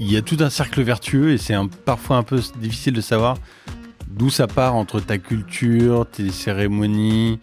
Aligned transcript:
il 0.00 0.10
y 0.10 0.16
a 0.16 0.22
tout 0.22 0.38
un 0.40 0.48
cercle 0.48 0.80
vertueux 0.82 1.32
et 1.32 1.38
c'est 1.38 1.54
parfois 1.84 2.16
un 2.16 2.22
peu 2.22 2.40
difficile 2.56 2.94
de 2.94 3.02
savoir 3.02 3.36
d'où 4.08 4.30
ça 4.30 4.46
part 4.46 4.74
entre 4.74 4.98
ta 4.98 5.18
culture, 5.18 6.06
tes 6.10 6.30
cérémonies, 6.30 7.38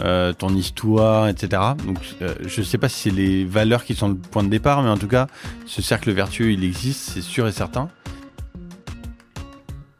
euh, 0.00 0.32
ton 0.32 0.48
histoire, 0.48 1.28
etc. 1.28 1.62
Donc, 1.86 1.98
euh, 2.22 2.34
je 2.46 2.60
ne 2.60 2.64
sais 2.64 2.78
pas 2.78 2.88
si 2.88 3.10
c'est 3.10 3.14
les 3.14 3.44
valeurs 3.44 3.84
qui 3.84 3.94
sont 3.94 4.08
le 4.08 4.14
point 4.14 4.42
de 4.42 4.48
départ, 4.48 4.82
mais 4.82 4.88
en 4.88 4.96
tout 4.96 5.06
cas, 5.06 5.26
ce 5.66 5.82
cercle 5.82 6.10
vertueux, 6.10 6.50
il 6.50 6.64
existe, 6.64 7.10
c'est 7.10 7.20
sûr 7.20 7.46
et 7.46 7.52
certain. 7.52 7.90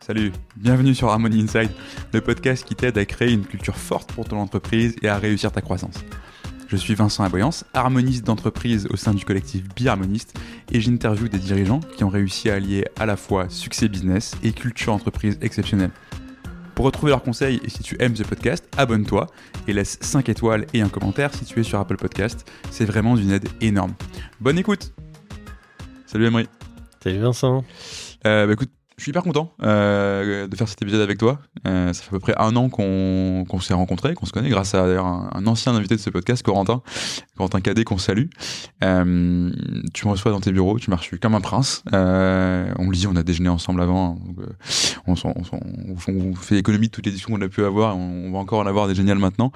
Salut, 0.00 0.32
bienvenue 0.56 0.95
sur 0.95 1.11
Harmony 1.11 1.43
Inside, 1.43 1.70
le 2.14 2.22
podcast 2.22 2.64
qui 2.66 2.75
t'aide 2.75 2.96
à 2.96 3.04
créer 3.04 3.32
une 3.32 3.45
culture 3.45 3.77
forte 3.77 4.12
pour 4.12 4.25
ton 4.25 4.38
entreprise 4.38 4.96
et 5.02 5.09
à 5.09 5.18
réussir 5.18 5.52
ta 5.52 5.61
croissance. 5.61 6.02
Je 6.69 6.77
suis 6.77 6.95
Vincent 6.95 7.25
Aboyance, 7.25 7.64
harmoniste 7.73 8.27
d'entreprise 8.27 8.89
au 8.91 8.96
sein 8.96 9.14
du 9.14 9.25
collectif 9.25 9.62
Biharmoniste 9.75 10.39
et 10.71 10.82
j'interviewe 10.82 11.30
des 11.30 11.39
dirigeants 11.39 11.80
qui 11.80 12.05
ont 12.05 12.11
réussi 12.11 12.50
à 12.50 12.57
allier 12.57 12.85
à 13.00 13.07
la 13.07 13.17
fois 13.17 13.48
succès 13.48 13.89
business 13.89 14.36
et 14.43 14.53
culture 14.53 14.93
entreprise 14.93 15.39
exceptionnelle. 15.41 15.93
Pour 16.75 16.85
retrouver 16.85 17.08
leurs 17.11 17.22
conseils 17.22 17.58
et 17.64 17.71
si 17.71 17.82
tu 17.82 17.96
aimes 18.00 18.14
ce 18.14 18.22
podcast, 18.22 18.68
abonne-toi 18.77 19.29
et 19.67 19.72
laisse 19.72 19.96
5 20.03 20.29
étoiles 20.29 20.67
et 20.75 20.82
un 20.82 20.91
commentaire 20.91 21.35
si 21.35 21.46
tu 21.46 21.58
es 21.58 21.63
sur 21.63 21.81
Apple 21.81 21.96
Podcast. 21.96 22.46
C'est 22.71 22.85
vraiment 22.85 23.16
d'une 23.16 23.30
aide 23.30 23.49
énorme. 23.63 23.94
Bonne 24.39 24.58
écoute 24.58 24.93
Salut 26.05 26.27
Emery 26.27 26.49
Salut 27.03 27.21
Vincent 27.21 27.64
euh, 28.27 28.46
bah 28.46 28.53
écoute, 28.53 28.71
je 28.98 29.04
suis 29.04 29.11
hyper 29.11 29.22
content 29.22 29.54
euh, 29.62 30.48
de 30.48 30.57
faire 30.57 30.68
cet 30.68 30.82
épisode 30.82 31.00
avec 31.00 31.18
toi. 31.18 31.40
Euh, 31.66 31.93
ça 31.93 32.02
fait 32.02 32.08
à 32.08 32.11
peu 32.11 32.19
près 32.19 32.34
un 32.36 32.56
an 32.56 32.69
qu'on 32.69 33.61
s'est 33.61 33.72
rencontrés, 33.72 34.14
qu'on 34.14 34.27
se 34.27 34.33
connaît, 34.33 34.48
grâce 34.48 34.74
à 34.74 34.83
un, 34.83 35.47
ancien 35.47 35.72
invité 35.74 35.94
de 35.94 36.00
ce 36.00 36.11
podcast, 36.11 36.42
Corentin, 36.42 36.83
Corentin 37.36 37.61
Cadet, 37.61 37.84
qu'on 37.84 37.97
salue. 37.97 38.27
Euh, 38.83 39.52
tu 39.94 40.06
me 40.06 40.11
reçois 40.11 40.33
dans 40.33 40.41
tes 40.41 40.50
bureaux, 40.50 40.80
tu 40.80 40.91
m'as 40.91 40.97
reçu 40.97 41.19
comme 41.20 41.36
un 41.36 41.41
prince. 41.41 41.84
Euh, 41.94 42.72
on 42.77 42.91
lit, 42.91 43.06
on 43.06 43.14
a 43.14 43.22
déjeuné 43.22 43.48
ensemble 43.48 43.83
avant. 43.83 44.14
Donc, 44.14 44.41
euh, 44.41 44.47
on, 45.06 45.14
on, 45.14 45.33
on, 45.52 45.96
on, 46.08 46.34
fait 46.34 46.56
l'économie 46.56 46.88
de 46.88 46.92
toutes 46.92 47.06
les 47.06 47.12
discussions 47.12 47.36
qu'on 47.36 47.44
a 47.44 47.48
pu 47.48 47.64
avoir. 47.64 47.96
On, 47.96 48.33
va 48.33 48.38
encore 48.38 48.58
en 48.58 48.66
avoir 48.66 48.88
des 48.88 48.96
géniales 48.96 49.18
maintenant. 49.18 49.52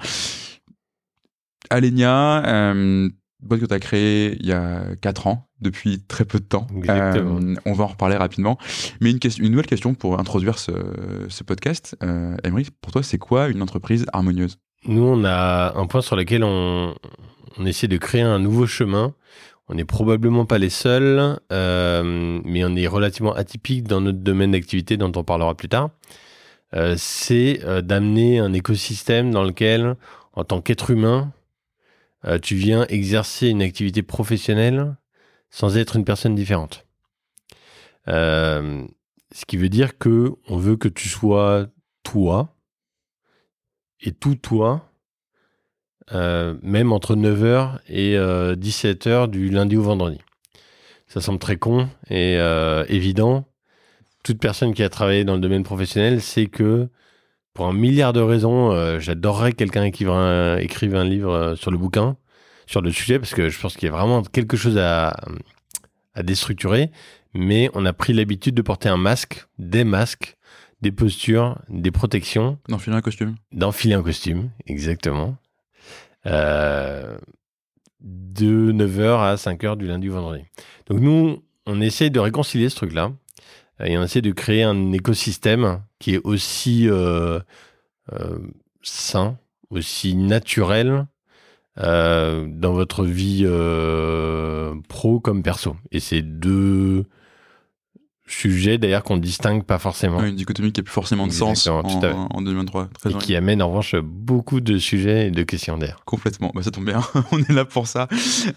Alenia, 1.69 2.45
euh, 2.45 3.09
boîte 3.43 3.61
que 3.61 3.65
tu 3.65 3.73
as 3.73 3.79
créée 3.79 4.37
il 4.39 4.45
y 4.45 4.51
a 4.51 4.95
4 5.01 5.27
ans, 5.27 5.47
depuis 5.61 6.01
très 6.01 6.25
peu 6.25 6.39
de 6.39 6.45
temps. 6.45 6.67
Euh, 6.87 7.55
on 7.65 7.73
va 7.73 7.83
en 7.85 7.87
reparler 7.87 8.15
rapidement. 8.15 8.57
Mais 9.01 9.11
une, 9.11 9.19
question, 9.19 9.43
une 9.43 9.51
nouvelle 9.51 9.65
question 9.65 9.95
pour 9.95 10.19
introduire 10.19 10.59
ce, 10.59 10.71
ce 11.29 11.43
podcast. 11.43 11.97
Euh, 12.03 12.35
Emery, 12.43 12.67
pour 12.81 12.91
toi, 12.91 13.03
c'est 13.03 13.17
quoi 13.17 13.47
une 13.47 13.61
entreprise 13.61 14.05
harmonieuse? 14.13 14.57
Nous, 14.85 15.01
on 15.01 15.23
a 15.23 15.73
un 15.75 15.87
point 15.87 16.01
sur 16.01 16.15
lequel 16.15 16.43
on, 16.43 16.93
on 17.57 17.65
essaie 17.65 17.87
de 17.87 17.97
créer 17.97 18.21
un 18.21 18.39
nouveau 18.39 18.67
chemin. 18.67 19.13
On 19.69 19.75
n'est 19.75 19.85
probablement 19.85 20.45
pas 20.45 20.57
les 20.57 20.69
seuls, 20.69 21.39
euh, 21.51 22.41
mais 22.43 22.65
on 22.65 22.75
est 22.75 22.87
relativement 22.87 23.33
atypique 23.33 23.87
dans 23.87 24.01
notre 24.01 24.19
domaine 24.19 24.51
d'activité 24.51 24.97
dont 24.97 25.11
on 25.15 25.23
parlera 25.23 25.55
plus 25.55 25.69
tard. 25.69 25.89
Euh, 26.75 26.95
c'est 26.97 27.61
d'amener 27.81 28.39
un 28.39 28.51
écosystème 28.51 29.31
dans 29.31 29.43
lequel, 29.43 29.95
en 30.33 30.43
tant 30.43 30.59
qu'être 30.59 30.89
humain, 30.89 31.31
euh, 32.25 32.39
tu 32.39 32.55
viens 32.55 32.85
exercer 32.87 33.49
une 33.49 33.61
activité 33.61 34.01
professionnelle 34.01 34.95
sans 35.49 35.77
être 35.77 35.95
une 35.95 36.05
personne 36.05 36.35
différente. 36.35 36.85
Euh, 38.07 38.85
ce 39.33 39.45
qui 39.45 39.57
veut 39.57 39.69
dire 39.69 39.97
que 39.97 40.33
on 40.47 40.57
veut 40.57 40.77
que 40.77 40.87
tu 40.87 41.09
sois 41.09 41.67
toi 42.03 42.55
et 43.99 44.11
tout 44.11 44.35
toi, 44.35 44.89
euh, 46.13 46.55
même 46.61 46.91
entre 46.91 47.15
9h 47.15 47.79
et 47.87 48.15
17h 48.15 49.29
du 49.29 49.49
lundi 49.49 49.77
au 49.77 49.83
vendredi. 49.83 50.19
Ça 51.07 51.21
semble 51.21 51.39
très 51.39 51.57
con 51.57 51.89
et 52.09 52.35
évident. 52.87 53.45
Toute 54.23 54.39
personne 54.39 54.73
qui 54.73 54.83
a 54.83 54.89
travaillé 54.89 55.25
dans 55.25 55.35
le 55.35 55.41
domaine 55.41 55.63
professionnel 55.63 56.21
sait 56.21 56.47
que 56.47 56.89
pour 57.53 57.67
un 57.67 57.73
milliard 57.73 58.13
de 58.13 58.21
raisons, 58.21 58.71
euh, 58.71 58.99
j'adorerais 58.99 59.51
que 59.51 59.57
quelqu'un 59.57 59.83
écrive 59.83 60.09
un, 60.09 60.57
écrive 60.57 60.95
un 60.95 61.03
livre 61.03 61.31
euh, 61.31 61.55
sur 61.55 61.71
le 61.71 61.77
bouquin, 61.77 62.17
sur 62.65 62.81
le 62.81 62.91
sujet, 62.91 63.19
parce 63.19 63.33
que 63.33 63.49
je 63.49 63.59
pense 63.59 63.75
qu'il 63.75 63.87
y 63.87 63.91
a 63.91 63.95
vraiment 63.95 64.23
quelque 64.23 64.57
chose 64.57 64.77
à, 64.77 65.15
à 66.15 66.23
déstructurer. 66.23 66.91
Mais 67.33 67.69
on 67.73 67.85
a 67.85 67.93
pris 67.93 68.13
l'habitude 68.13 68.55
de 68.55 68.61
porter 68.61 68.89
un 68.89 68.97
masque, 68.97 69.45
des 69.57 69.83
masques, 69.83 70.37
des 70.81 70.91
postures, 70.91 71.59
des 71.69 71.91
protections. 71.91 72.59
D'enfiler 72.69 72.95
un 72.95 73.01
costume. 73.01 73.35
D'enfiler 73.51 73.95
un 73.95 74.03
costume, 74.03 74.49
exactement. 74.67 75.37
Euh, 76.25 77.17
de 78.01 78.71
9h 78.71 79.19
à 79.19 79.35
5h 79.35 79.77
du 79.77 79.87
lundi 79.87 80.09
au 80.09 80.13
vendredi. 80.13 80.43
Donc 80.87 80.99
nous, 80.99 81.43
on 81.65 81.81
essaie 81.81 82.09
de 82.09 82.19
réconcilier 82.19 82.69
ce 82.69 82.75
truc-là 82.75 83.11
et 83.85 83.97
on 83.97 84.03
essaie 84.03 84.21
de 84.21 84.31
créer 84.31 84.63
un 84.63 84.91
écosystème 84.91 85.81
qui 85.99 86.15
est 86.15 86.21
aussi 86.23 86.89
euh, 86.89 87.39
euh, 88.11 88.39
sain, 88.81 89.37
aussi 89.69 90.15
naturel 90.15 91.07
euh, 91.79 92.45
dans 92.49 92.73
votre 92.73 93.03
vie 93.05 93.45
pro 94.87 95.19
comme 95.19 95.43
perso. 95.43 95.75
Et 95.91 95.99
c'est 95.99 96.21
deux 96.21 97.05
sujets 98.25 98.77
d'ailleurs 98.77 99.03
qu'on 99.03 99.17
distingue 99.17 99.63
pas 99.63 99.79
forcément. 99.79 100.17
Ouais, 100.19 100.29
une 100.29 100.35
dichotomie 100.35 100.71
qui 100.71 100.79
a 100.79 100.83
plus 100.83 100.93
forcément 100.93 101.27
de 101.27 101.31
sens 101.31 101.67
en, 101.67 101.81
en, 101.81 102.41
2023. 102.41 102.89
Très 102.99 103.11
et 103.11 103.13
qui 103.15 103.35
amène 103.35 103.61
en 103.61 103.67
revanche 103.67 103.95
beaucoup 103.95 104.61
de 104.61 104.77
sujets 104.77 105.27
et 105.27 105.31
de 105.31 105.43
questions 105.43 105.77
d'air. 105.77 105.99
Complètement, 106.05 106.51
bah, 106.55 106.63
ça 106.63 106.71
tombe 106.71 106.85
bien, 106.85 107.01
on 107.31 107.39
est 107.39 107.51
là 107.51 107.65
pour 107.65 107.87
ça. 107.87 108.07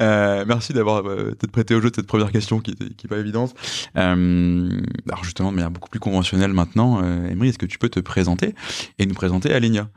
Euh, 0.00 0.44
merci 0.47 0.72
d'avoir 0.72 1.06
euh, 1.06 1.34
peut-être 1.38 1.50
prêté 1.50 1.75
au 1.75 1.81
jeu 1.81 1.91
de 1.91 1.97
cette 1.97 2.06
première 2.06 2.31
question 2.31 2.60
qui 2.60 2.75
n'est 2.81 3.09
pas 3.09 3.19
évidente. 3.19 3.55
Euh, 3.97 4.71
alors 5.09 5.25
justement, 5.25 5.50
de 5.50 5.56
manière 5.56 5.71
beaucoup 5.71 5.91
plus 5.91 6.00
conventionnelle 6.00 6.53
maintenant, 6.53 7.03
euh, 7.03 7.28
Emery, 7.28 7.49
est-ce 7.49 7.59
que 7.59 7.66
tu 7.66 7.78
peux 7.78 7.88
te 7.88 8.00
présenter 8.00 8.55
et 8.99 9.06
nous 9.06 9.15
présenter 9.15 9.53
Alenia 9.53 9.88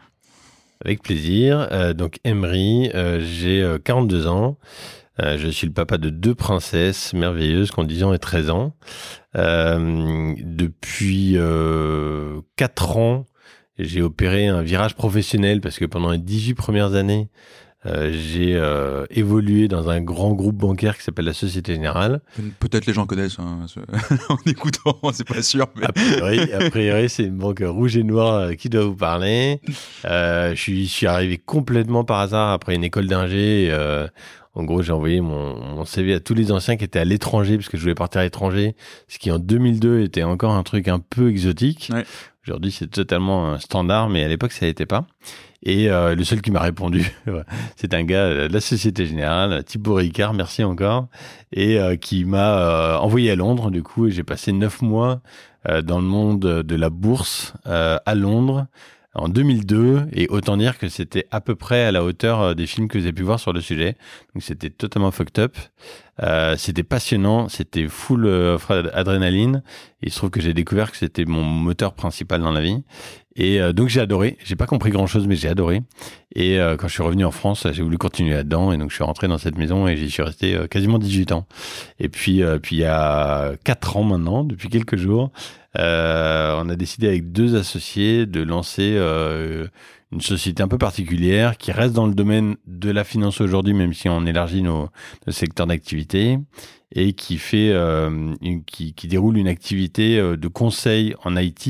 Avec 0.84 1.04
plaisir. 1.04 1.68
Donc 1.96 2.20
Emery, 2.24 2.90
j'ai 3.20 3.78
42 3.84 4.28
ans. 4.28 4.58
Euh, 5.22 5.38
je 5.38 5.48
suis 5.50 5.68
le 5.68 5.74
papa 5.74 5.98
de 5.98 6.10
deux 6.10 6.36
princesses 6.36 7.14
merveilleuses 7.14 7.72
qui 7.72 7.80
ont 7.80 7.84
10 7.84 8.04
ans 8.04 8.14
et 8.14 8.20
13 8.20 8.50
ans. 8.50 8.74
Euh, 9.36 10.34
depuis 10.40 11.34
euh, 11.36 12.42
4 12.56 12.98
ans, 12.98 13.26
j'ai 13.78 14.02
opéré 14.02 14.48
un 14.48 14.62
virage 14.62 14.96
professionnel 14.96 15.62
parce 15.62 15.80
que 15.80 15.86
pendant 15.86 16.12
les 16.12 16.18
18 16.18 16.54
premières 16.54 16.94
années, 16.96 17.30
euh, 17.86 18.12
j'ai 18.12 18.56
euh, 18.56 19.06
évolué 19.10 19.70
dans 19.70 19.90
un 19.90 20.02
grand 20.02 20.34
groupe 20.34 20.58
bancaire 20.58 20.98
qui 20.98 21.04
s'appelle 21.04 21.24
la 21.24 21.34
Société 21.34 21.74
Générale. 21.74 22.20
Peut-être 22.60 22.86
les 22.86 22.92
gens 22.92 23.06
connaissent 23.06 23.40
hein, 23.40 23.66
en 24.30 24.38
écoutant, 24.46 25.00
c'est 25.14 25.26
pas 25.26 25.42
sûr. 25.42 25.68
Mais... 25.78 25.86
A 25.86 26.70
priori, 26.70 27.08
c'est 27.08 27.24
une 27.24 27.38
banque 27.38 27.64
rouge 27.66 27.96
et 27.96 28.04
noire 28.04 28.54
qui 28.58 28.68
doit 28.68 28.84
vous 28.84 28.98
parler. 28.98 29.62
je 30.04 30.54
suis, 30.58 30.88
je 30.88 30.92
suis 30.92 31.08
arrivé 31.08 31.38
complètement 31.38 32.04
par 32.04 32.20
hasard 32.20 32.52
après 32.52 32.76
une 32.76 32.84
école 32.84 33.08
d'ingé. 33.08 33.74
En 34.60 34.66
gros, 34.66 34.82
j'ai 34.82 34.92
envoyé 34.92 35.22
mon, 35.22 35.56
mon, 35.58 35.86
CV 35.86 36.14
à 36.14 36.20
tous 36.20 36.34
les 36.34 36.52
anciens 36.52 36.76
qui 36.76 36.84
étaient 36.84 37.00
à 37.00 37.06
l'étranger, 37.06 37.56
parce 37.56 37.70
que 37.70 37.78
je 37.78 37.82
voulais 37.82 37.96
partir 37.96 38.20
à 38.20 38.26
l'étranger, 38.26 38.76
ce 39.08 39.18
qui 39.18 39.32
en 39.32 39.40
2002 39.40 40.02
était 40.02 40.24
encore 40.24 40.52
un 40.52 40.64
truc 40.64 40.90
un 40.90 41.00
peu 41.00 41.30
exotique. 41.30 41.90
Ouais. 41.94 42.04
Aujourd'hui, 42.46 42.72
c'est 42.72 42.88
totalement 42.88 43.54
un 43.54 43.60
standard, 43.60 44.10
mais 44.10 44.22
à 44.22 44.28
l'époque, 44.28 44.52
ça 44.52 44.66
n'était 44.66 44.86
pas. 44.86 45.06
Et 45.64 45.90
euh, 45.90 46.14
le 46.14 46.26
seul 46.26 46.42
qui 46.42 46.52
m'a 46.52 46.60
répondu, 46.60 47.10
c'est 47.78 47.94
un 47.94 48.04
gars 48.04 48.48
de 48.50 48.54
la 48.54 48.60
Société 48.60 49.06
Générale, 49.06 49.64
Thibaut 49.64 49.94
Ricard, 49.94 50.34
merci 50.34 50.62
encore, 50.66 51.08
et 51.54 51.80
euh, 51.80 51.96
qui 51.96 52.26
m'a 52.26 52.60
euh, 52.60 52.98
envoyé 52.98 53.32
à 53.32 53.38
Londres, 53.38 53.72
du 53.72 53.82
coup, 53.82 54.08
et 54.08 54.12
j'ai 54.12 54.24
passé 54.24 54.52
neuf 54.52 54.82
mois 54.82 55.22
euh, 55.70 55.82
dans 55.82 56.00
le 56.00 56.06
monde 56.06 56.42
de 56.42 56.76
la 56.76 56.90
bourse 56.90 57.54
à 57.64 58.16
Londres, 58.16 58.68
en 59.16 59.28
2002 59.30 60.08
et 60.14 60.28
autant 60.30 60.58
dire 60.58 60.78
que 60.78 60.88
c'était 60.88 61.26
à 61.32 61.42
peu 61.42 61.56
près 61.56 61.84
à 61.84 61.92
la 61.92 62.04
hauteur 62.04 62.56
des 62.56 62.68
films 62.68 62.88
que 62.88 63.00
j'ai 63.00 63.12
pu 63.12 63.24
voir 63.24 63.40
sur 63.40 63.54
le 63.54 63.62
sujet. 63.62 63.96
Donc 64.34 64.44
c'était 64.44 64.70
totalement 64.70 65.12
fucked 65.12 65.40
up. 65.40 65.58
Euh, 66.22 66.56
c'était 66.58 66.84
passionnant, 66.84 67.50
c'était 67.50 67.88
full 67.88 68.26
euh, 68.26 68.58
adrénaline. 68.94 69.64
Il 70.02 70.12
se 70.12 70.18
trouve 70.18 70.30
que 70.30 70.42
j'ai 70.42 70.54
découvert 70.54 70.92
que 70.92 70.98
c'était 70.98 71.26
mon 71.26 71.44
moteur 71.44 71.94
principal 71.94 72.42
dans 72.42 72.52
la 72.52 72.62
vie. 72.62 72.84
Et 73.40 73.62
euh, 73.62 73.72
donc 73.72 73.88
j'ai 73.88 74.02
adoré. 74.02 74.38
J'ai 74.44 74.58
pas 74.58 74.66
compris 74.66 74.92
grand 74.92 75.08
chose, 75.08 75.26
mais 75.26 75.36
j'ai 75.36 75.48
adoré. 75.48 75.82
Et 76.36 76.60
euh, 76.60 76.76
quand 76.76 76.90
je 76.90 76.94
suis 76.94 77.04
revenu 77.04 77.24
en 77.24 77.32
France, 77.32 77.66
j'ai 77.72 77.82
voulu 77.82 77.98
continuer 77.98 78.34
là-dedans. 78.34 78.74
Et 78.74 78.78
donc 78.78 78.90
je 78.90 78.96
suis 78.96 79.04
rentré 79.04 79.30
dans 79.30 79.38
cette 79.38 79.58
maison 79.58 79.88
et 79.88 79.96
j'y 79.96 80.12
suis 80.12 80.22
resté 80.22 80.56
euh, 80.56 80.68
quasiment 80.68 81.00
18 81.00 81.32
ans. 81.32 81.48
Et 82.00 82.10
puis, 82.10 82.44
puis 82.62 82.76
il 82.76 82.80
y 82.80 82.86
a 82.86 83.54
4 83.64 83.98
ans 83.98 84.04
maintenant, 84.04 84.44
depuis 84.44 84.68
quelques 84.68 84.98
jours, 84.98 85.32
on 85.76 85.80
a 86.70 86.76
décidé 86.76 87.08
avec 87.08 87.32
deux 87.32 87.56
associés 87.56 88.26
de 88.26 88.42
lancer 88.42 88.98
une 90.12 90.22
société 90.22 90.64
un 90.64 90.68
peu 90.68 90.78
particulière 90.78 91.58
qui 91.58 91.72
reste 91.72 91.94
dans 91.94 92.08
le 92.08 92.16
domaine 92.16 92.56
de 92.66 92.90
la 92.90 93.04
finance 93.04 93.42
aujourd'hui, 93.42 93.74
même 93.74 93.94
si 93.94 94.10
on 94.10 94.26
élargit 94.26 94.64
nos, 94.64 94.90
nos 95.28 95.34
secteurs 95.34 95.68
d'activité 95.68 96.38
et 96.94 97.14
qui 97.14 97.38
fait, 97.38 97.70
euh, 97.72 98.34
une, 98.42 98.64
qui, 98.64 98.94
qui, 98.94 99.08
déroule 99.08 99.38
une 99.38 99.48
activité 99.48 100.18
de 100.18 100.48
conseil 100.48 101.14
en 101.24 101.38
IT 101.38 101.70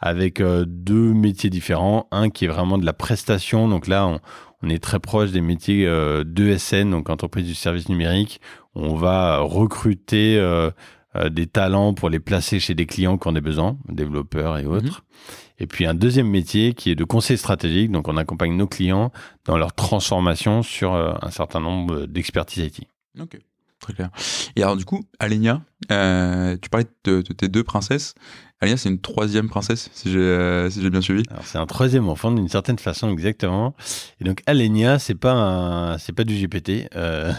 avec 0.00 0.40
euh, 0.40 0.64
deux 0.66 1.14
métiers 1.14 1.50
différents. 1.50 2.08
Un 2.10 2.30
qui 2.30 2.44
est 2.44 2.48
vraiment 2.48 2.76
de 2.76 2.84
la 2.84 2.92
prestation, 2.92 3.68
donc 3.68 3.86
là 3.86 4.06
on, 4.06 4.20
on 4.64 4.70
est 4.70 4.82
très 4.82 4.98
proche 4.98 5.30
des 5.30 5.42
métiers 5.42 5.86
euh, 5.86 6.24
d'ESN, 6.24 6.90
donc 6.90 7.10
entreprise 7.10 7.46
du 7.46 7.54
service 7.54 7.88
numérique. 7.90 8.40
On 8.74 8.94
va 8.94 9.38
recruter 9.40 10.38
euh, 10.38 10.70
euh, 11.16 11.28
des 11.28 11.46
talents 11.46 11.92
pour 11.92 12.08
les 12.08 12.18
placer 12.18 12.60
chez 12.60 12.74
des 12.74 12.86
clients 12.86 13.18
qui 13.18 13.28
ont 13.28 13.32
des 13.32 13.42
besoins, 13.42 13.76
développeurs 13.88 14.56
et 14.56 14.64
autres. 14.64 15.04
Et 15.58 15.66
puis 15.66 15.86
un 15.86 15.94
deuxième 15.94 16.28
métier 16.28 16.74
qui 16.74 16.90
est 16.90 16.94
de 16.94 17.04
conseil 17.04 17.38
stratégique. 17.38 17.90
Donc 17.90 18.08
on 18.08 18.16
accompagne 18.16 18.56
nos 18.56 18.66
clients 18.66 19.12
dans 19.44 19.56
leur 19.56 19.72
transformation 19.72 20.62
sur 20.62 20.94
euh, 20.94 21.12
un 21.22 21.30
certain 21.30 21.60
nombre 21.60 22.06
d'expertises 22.06 22.64
IT. 22.64 22.88
Ok, 23.20 23.38
très 23.80 23.92
clair. 23.92 24.10
Et 24.56 24.62
alors 24.62 24.76
du 24.76 24.84
coup, 24.84 25.04
Alenia, 25.20 25.62
euh, 25.92 26.56
tu 26.60 26.68
parlais 26.68 26.86
de, 27.04 27.22
de 27.22 27.32
tes 27.32 27.48
deux 27.48 27.62
princesses. 27.62 28.14
Alenia, 28.60 28.76
c'est 28.76 28.88
une 28.88 29.00
troisième 29.00 29.48
princesse, 29.48 29.90
si 29.92 30.10
j'ai 30.10 30.18
euh, 30.18 30.70
si 30.70 30.88
bien 30.88 31.00
suivi. 31.00 31.22
C'est 31.42 31.58
un 31.58 31.66
troisième 31.66 32.08
enfant 32.08 32.32
d'une 32.32 32.48
certaine 32.48 32.78
façon 32.78 33.12
exactement. 33.12 33.76
Et 34.20 34.24
donc 34.24 34.42
Alenia, 34.46 34.98
c'est 34.98 35.14
pas 35.14 35.96
c'est 36.00 36.12
pas 36.12 36.24
du 36.24 36.34
GPT. 36.34 36.88
Euh, 36.96 37.32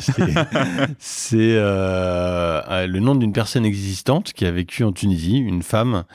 c'est 0.99 1.55
le 1.55 2.99
nom 2.99 3.15
d'une 3.15 3.33
personne 3.33 3.65
existante 3.65 4.31
qui 4.31 4.45
a 4.45 4.51
vécu 4.51 4.85
en 4.85 4.93
Tunisie, 4.93 5.37
une 5.37 5.63
femme 5.63 6.05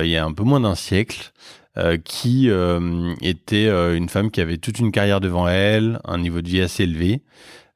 il 0.00 0.08
y 0.08 0.16
a 0.16 0.24
un 0.24 0.32
peu 0.32 0.44
moins 0.44 0.60
d'un 0.60 0.74
siècle. 0.74 1.32
euh, 1.78 1.96
qui 1.96 2.50
euh, 2.50 3.14
était 3.22 3.66
euh, 3.66 3.96
une 3.96 4.08
femme 4.08 4.30
qui 4.30 4.40
avait 4.40 4.58
toute 4.58 4.78
une 4.78 4.92
carrière 4.92 5.20
devant 5.20 5.48
elle, 5.48 6.00
un 6.04 6.18
niveau 6.18 6.42
de 6.42 6.48
vie 6.48 6.60
assez 6.60 6.82
élevé, 6.84 7.22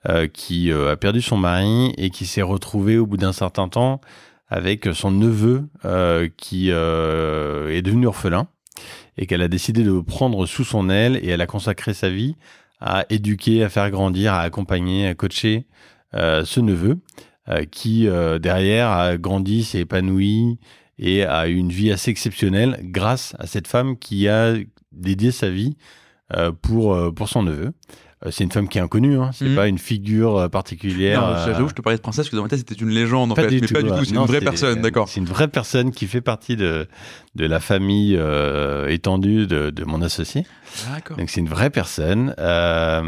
euh, 0.08 0.26
qui 0.26 0.70
euh, 0.70 0.92
a 0.92 0.96
perdu 0.96 1.22
son 1.22 1.36
mari 1.36 1.92
et 1.96 2.10
qui 2.10 2.26
s'est 2.26 2.42
retrouvée 2.42 2.98
au 2.98 3.06
bout 3.06 3.16
d'un 3.16 3.32
certain 3.32 3.68
temps 3.68 4.00
avec 4.48 4.88
son 4.92 5.10
neveu 5.10 5.64
euh, 5.84 6.28
qui 6.36 6.70
euh, 6.70 7.70
est 7.70 7.82
devenu 7.82 8.06
orphelin 8.06 8.46
et 9.16 9.26
qu'elle 9.26 9.42
a 9.42 9.48
décidé 9.48 9.82
de 9.82 9.98
prendre 10.00 10.46
sous 10.46 10.62
son 10.64 10.90
aile 10.90 11.16
et 11.22 11.28
elle 11.28 11.40
a 11.40 11.46
consacré 11.46 11.94
sa 11.94 12.10
vie 12.10 12.36
à 12.80 13.06
éduquer, 13.08 13.64
à 13.64 13.68
faire 13.70 13.90
grandir, 13.90 14.34
à 14.34 14.42
accompagner, 14.42 15.08
à 15.08 15.14
coacher 15.14 15.66
euh, 16.14 16.44
ce 16.44 16.60
neveu 16.60 16.98
euh, 17.48 17.64
qui 17.64 18.06
euh, 18.06 18.38
derrière 18.38 18.90
a 18.90 19.16
grandi, 19.16 19.64
s'est 19.64 19.80
épanoui 19.80 20.58
et 20.98 21.24
a 21.24 21.48
eu 21.48 21.54
une 21.56 21.70
vie 21.70 21.92
assez 21.92 22.10
exceptionnelle 22.10 22.78
grâce 22.82 23.34
à 23.38 23.46
cette 23.46 23.68
femme 23.68 23.96
qui 23.98 24.28
a 24.28 24.54
dédié 24.92 25.30
sa 25.30 25.50
vie 25.50 25.76
euh, 26.36 26.52
pour, 26.52 26.94
euh, 26.94 27.10
pour 27.12 27.28
son 27.28 27.42
neveu. 27.42 27.72
Euh, 28.24 28.30
c'est 28.30 28.44
une 28.44 28.50
femme 28.50 28.66
qui 28.66 28.78
est 28.78 28.80
inconnue, 28.80 29.18
hein, 29.18 29.30
c'est 29.34 29.44
Mhm. 29.44 29.54
pas 29.56 29.68
une 29.68 29.76
figure 29.78 30.48
particulière. 30.50 31.20
Non, 31.20 31.36
j'avoue, 31.44 31.68
je 31.68 31.74
te 31.74 31.82
parlais 31.82 31.98
de 31.98 32.02
princesse 32.02 32.24
parce 32.24 32.30
que 32.30 32.36
dans 32.36 32.42
ma 32.44 32.48
tête 32.48 32.60
c'était 32.60 32.74
une 32.74 32.88
légende 32.88 33.30
en 33.30 33.34
pas 33.34 33.42
fait, 33.42 33.48
du 33.50 33.60
mais 33.60 33.66
tout, 33.66 33.74
pas 33.74 33.82
du 33.82 33.90
tout. 33.90 34.04
C'est 34.06 34.14
une 34.14 34.24
vraie 34.24 34.40
personne, 34.40 34.80
d'accord. 34.80 35.08
C'est 35.10 35.20
une 35.20 35.26
vraie 35.26 35.48
personne 35.48 35.90
qui 35.90 36.06
fait 36.06 36.22
partie 36.22 36.56
de, 36.56 36.88
de 37.34 37.44
la 37.46 37.60
famille 37.60 38.16
euh, 38.18 38.88
étendue 38.88 39.46
de, 39.46 39.68
de 39.68 39.84
mon 39.84 40.00
associé. 40.00 40.46
D'accord. 40.90 41.18
Donc 41.18 41.28
c'est 41.28 41.40
une 41.40 41.48
vraie 41.50 41.68
personne. 41.68 42.34
Euh, 42.38 43.02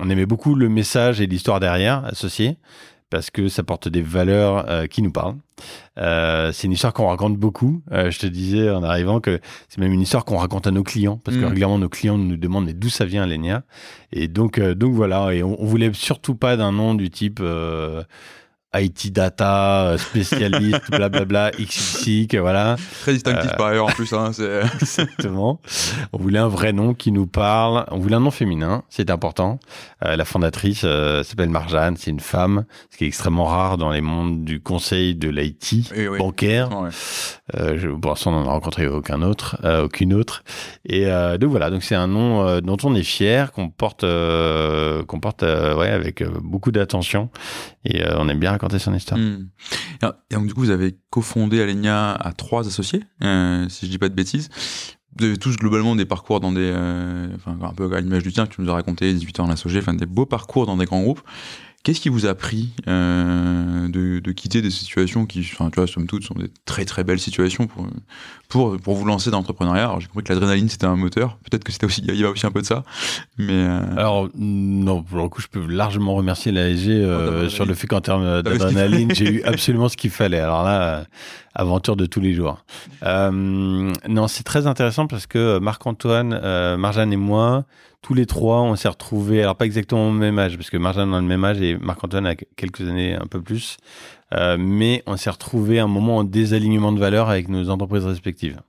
on 0.00 0.10
aimait 0.10 0.26
beaucoup 0.26 0.56
le 0.56 0.68
message 0.68 1.20
et 1.20 1.26
l'histoire 1.26 1.60
derrière 1.60 2.04
associé 2.04 2.56
parce 3.10 3.30
que 3.30 3.48
ça 3.48 3.62
porte 3.62 3.88
des 3.88 4.02
valeurs 4.02 4.68
euh, 4.68 4.86
qui 4.86 5.02
nous 5.02 5.12
parlent. 5.12 5.36
Euh, 5.98 6.50
c'est 6.52 6.66
une 6.66 6.72
histoire 6.72 6.92
qu'on 6.92 7.06
raconte 7.06 7.36
beaucoup. 7.36 7.82
Euh, 7.92 8.10
je 8.10 8.18
te 8.18 8.26
disais 8.26 8.70
en 8.70 8.82
arrivant 8.82 9.20
que 9.20 9.40
c'est 9.68 9.78
même 9.78 9.92
une 9.92 10.00
histoire 10.00 10.24
qu'on 10.24 10.38
raconte 10.38 10.66
à 10.66 10.70
nos 10.72 10.82
clients 10.82 11.20
parce 11.22 11.36
que 11.36 11.42
Mm. 11.42 11.46
régulièrement 11.46 11.78
nos 11.78 11.88
clients 11.88 12.18
nous 12.18 12.36
demandent 12.36 12.66
mais 12.66 12.72
d'où 12.72 12.88
ça 12.88 13.04
vient 13.04 13.26
Lenia 13.26 13.62
et 14.12 14.26
donc 14.26 14.58
donc 14.60 14.94
voilà 14.94 15.32
et 15.32 15.42
on, 15.42 15.60
on 15.62 15.64
voulait 15.64 15.92
surtout 15.92 16.34
pas 16.34 16.56
d'un 16.56 16.72
nom 16.72 16.94
du 16.94 17.10
type 17.10 17.40
IT 18.74 19.12
data 19.12 19.84
euh, 19.86 19.98
spécialiste 19.98 20.90
blablabla 20.90 21.50
XXX 21.52 22.38
voilà 22.38 22.76
Très 23.02 23.12
distinctif 23.12 23.50
Euh, 23.52 23.56
par 23.56 23.66
ailleurs 23.68 23.86
en 23.86 23.90
plus. 23.92 24.12
Hein, 24.12 24.30
Exactement. 24.80 25.60
On 26.12 26.18
voulait 26.18 26.38
un 26.38 26.48
vrai 26.48 26.72
nom 26.72 26.94
qui 26.94 27.12
nous 27.12 27.26
parle. 27.26 27.84
On 27.90 27.98
voulait 27.98 28.16
un 28.16 28.20
nom 28.20 28.30
féminin, 28.30 28.82
c'est 28.88 29.10
important. 29.10 29.58
Euh, 30.04 30.16
la 30.16 30.24
fondatrice 30.24 30.82
euh, 30.84 31.22
s'appelle 31.22 31.50
Marjane, 31.50 31.96
c'est 31.96 32.10
une 32.10 32.20
femme, 32.20 32.64
ce 32.90 32.96
qui 32.98 33.04
est 33.04 33.06
extrêmement 33.08 33.44
rare 33.44 33.76
dans 33.78 33.90
les 33.90 34.00
mondes 34.00 34.44
du 34.44 34.60
conseil 34.60 35.14
de 35.14 35.28
l'IT 35.28 35.92
Oui, 35.96 36.08
oui. 36.08 36.18
bancaire. 36.18 36.70
Ouais. 36.80 36.90
Je, 37.76 37.88
pour 37.88 38.10
l'instant, 38.10 38.32
on 38.32 38.40
n'en 38.42 38.48
a 38.48 38.52
rencontré 38.52 38.86
aucun 38.86 39.22
autre, 39.22 39.56
aucune 39.82 40.14
autre. 40.14 40.42
Et 40.86 41.06
donc 41.38 41.50
voilà, 41.50 41.70
donc 41.70 41.82
c'est 41.82 41.94
un 41.94 42.06
nom 42.06 42.60
dont 42.60 42.76
on 42.84 42.94
est 42.94 43.02
fier, 43.02 43.52
qu'on 43.52 43.68
porte, 43.68 44.00
qu'on 44.02 45.20
porte, 45.20 45.42
ouais, 45.42 45.90
avec 45.90 46.24
beaucoup 46.42 46.72
d'attention. 46.72 47.28
Et 47.84 48.02
on 48.16 48.28
aime 48.28 48.38
bien 48.38 48.52
raconter 48.64 48.78
son 48.78 48.94
histoire. 48.94 49.20
Hmm. 49.20 49.48
Et 50.30 50.34
donc 50.34 50.46
du 50.46 50.54
coup, 50.54 50.60
vous 50.60 50.70
avez 50.70 50.96
cofondé 51.10 51.60
Alenia 51.60 52.12
à 52.12 52.32
trois 52.32 52.66
associés, 52.66 53.02
euh, 53.22 53.68
si 53.68 53.86
je 53.86 53.90
dis 53.90 53.98
pas 53.98 54.08
de 54.08 54.14
bêtises. 54.14 54.48
Vous 55.16 55.26
avez 55.26 55.36
tous 55.36 55.56
globalement 55.56 55.94
des 55.94 56.06
parcours 56.06 56.40
dans 56.40 56.50
des, 56.50 56.72
euh, 56.74 57.28
enfin 57.36 57.56
un 57.62 57.74
peu 57.74 57.92
à 57.94 58.00
l'image 58.00 58.24
du 58.24 58.32
tien 58.32 58.46
que 58.46 58.54
tu 58.54 58.60
nous 58.60 58.70
as 58.70 58.74
raconté, 58.74 59.12
18 59.12 59.40
ans 59.40 59.44
en 59.44 59.50
associé, 59.50 59.78
enfin 59.78 59.94
des 59.94 60.06
beaux 60.06 60.26
parcours 60.26 60.66
dans 60.66 60.76
des 60.76 60.86
grands 60.86 61.02
groupes. 61.02 61.22
Qu'est-ce 61.84 62.00
qui 62.00 62.08
vous 62.08 62.24
a 62.24 62.34
pris 62.34 62.70
euh, 62.88 63.88
de, 63.88 64.18
de 64.18 64.32
quitter 64.32 64.62
des 64.62 64.70
situations 64.70 65.26
qui, 65.26 65.40
enfin, 65.40 65.68
tu 65.68 65.76
vois, 65.78 65.86
somme 65.86 66.06
toute, 66.06 66.24
sont 66.24 66.32
des 66.32 66.50
très 66.64 66.86
très 66.86 67.04
belles 67.04 67.20
situations 67.20 67.66
pour 67.66 67.86
pour, 68.48 68.78
pour 68.78 68.94
vous 68.94 69.04
lancer 69.04 69.30
dans 69.30 69.36
l'entrepreneuriat? 69.36 69.84
Alors 69.84 70.00
j'ai 70.00 70.06
compris 70.06 70.24
que 70.24 70.32
l'adrénaline 70.32 70.70
c'était 70.70 70.86
un 70.86 70.96
moteur. 70.96 71.36
Peut-être 71.44 71.62
que 71.62 71.72
c'était 71.72 71.84
aussi, 71.84 72.02
il 72.02 72.16
y 72.16 72.24
a 72.24 72.30
aussi 72.30 72.46
un 72.46 72.50
peu 72.50 72.62
de 72.62 72.66
ça, 72.66 72.84
mais 73.36 73.52
euh, 73.52 73.80
Alors, 73.98 74.30
non, 74.34 75.02
pour 75.02 75.18
le 75.18 75.28
coup, 75.28 75.42
je 75.42 75.48
peux 75.48 75.66
largement 75.66 76.14
remercier 76.14 76.52
l'ASG 76.52 76.88
euh, 76.88 77.04
Oh, 77.04 77.18
d'adrénaline. 77.18 77.50
sur 77.50 77.66
le 77.66 77.74
fait 77.74 77.86
qu'en 77.86 78.00
termes 78.00 78.42
qu'il 78.42 78.52
d'adrénaline, 78.58 79.14
j'ai 79.14 79.30
eu 79.30 79.42
absolument 79.42 79.90
ce 79.90 79.98
qu'il 79.98 80.10
fallait. 80.10 80.40
Alors 80.40 80.64
là, 80.64 81.04
aventure 81.54 81.96
de 81.96 82.06
tous 82.06 82.20
les 82.20 82.32
jours. 82.32 82.64
Euh, 83.02 83.30
non, 84.08 84.26
c'est 84.26 84.42
très 84.44 84.66
intéressant 84.66 85.06
parce 85.06 85.26
que 85.26 85.58
Marc-Antoine, 85.58 86.30
Marjane 86.78 87.12
et 87.12 87.18
moi, 87.18 87.66
tous 88.04 88.12
les 88.12 88.26
trois, 88.26 88.60
on 88.60 88.76
s'est 88.76 88.88
retrouvés, 88.88 89.42
alors 89.42 89.56
pas 89.56 89.64
exactement 89.64 90.08
au 90.08 90.12
même 90.12 90.38
âge, 90.38 90.58
parce 90.58 90.68
que 90.68 90.76
Marjane 90.76 91.14
a 91.14 91.20
le 91.22 91.26
même 91.26 91.42
âge 91.42 91.62
et 91.62 91.78
Marc-Antoine 91.78 92.26
a 92.26 92.34
quelques 92.34 92.82
années 92.82 93.14
un 93.14 93.24
peu 93.24 93.40
plus, 93.40 93.78
euh, 94.34 94.58
mais 94.60 95.02
on 95.06 95.16
s'est 95.16 95.30
retrouvés 95.30 95.78
à 95.78 95.84
un 95.84 95.88
moment 95.88 96.18
en 96.18 96.24
désalignement 96.24 96.92
de 96.92 97.00
valeurs 97.00 97.30
avec 97.30 97.48
nos 97.48 97.70
entreprises 97.70 98.04
respectives. 98.04 98.60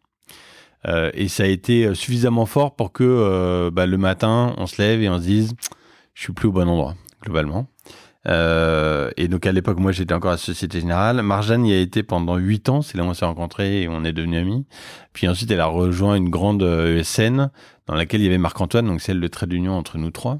Euh, 0.88 1.12
et 1.14 1.28
ça 1.28 1.44
a 1.44 1.48
été 1.48 1.94
suffisamment 1.96 2.46
fort 2.46 2.78
pour 2.78 2.94
que 2.94 3.04
euh, 3.04 3.72
bah, 3.72 3.86
le 3.86 3.98
matin, 3.98 4.54
on 4.58 4.68
se 4.68 4.82
lève 4.82 5.02
et 5.02 5.10
on 5.10 5.18
se 5.18 5.24
dise, 5.24 5.54
je 6.14 6.22
suis 6.22 6.32
plus 6.32 6.48
au 6.48 6.54
bon 6.54 6.70
endroit, 6.70 6.96
globalement. 7.22 7.68
Euh, 8.28 9.12
et 9.18 9.28
donc 9.28 9.46
à 9.46 9.52
l'époque, 9.52 9.80
moi 9.80 9.92
j'étais 9.92 10.14
encore 10.14 10.32
à 10.32 10.38
Société 10.38 10.80
Générale. 10.80 11.22
Marjane 11.22 11.66
y 11.66 11.74
a 11.74 11.80
été 11.80 12.04
pendant 12.04 12.38
huit 12.38 12.70
ans, 12.70 12.82
c'est 12.82 12.98
là 12.98 13.04
où 13.04 13.08
on 13.08 13.14
s'est 13.14 13.26
rencontrés 13.26 13.84
et 13.84 13.88
on 13.88 14.04
est 14.04 14.14
devenus 14.14 14.40
amis. 14.40 14.66
Puis 15.14 15.28
ensuite, 15.28 15.52
elle 15.52 15.60
a 15.60 15.68
rejoint 15.68 16.16
une 16.16 16.30
grande 16.30 16.64
euh, 16.64 17.00
ESN 17.00 17.52
dans 17.88 17.96
laquelle 17.96 18.22
il 18.22 18.26
y 18.26 18.28
avait 18.28 18.38
Marc-Antoine, 18.38 18.86
donc 18.88 19.02
celle 19.02 19.20
de 19.22 19.28
trait 19.28 19.48
d'union 19.48 19.74
entre 19.74 19.98
nous 19.98 20.12
trois. 20.12 20.40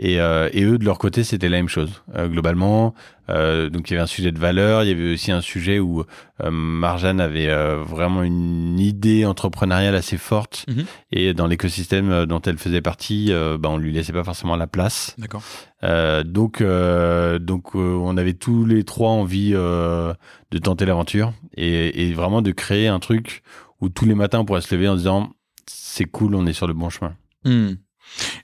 Et, 0.00 0.18
euh, 0.20 0.48
et 0.52 0.64
eux, 0.64 0.76
de 0.76 0.84
leur 0.84 0.98
côté, 0.98 1.22
c'était 1.22 1.48
la 1.48 1.58
même 1.58 1.68
chose. 1.68 2.02
Euh, 2.16 2.26
globalement, 2.26 2.94
euh, 3.30 3.70
donc 3.70 3.88
il 3.88 3.92
y 3.92 3.96
avait 3.96 4.02
un 4.02 4.08
sujet 4.08 4.32
de 4.32 4.40
valeur, 4.40 4.82
il 4.82 4.88
y 4.88 4.90
avait 4.90 5.12
aussi 5.12 5.30
un 5.30 5.40
sujet 5.40 5.78
où 5.78 6.00
euh, 6.00 6.50
Marjane 6.50 7.20
avait 7.20 7.46
euh, 7.46 7.76
vraiment 7.76 8.24
une 8.24 8.80
idée 8.80 9.24
entrepreneuriale 9.24 9.94
assez 9.94 10.16
forte. 10.16 10.66
Mhm. 10.66 10.84
Et 11.12 11.32
dans 11.32 11.46
l'écosystème 11.46 12.10
euh, 12.10 12.26
dont 12.26 12.40
elle 12.42 12.58
faisait 12.58 12.80
partie, 12.80 13.32
bah, 13.60 13.68
on 13.70 13.76
lui 13.76 13.92
laissait 13.92 14.12
pas 14.12 14.24
forcément 14.24 14.56
la 14.56 14.66
place. 14.66 15.14
d'accord. 15.16 15.44
Euh, 15.84 16.24
donc, 16.24 16.60
euh, 16.60 17.38
donc 17.38 17.76
euh, 17.76 17.94
on 17.94 18.16
avait 18.16 18.34
tous 18.34 18.64
les 18.64 18.82
trois 18.82 19.10
envie 19.10 19.52
euh, 19.54 20.12
de 20.50 20.58
tenter 20.58 20.86
l'aventure 20.86 21.32
et, 21.56 22.08
et 22.08 22.12
vraiment 22.14 22.42
de 22.42 22.50
créer 22.50 22.88
un 22.88 22.98
truc 22.98 23.42
où 23.80 23.90
tous 23.90 24.06
les 24.06 24.14
matins 24.16 24.40
on 24.40 24.44
pourrait 24.44 24.62
se 24.62 24.74
lever 24.74 24.88
en 24.88 24.96
disant 24.96 25.30
c'est 25.66 26.04
cool, 26.06 26.34
on 26.34 26.46
est 26.46 26.52
sur 26.52 26.66
le 26.66 26.74
bon 26.74 26.90
chemin. 26.90 27.14
Hmm. 27.44 27.74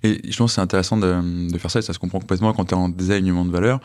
Et 0.02 0.20
je 0.30 0.36
pense 0.36 0.52
que 0.52 0.54
c'est 0.56 0.60
intéressant 0.60 0.96
de, 0.96 1.58
faire 1.58 1.70
ça, 1.70 1.80
et 1.80 1.82
ça 1.82 1.92
se 1.92 1.98
comprend 1.98 2.20
complètement 2.20 2.52
quand 2.52 2.66
tu 2.66 2.74
es 2.74 2.76
en 2.76 2.88
désalignement 2.88 3.44
de 3.44 3.50
valeurs. 3.50 3.80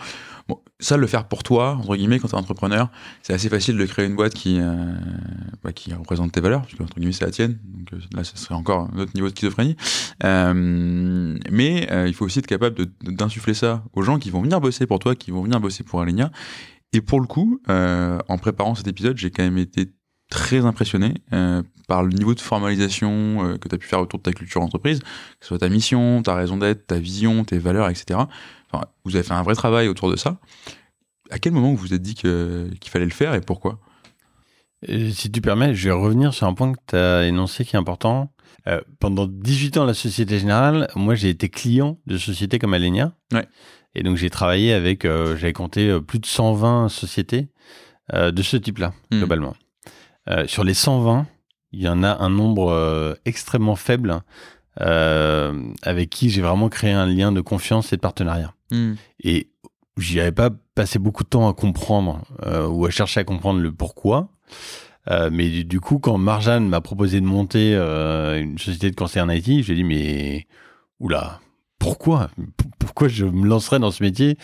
Bon, 0.48 0.60
ça, 0.80 0.96
le 0.96 1.08
faire 1.08 1.28
pour 1.28 1.44
toi, 1.44 1.76
entre 1.80 1.96
guillemets, 1.96 2.20
quand 2.20 2.28
tu 2.28 2.36
es 2.36 2.38
entrepreneur, 2.38 2.90
c'est 3.24 3.34
assez 3.34 3.50
facile 3.50 3.78
de 3.78 3.86
créer 3.86 4.06
une 4.06 4.16
boîte 4.16 4.34
qui, 4.34 4.60
euh, 4.60 4.94
bah, 5.64 5.72
représente 5.98 6.32
tes 6.32 6.42
valeurs, 6.42 6.62
entre 6.80 6.96
guillemets, 6.96 7.12
c'est 7.12 7.26
la 7.26 7.32
tienne. 7.32 7.58
Donc 7.64 7.94
euh, 7.94 7.98
là, 8.16 8.24
ce 8.24 8.38
serait 8.38 8.56
encore 8.56 8.90
un 8.94 9.00
autre 9.00 9.12
niveau 9.16 9.30
de 9.30 9.36
schizophrénie. 9.36 9.76
Euh, 10.24 11.38
mais 11.52 11.88
il 12.08 12.14
faut 12.14 12.26
aussi 12.26 12.40
être 12.40 12.48
capable 12.48 12.86
d'insuffler 13.02 13.54
ça 13.54 13.84
aux 13.94 14.04
gens 14.04 14.20
qui 14.20 14.30
vont 14.30 14.42
venir 14.42 14.62
bosser 14.62 14.86
pour 14.86 15.00
toi, 15.00 15.16
qui 15.16 15.32
vont 15.32 15.42
venir 15.42 15.60
bosser 15.60 15.84
pour 15.84 16.02
Alenia. 16.02 16.32
Et 16.94 17.02
pour 17.02 17.20
le 17.20 17.28
coup, 17.28 17.60
en 17.68 18.38
préparant 18.38 18.76
cet 18.76 18.88
épisode, 18.88 19.18
j'ai 19.18 19.32
quand 19.32 19.44
même 19.44 19.58
été 19.58 19.92
très 20.30 20.66
impressionné 20.66 21.14
euh, 21.34 21.62
par 21.88 22.04
le 22.04 22.10
niveau 22.10 22.34
de 22.34 22.40
formalisation 22.40 23.46
euh, 23.46 23.58
que 23.58 23.68
tu 23.70 23.76
as 23.76 23.78
pu 23.78 23.88
faire 23.88 24.00
autour 24.02 24.20
de 24.20 24.24
ta 24.24 24.34
culture 24.34 24.62
entreprise, 24.62 25.00
que 25.00 25.06
ce 25.42 25.48
soit 25.50 25.60
ta 25.60 25.70
mission, 25.70 26.22
ta 26.24 26.34
raison 26.36 26.58
d'être, 26.58 26.88
ta 26.88 26.98
vision, 27.00 27.44
tes 27.44 27.58
valeurs, 27.60 27.90
etc. 27.90 28.20
Enfin, 28.72 28.86
vous 29.04 29.16
avez 29.16 29.24
fait 29.24 29.34
un 29.34 29.44
vrai 29.44 29.56
travail 29.56 29.88
autour 29.88 30.10
de 30.12 30.16
ça. 30.16 30.40
À 31.30 31.40
quel 31.40 31.54
moment 31.54 31.70
vous 31.72 31.78
vous 31.78 31.94
êtes 31.94 32.02
dit 32.02 32.16
qu'il 32.16 32.90
fallait 32.90 33.06
le 33.06 33.12
faire 33.12 33.34
et 33.36 33.42
pourquoi? 33.42 33.80
Et 34.88 35.12
si 35.12 35.32
tu 35.32 35.42
permets, 35.42 35.74
je 35.74 35.86
vais 35.90 35.94
revenir 35.96 36.34
sur 36.34 36.48
un 36.48 36.54
point 36.54 36.74
que 36.74 36.80
tu 36.88 36.96
as 36.96 37.26
énoncé 37.26 37.66
qui 37.66 37.76
est 37.76 37.80
important. 37.80 38.32
Euh, 38.68 38.82
pendant 39.00 39.28
18 39.28 39.78
ans 39.78 39.84
à 39.84 39.88
la 39.88 39.94
Société 39.94 40.40
Générale, 40.40 40.88
moi 40.96 41.14
j'ai 41.16 41.30
été 41.30 41.50
client 41.50 42.00
de 42.08 42.18
sociétés 42.18 42.58
comme 42.60 42.74
Alenia. 42.74 43.14
Ouais. 43.32 43.46
Et 43.94 44.04
donc 44.04 44.18
j'ai 44.18 44.30
travaillé 44.30 44.74
avec, 44.74 45.06
euh, 45.06 45.38
j'avais 45.38 45.54
compté 45.54 46.00
plus 46.02 46.20
de 46.20 46.26
120 46.26 46.90
sociétés 46.90 47.48
de 48.14 48.42
ce 48.44 48.56
type-là, 48.58 48.94
Mhm. 49.12 49.18
globalement. 49.20 49.56
Euh, 50.30 50.48
sur 50.48 50.64
les 50.64 50.74
120, 50.74 51.28
il 51.72 51.82
y 51.82 51.90
en 51.90 52.04
a 52.04 52.18
un 52.24 52.30
nombre 52.30 52.72
euh, 52.72 53.14
extrêmement 53.26 53.76
faible 53.76 54.22
euh, 54.82 55.62
avec 55.84 56.10
qui 56.10 56.30
j'ai 56.30 56.42
vraiment 56.42 56.70
créé 56.70 56.92
un 56.92 57.06
lien 57.06 57.32
de 57.32 57.42
confiance 57.42 57.94
et 57.94 57.96
de 57.98 58.02
partenariat. 58.02 58.54
Et 59.24 59.50
j'y 59.98 60.20
avais 60.20 60.32
pas 60.32 60.50
passé 60.74 61.00
beaucoup 61.00 61.24
de 61.24 61.30
temps 61.30 61.48
à 61.48 61.54
comprendre 61.54 62.22
ou 62.70 62.86
à 62.86 62.90
chercher 62.90 63.22
à 63.22 63.24
comprendre 63.24 63.60
le 63.62 63.72
pourquoi. 63.72 64.30
Euh, 65.12 65.30
mais 65.32 65.50
du, 65.50 65.64
du 65.66 65.80
coup, 65.80 66.00
quand 66.00 66.18
Marjane 66.18 66.68
m'a 66.68 66.82
proposé 66.82 67.22
de 67.22 67.26
monter 67.26 67.76
euh, 67.76 68.42
une 68.42 68.58
société 68.58 68.90
de 68.90 68.96
conseil 68.96 69.22
en 69.22 69.30
IT, 69.30 69.64
j'ai 69.64 69.76
dit 69.76 69.84
mais 69.84 70.48
oula, 71.00 71.40
pourquoi? 71.80 72.30
P- 72.58 72.66
Pourquoi 72.80 73.08
je 73.08 73.26
me 73.26 73.46
lancerais 73.48 73.80
dans 73.80 73.92
ce 73.92 74.02
métier? 74.04 74.38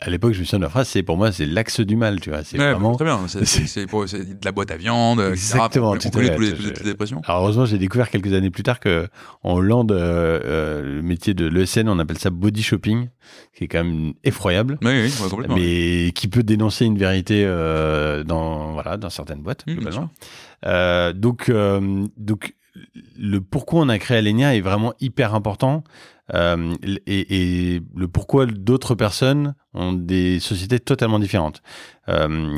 À 0.00 0.10
l'époque, 0.10 0.32
je 0.34 0.40
me 0.40 0.44
souviens 0.44 0.58
de 0.58 0.64
la 0.64 0.70
phrase, 0.70 0.88
c'est 0.88 1.02
pour 1.02 1.16
moi, 1.16 1.32
c'est 1.32 1.46
l'axe 1.46 1.80
du 1.80 1.96
mal, 1.96 2.20
tu 2.20 2.30
vois. 2.30 2.44
C'est 2.44 2.58
Ouais, 2.58 2.72
vraiment. 2.72 2.94
Très 2.94 3.04
bien. 3.04 3.26
C'est- 3.28 3.86
pour- 3.90 4.04
de 4.04 4.44
la 4.44 4.52
boîte 4.52 4.70
à 4.70 4.76
viande, 4.76 5.20
etc. 5.20 5.32
Exactement, 5.32 5.90
connaît 5.90 6.00
fait. 6.00 6.10
tous 6.10 6.40
les- 6.42 6.48
Je- 6.50 6.54
toutes 6.68 6.78
les 6.78 6.84
dépressions. 6.92 7.20
Alors 7.24 7.42
heureusement, 7.42 7.64
j'ai 7.66 7.78
découvert 7.78 8.10
quelques 8.10 8.32
années 8.32 8.50
plus 8.50 8.62
tard 8.62 8.80
que 8.80 9.08
en 9.42 9.54
Hollande, 9.54 9.92
euh, 9.92 10.40
euh, 10.44 10.82
le 10.96 11.02
métier 11.02 11.34
de 11.34 11.46
l'ESN, 11.46 11.88
on 11.88 11.98
appelle 11.98 12.18
ça 12.18 12.30
body 12.30 12.62
shopping, 12.62 13.08
qui 13.54 13.64
est 13.64 13.68
quand 13.68 13.82
même 13.84 14.12
effroyable, 14.24 14.78
Oui, 14.82 14.90
oui, 14.92 15.12
ouais, 15.22 15.28
complètement. 15.30 15.56
mais 15.56 16.12
qui 16.14 16.28
peut 16.28 16.42
dénoncer 16.42 16.84
une 16.84 16.98
vérité 16.98 17.44
euh, 17.46 18.24
dans 18.24 18.72
voilà 18.74 18.96
dans 18.96 19.10
certaines 19.10 19.40
boîtes. 19.42 19.64
Mmh, 19.66 19.74
globalement. 19.74 20.10
Donc 21.14 21.50
donc 22.16 22.54
le 23.18 23.40
pourquoi 23.40 23.80
on 23.82 23.88
a 23.88 23.98
créé 23.98 24.18
Alenia 24.18 24.54
est 24.54 24.60
vraiment 24.60 24.92
hyper 25.00 25.34
important. 25.34 25.82
Euh, 26.34 26.74
et, 27.06 27.74
et 27.76 27.80
le 27.94 28.08
pourquoi 28.08 28.46
d'autres 28.46 28.96
personnes 28.96 29.54
ont 29.74 29.92
des 29.92 30.40
sociétés 30.40 30.80
totalement 30.80 31.20
différentes. 31.20 31.62
Euh, 32.08 32.48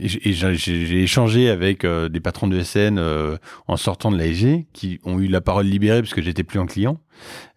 et 0.00 0.08
j'ai- 0.08 1.02
échangé 1.02 1.48
avec 1.48 1.84
euh, 1.84 2.08
des 2.08 2.18
patrons 2.20 2.48
de 2.48 2.58
SN 2.60 2.98
en 3.68 3.76
sortant 3.76 4.10
de 4.10 4.16
l'AEG 4.16 4.66
qui 4.72 4.98
ont 5.04 5.20
eu 5.20 5.28
la 5.28 5.40
parole 5.40 5.66
libérée 5.66 6.02
parce 6.02 6.14
que 6.14 6.22
j'étais 6.22 6.42
plus 6.44 6.58
un 6.58 6.66
client, 6.66 6.98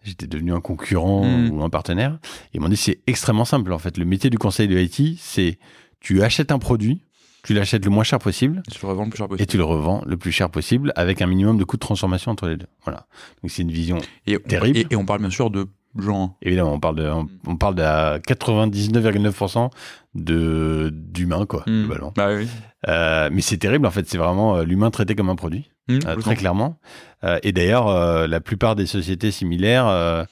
j'étais 0.04 0.26
devenu 0.28 0.52
un 0.52 0.60
concurrent 0.60 1.24
Mm. 1.24 1.50
ou 1.50 1.62
un 1.64 1.70
partenaire. 1.70 2.18
Et 2.52 2.58
ils 2.58 2.60
m'ont 2.60 2.68
dit 2.68 2.76
c'est 2.76 3.00
extrêmement 3.08 3.44
simple 3.44 3.72
en 3.72 3.78
fait. 3.78 3.98
Le 3.98 4.04
métier 4.04 4.30
du 4.30 4.38
conseil 4.38 4.68
de 4.68 4.78
IT, 4.78 5.16
c'est 5.18 5.58
tu 6.00 6.22
achètes 6.22 6.52
un 6.52 6.60
produit, 6.60 7.02
tu 7.44 7.54
l'achètes 7.54 7.84
le 7.84 7.90
moins 7.90 8.04
cher 8.04 8.18
possible 8.18 8.62
Et 8.68 8.70
tu 8.72 8.78
le 8.82 8.88
revends 8.88 9.04
le 9.04 9.10
plus 9.10 9.16
cher 9.18 9.26
et 9.26 9.28
possible. 9.28 9.46
tu 9.50 9.56
le 9.56 9.64
revends 9.64 10.02
le 10.06 10.16
plus 10.16 10.32
cher 10.32 10.50
possible 10.50 10.92
avec 10.96 11.22
un 11.22 11.26
minimum 11.26 11.56
de 11.58 11.64
coût 11.64 11.76
de 11.76 11.80
transformation 11.80 12.30
entre 12.32 12.48
les 12.48 12.56
deux. 12.56 12.66
Voilà. 12.84 13.06
Donc 13.42 13.50
c'est 13.50 13.62
une 13.62 13.70
vision. 13.72 13.98
Et, 14.26 14.36
on- 14.36 14.40
terrible. 14.40 14.76
Et, 14.78 14.86
et 14.90 14.96
on 14.96 15.04
parle 15.04 15.20
bien 15.20 15.30
sûr 15.30 15.50
de 15.50 15.66
gens. 15.98 16.36
Évidemment, 16.42 16.74
on 16.74 16.80
parle 16.80 16.96
de, 16.96 17.08
on, 17.08 17.26
on 17.46 17.56
parle 17.56 17.74
de 17.76 17.82
99,9% 17.82 19.70
de 20.14 20.90
d'humains 20.92 21.46
quoi. 21.46 21.62
Hmm. 21.66 21.82
globalement. 21.84 22.12
Bah 22.16 22.28
oui. 22.34 22.48
Euh, 22.88 23.28
mais 23.32 23.40
c'est 23.40 23.58
terrible 23.58 23.86
en 23.86 23.90
fait. 23.90 24.08
C'est 24.08 24.18
vraiment 24.18 24.56
euh, 24.56 24.64
l'humain 24.64 24.90
traité 24.90 25.14
comme 25.14 25.28
un 25.30 25.36
produit, 25.36 25.70
Mmh, 25.88 25.98
euh, 26.06 26.16
très 26.16 26.36
clairement. 26.36 26.76
Euh, 27.24 27.38
et 27.42 27.52
d'ailleurs, 27.52 27.88
euh, 27.88 28.26
la 28.26 28.40
plupart 28.40 28.76
des 28.76 28.86
sociétés 28.86 29.30
similaires, 29.30 30.26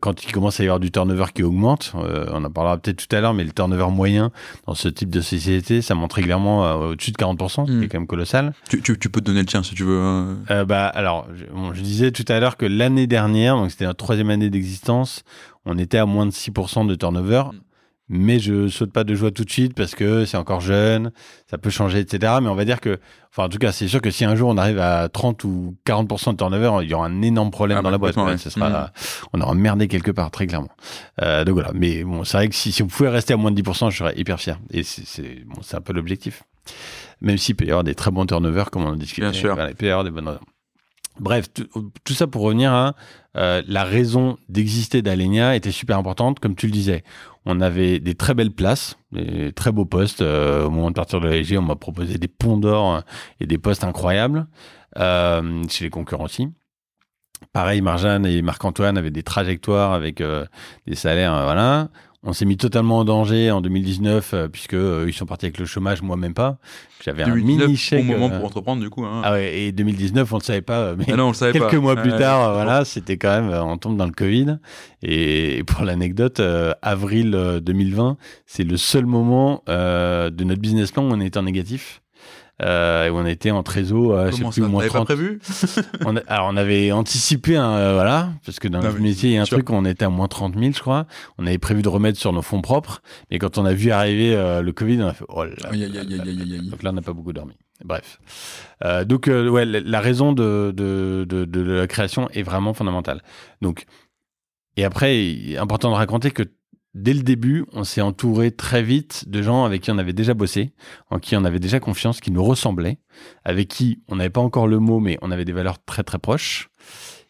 quand 0.00 0.22
il 0.24 0.30
commence 0.32 0.58
à 0.60 0.62
y 0.62 0.66
avoir 0.66 0.78
du 0.80 0.90
turnover 0.92 1.26
qui 1.34 1.42
augmente, 1.42 1.92
euh, 1.96 2.26
on 2.32 2.44
en 2.44 2.50
parlera 2.50 2.78
peut-être 2.78 3.06
tout 3.06 3.14
à 3.16 3.20
l'heure, 3.20 3.34
mais 3.34 3.42
le 3.44 3.50
turnover 3.52 3.90
moyen 3.90 4.30
dans 4.66 4.74
ce 4.74 4.88
type 4.88 5.10
de 5.10 5.20
société, 5.20 5.82
ça 5.82 5.94
monte 5.94 6.12
régulièrement 6.12 6.64
euh, 6.64 6.90
au-dessus 6.92 7.10
de 7.10 7.16
40%, 7.16 7.66
ce 7.66 7.70
qui 7.72 7.76
Hmm. 7.78 7.82
est 7.82 7.88
quand 7.88 7.98
même 7.98 8.06
colossal. 8.06 8.52
Tu, 8.68 8.80
tu, 8.80 8.98
tu 8.98 9.10
peux 9.10 9.20
te 9.20 9.26
donner 9.26 9.40
le 9.40 9.46
tien 9.46 9.62
si 9.62 9.74
tu 9.74 9.82
veux. 9.84 9.98
euh. 9.98 10.34
Euh, 10.50 10.64
bah, 10.64 10.86
alors, 10.86 11.26
je, 11.34 11.44
bon, 11.52 11.74
je 11.74 11.80
disais 11.82 12.10
tout 12.12 12.24
à 12.28 12.38
l'heure 12.40 12.56
que 12.56 12.64
l'année 12.66 13.06
dernière, 13.08 13.56
donc 13.56 13.70
c'était 13.70 13.86
notre 13.86 13.98
troisième 14.04 14.30
année 14.30 14.50
d'existence, 14.50 15.24
on 15.66 15.76
était 15.78 15.98
à 15.98 16.06
moins 16.06 16.26
de 16.26 16.30
6% 16.32 16.86
de 16.86 16.94
turnover. 16.94 17.44
Mm. 17.52 17.56
Mais 18.08 18.38
je 18.38 18.68
saute 18.68 18.92
pas 18.92 19.04
de 19.04 19.14
joie 19.14 19.30
tout 19.30 19.44
de 19.44 19.50
suite 19.50 19.74
parce 19.74 19.94
que 19.94 20.24
c'est 20.24 20.36
encore 20.36 20.60
jeune, 20.60 21.12
ça 21.48 21.56
peut 21.56 21.70
changer, 21.70 22.00
etc. 22.00 22.34
Mais 22.42 22.48
on 22.48 22.54
va 22.54 22.64
dire 22.64 22.80
que, 22.80 22.98
enfin, 23.30 23.44
en 23.44 23.48
tout 23.48 23.58
cas, 23.58 23.72
c'est 23.72 23.88
sûr 23.88 24.02
que 24.02 24.10
si 24.10 24.24
un 24.24 24.34
jour 24.34 24.50
on 24.50 24.58
arrive 24.58 24.78
à 24.80 25.08
30 25.08 25.44
ou 25.44 25.76
40% 25.86 26.32
de 26.32 26.36
turnover, 26.36 26.84
il 26.84 26.90
y 26.90 26.94
aura 26.94 27.06
un 27.06 27.22
énorme 27.22 27.50
problème 27.50 27.78
Ah 27.78 27.82
dans 27.82 27.88
bah, 27.88 27.92
la 27.92 27.98
boîte. 27.98 28.16
Ouais, 28.16 28.36
sera, 28.36 28.90
On 29.32 29.40
aura 29.40 29.54
merdé 29.54 29.88
quelque 29.88 30.10
part, 30.10 30.30
très 30.30 30.46
clairement. 30.46 30.70
Euh, 31.22 31.44
donc 31.44 31.54
voilà. 31.54 31.70
Mais 31.74 32.04
bon, 32.04 32.24
c'est 32.24 32.36
vrai 32.36 32.48
que 32.48 32.54
si, 32.54 32.72
si 32.72 32.82
on 32.82 32.86
pouvait 32.88 33.08
rester 33.08 33.32
à 33.32 33.36
moins 33.36 33.50
de 33.50 33.62
10%, 33.62 33.90
je 33.90 33.96
serais 33.96 34.18
hyper 34.18 34.38
fier. 34.38 34.58
Et 34.70 34.82
c'est 34.82 35.44
bon, 35.46 35.60
un 35.72 35.80
peu 35.80 35.92
l'objectif. 35.92 36.42
Même 37.20 37.38
s'il 37.38 37.54
peut 37.54 37.64
y 37.64 37.70
avoir 37.70 37.84
des 37.84 37.94
très 37.94 38.10
bons 38.10 38.26
turnovers, 38.26 38.70
comme 38.70 38.84
on 38.84 38.88
en 38.88 38.96
discutait. 38.96 39.30
Bien 39.30 39.32
sûr. 39.32 39.54
Voilà, 39.54 39.70
il 39.70 39.76
peut 39.76 39.86
y 39.86 39.90
avoir 39.90 40.04
des 40.04 40.10
bonnes 40.10 40.38
Bref, 41.20 41.52
tout, 41.52 41.92
tout 42.04 42.14
ça 42.14 42.26
pour 42.26 42.42
revenir 42.42 42.72
à 42.72 42.94
euh, 43.36 43.62
la 43.66 43.84
raison 43.84 44.38
d'exister 44.48 45.02
d'Alenia 45.02 45.54
était 45.56 45.70
super 45.70 45.98
importante. 45.98 46.40
Comme 46.40 46.54
tu 46.54 46.66
le 46.66 46.72
disais, 46.72 47.04
on 47.44 47.60
avait 47.60 47.98
des 47.98 48.14
très 48.14 48.34
belles 48.34 48.52
places, 48.52 48.96
des 49.10 49.52
très 49.52 49.72
beaux 49.72 49.84
postes. 49.84 50.22
Euh, 50.22 50.64
au 50.64 50.70
moment 50.70 50.90
de 50.90 50.94
partir 50.94 51.20
de 51.20 51.28
l'AEG, 51.28 51.56
on 51.58 51.62
m'a 51.62 51.76
proposé 51.76 52.18
des 52.18 52.28
ponts 52.28 52.56
d'or 52.56 52.96
euh, 52.96 53.00
et 53.40 53.46
des 53.46 53.58
postes 53.58 53.84
incroyables 53.84 54.46
euh, 54.98 55.62
chez 55.68 55.84
les 55.84 55.90
concurrents 55.90 56.24
aussi. 56.24 56.48
Pareil, 57.52 57.80
Marjane 57.80 58.24
et 58.24 58.40
Marc-Antoine 58.40 58.96
avaient 58.96 59.10
des 59.10 59.24
trajectoires 59.24 59.92
avec 59.92 60.22
des 60.86 60.94
salaires, 60.94 61.42
voilà. 61.42 61.88
On 62.24 62.32
s'est 62.32 62.44
mis 62.44 62.56
totalement 62.56 62.98
en 62.98 63.04
danger 63.04 63.50
en 63.50 63.60
2019 63.60 64.34
euh, 64.34 64.48
puisque 64.48 64.74
euh, 64.74 65.06
ils 65.08 65.12
sont 65.12 65.26
partis 65.26 65.46
avec 65.46 65.58
le 65.58 65.64
chômage, 65.64 66.02
moi 66.02 66.16
même 66.16 66.34
pas. 66.34 66.58
J'avais 67.04 67.24
un 67.24 67.28
2019, 67.30 67.66
mini 67.66 67.76
chèque. 67.76 68.06
bon 68.06 68.12
moment 68.12 68.32
euh, 68.32 68.38
pour 68.38 68.46
entreprendre 68.46 68.80
du 68.80 68.90
coup. 68.90 69.04
Hein. 69.04 69.22
ah 69.24 69.32
ouais, 69.32 69.58
et 69.58 69.72
2019, 69.72 70.32
on 70.32 70.36
ne 70.36 70.40
le 70.40 70.44
savait 70.44 70.62
pas, 70.62 70.94
mais 70.94 71.04
Ah 71.10 71.16
non, 71.16 71.24
on 71.24 71.28
le 71.28 71.34
savait 71.34 71.52
quelques 71.52 71.72
pas. 71.72 71.80
mois 71.80 71.96
plus 71.96 72.12
tard, 72.16 72.54
voilà, 72.54 72.84
c'était 72.84 73.16
quand 73.16 73.40
même, 73.40 73.52
on 73.52 73.76
tombe 73.76 73.96
dans 73.96 74.06
le 74.06 74.12
Covid. 74.12 74.58
Et, 75.02 75.58
et 75.58 75.64
pour 75.64 75.84
l'anecdote, 75.84 76.38
euh, 76.40 76.72
avril 76.80 77.34
euh, 77.34 77.60
2020, 77.60 78.16
c'est 78.46 78.64
le 78.64 78.76
seul 78.76 79.06
moment 79.06 79.62
euh, 79.68 80.30
de 80.30 80.44
notre 80.44 80.60
business 80.60 80.92
plan 80.92 81.02
où 81.04 81.12
on 81.12 81.20
était 81.20 81.38
en 81.38 81.42
négatif. 81.42 82.01
Euh, 82.62 83.06
et 83.06 83.10
où 83.10 83.16
on 83.16 83.26
était 83.26 83.50
en 83.50 83.62
trésor, 83.62 84.12
euh, 84.12 84.30
je 84.30 84.36
sais 84.36 84.44
plus, 84.44 84.62
ça 84.62 84.68
moins 84.68 84.80
T'avais 84.80 84.88
pas 84.92 85.04
30. 85.04 85.06
prévu 85.06 85.40
On 86.06 86.16
a- 86.16 86.20
alors, 86.28 86.48
on 86.52 86.56
avait 86.56 86.92
anticipé, 86.92 87.56
un, 87.56 87.72
euh, 87.72 87.94
voilà, 87.94 88.30
parce 88.44 88.58
que 88.60 88.68
dans 88.68 88.78
Non, 88.78 88.84
notre 88.84 88.96
mais 88.98 89.08
métier, 89.08 89.30
il 89.30 89.34
y 89.34 89.38
a 89.38 89.42
un 89.42 89.44
sûr. 89.44 89.56
truc 89.56 89.70
où 89.70 89.74
on 89.74 89.84
était 89.84 90.04
à 90.04 90.08
moins 90.10 90.28
30 90.28 90.56
000, 90.58 90.72
je 90.74 90.80
crois. 90.80 91.06
On 91.38 91.46
avait 91.46 91.58
prévu 91.58 91.82
de 91.82 91.88
remettre 91.88 92.18
sur 92.18 92.32
nos 92.32 92.42
fonds 92.42 92.60
propres. 92.62 93.02
Mais 93.30 93.38
quand 93.38 93.58
on 93.58 93.64
a 93.64 93.72
vu 93.74 93.90
arriver 93.90 94.34
euh, 94.34 94.62
le 94.62 94.72
Covid, 94.72 95.02
on 95.02 95.06
a 95.08 95.12
fait, 95.14 95.24
oh 95.28 95.44
là 95.44 95.50
Aïe, 95.70 95.90
donc 96.70 96.82
là, 96.82 96.90
on 96.90 96.92
n'a 96.94 97.02
pas 97.02 97.12
beaucoup 97.12 97.32
dormi. 97.32 97.54
Bref. 97.84 98.20
Euh, 98.84 99.04
donc, 99.04 99.26
ouais, 99.28 99.64
la, 99.64 99.80
la 99.80 100.00
raison 100.00 100.32
de, 100.32 100.72
de, 100.76 101.26
de, 101.28 101.44
de 101.44 101.60
la 101.62 101.86
création 101.88 102.28
est 102.30 102.42
vraiment 102.44 102.74
fondamentale. 102.74 103.22
Donc, 103.60 103.86
et 104.76 104.84
après, 104.84 105.24
il 105.24 105.52
est 105.54 105.58
important 105.58 105.90
de 105.90 105.96
raconter 105.96 106.30
que 106.30 106.44
dès 106.94 107.14
le 107.14 107.22
début, 107.22 107.64
on 107.72 107.84
s'est 107.84 108.00
entouré 108.00 108.50
très 108.50 108.82
vite 108.82 109.28
de 109.28 109.42
gens 109.42 109.64
avec 109.64 109.82
qui 109.82 109.90
on 109.90 109.98
avait 109.98 110.12
déjà 110.12 110.34
bossé, 110.34 110.72
en 111.10 111.18
qui 111.18 111.36
on 111.36 111.44
avait 111.44 111.60
déjà 111.60 111.80
confiance, 111.80 112.20
qui 112.20 112.30
nous 112.30 112.44
ressemblaient, 112.44 112.98
avec 113.44 113.68
qui 113.68 114.02
on 114.08 114.16
n'avait 114.16 114.30
pas 114.30 114.40
encore 114.40 114.66
le 114.66 114.78
mot, 114.78 115.00
mais 115.00 115.18
on 115.22 115.30
avait 115.30 115.44
des 115.44 115.52
valeurs 115.52 115.82
très 115.84 116.02
très 116.02 116.18
proches. 116.18 116.70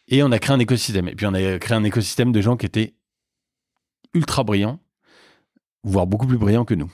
Et 0.09 0.23
on 0.23 0.33
a 0.33 0.38
créé 0.38 0.54
un 0.54 0.59
écosystème. 0.59 1.09
Et 1.09 1.14
puis 1.14 1.26
on 1.26 1.35
a 1.35 1.59
créé 1.59 1.76
un 1.76 1.85
écosystème 1.85 2.33
de 2.33 2.40
gens 2.40 2.57
qui 2.57 2.66
étaient 2.66 2.95
ultra 4.14 4.45
brillants, 4.45 4.81
voire 5.85 6.07
beaucoup 6.07 6.26
plus 6.26 6.38
brillants 6.38 6.64
que 6.64 6.75
nous. 6.75 6.90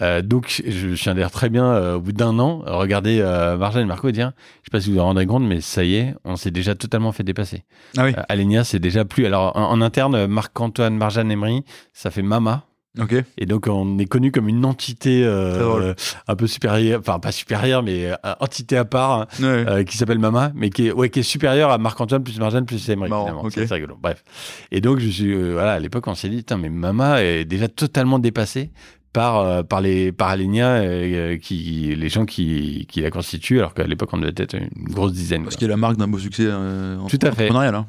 Euh, 0.00 0.22
donc, 0.22 0.62
je 0.66 0.94
suis 0.94 1.10
d'ailleurs 1.12 1.30
très 1.30 1.48
bien, 1.48 1.64
euh, 1.66 1.96
au 1.96 2.00
bout 2.00 2.12
d'un 2.12 2.38
an, 2.38 2.62
regarder 2.66 3.20
euh, 3.20 3.56
Marjane 3.56 3.82
et 3.82 3.86
Marco 3.86 4.08
et 4.08 4.12
dire, 4.12 4.32
je 4.62 4.66
sais 4.66 4.70
pas 4.70 4.80
si 4.80 4.90
vous 4.90 4.96
vous 4.96 5.02
rendez 5.02 5.26
compte, 5.26 5.42
mais 5.44 5.60
ça 5.60 5.84
y 5.84 5.96
est, 5.96 6.14
on 6.24 6.36
s'est 6.36 6.50
déjà 6.50 6.74
totalement 6.74 7.12
fait 7.12 7.24
dépasser. 7.24 7.64
Ah 7.96 8.04
oui. 8.04 8.14
Euh, 8.16 8.22
Alenia, 8.28 8.64
c'est 8.64 8.78
déjà 8.78 9.04
plus. 9.04 9.26
Alors, 9.26 9.56
en, 9.56 9.70
en 9.70 9.80
interne, 9.80 10.26
Marc-Antoine, 10.26 10.96
Marjane, 10.96 11.30
Emery, 11.30 11.64
ça 11.92 12.10
fait 12.10 12.22
Mama. 12.22 12.64
Ok. 12.98 13.14
Et 13.36 13.46
donc, 13.46 13.68
on 13.68 13.96
est 13.98 14.06
connu 14.06 14.32
comme 14.32 14.48
une 14.48 14.64
entité 14.64 15.22
euh, 15.24 15.94
un 16.26 16.34
peu 16.34 16.48
supérieure, 16.48 16.98
enfin, 16.98 17.20
pas 17.20 17.30
supérieure, 17.30 17.82
mais 17.84 18.10
entité 18.40 18.76
à 18.76 18.84
part, 18.84 19.12
hein, 19.12 19.26
Ouais. 19.40 19.46
euh, 19.68 19.84
qui 19.84 19.96
s'appelle 19.96 20.18
Mama, 20.18 20.50
mais 20.56 20.70
qui 20.70 20.88
est, 20.88 20.92
ouais, 20.92 21.08
qui 21.08 21.20
est 21.20 21.22
supérieure 21.22 21.70
à 21.70 21.78
Marc-Antoine 21.78 22.24
plus 22.24 22.40
Marjane 22.40 22.64
plus 22.66 22.88
Emery. 22.88 23.08
Marrant, 23.10 23.24
finalement. 23.26 23.42
ok. 23.44 23.52
C'est 23.54 23.72
rigolo. 23.72 23.96
Bref. 24.02 24.24
Et 24.72 24.80
donc, 24.80 24.98
je 24.98 25.08
suis, 25.08 25.32
euh, 25.32 25.52
voilà, 25.52 25.74
à 25.74 25.78
l'époque, 25.78 26.08
on 26.08 26.14
s'est 26.16 26.28
dit, 26.30 26.44
mais 26.58 26.70
Mama 26.70 27.22
est 27.22 27.44
déjà 27.44 27.68
totalement 27.68 28.18
dépassée 28.18 28.72
par, 29.12 29.38
euh, 29.38 29.62
par 29.62 29.80
les 29.80 30.12
par 30.12 30.28
Alenia, 30.28 30.68
euh, 30.76 31.36
qui, 31.38 31.94
les 31.96 32.08
gens 32.08 32.26
qui, 32.26 32.86
qui 32.88 33.00
la 33.00 33.10
constituent, 33.10 33.58
alors 33.58 33.74
qu'à 33.74 33.84
l'époque, 33.84 34.10
on 34.12 34.18
devait 34.18 34.32
être 34.36 34.54
une 34.54 34.68
grosse 34.84 35.12
dizaine. 35.12 35.44
Parce 35.44 35.56
qu'il 35.56 35.66
est 35.66 35.70
la 35.70 35.76
marque 35.76 35.96
d'un 35.96 36.08
beau 36.08 36.18
succès 36.18 36.46
euh, 36.46 36.98
Tout 37.08 37.18
à 37.22 37.32
fait. 37.32 37.50
hein. 37.50 37.86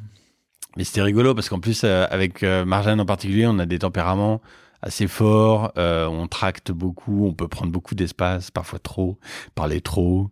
Mais 0.77 0.83
c'était 0.83 1.01
rigolo 1.01 1.33
parce 1.33 1.49
qu'en 1.49 1.59
plus, 1.59 1.81
euh, 1.83 2.05
avec 2.09 2.43
euh, 2.43 2.63
Marjane 2.63 3.01
en 3.01 3.05
particulier, 3.05 3.47
on 3.47 3.59
a 3.59 3.65
des 3.65 3.79
tempéraments 3.79 4.39
assez 4.81 5.07
forts, 5.07 5.71
euh, 5.77 6.07
on 6.07 6.27
tracte 6.27 6.71
beaucoup, 6.71 7.25
on 7.25 7.33
peut 7.33 7.47
prendre 7.47 7.71
beaucoup 7.71 7.95
d'espace, 7.95 8.51
parfois 8.51 8.79
trop, 8.79 9.17
parler 9.55 9.81
trop, 9.81 10.29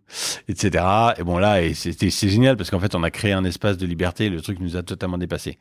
etc. 0.48 0.84
Et 1.18 1.24
bon 1.24 1.38
là, 1.38 1.62
et 1.62 1.74
c'est 1.74 2.28
génial 2.28 2.56
parce 2.56 2.70
qu'en 2.70 2.80
fait, 2.80 2.94
on 2.94 3.02
a 3.02 3.10
créé 3.10 3.32
un 3.32 3.44
espace 3.44 3.76
de 3.76 3.86
liberté, 3.86 4.26
et 4.26 4.30
le 4.30 4.40
truc 4.40 4.60
nous 4.60 4.76
a 4.76 4.82
totalement 4.82 5.18
dépassé. 5.18 5.58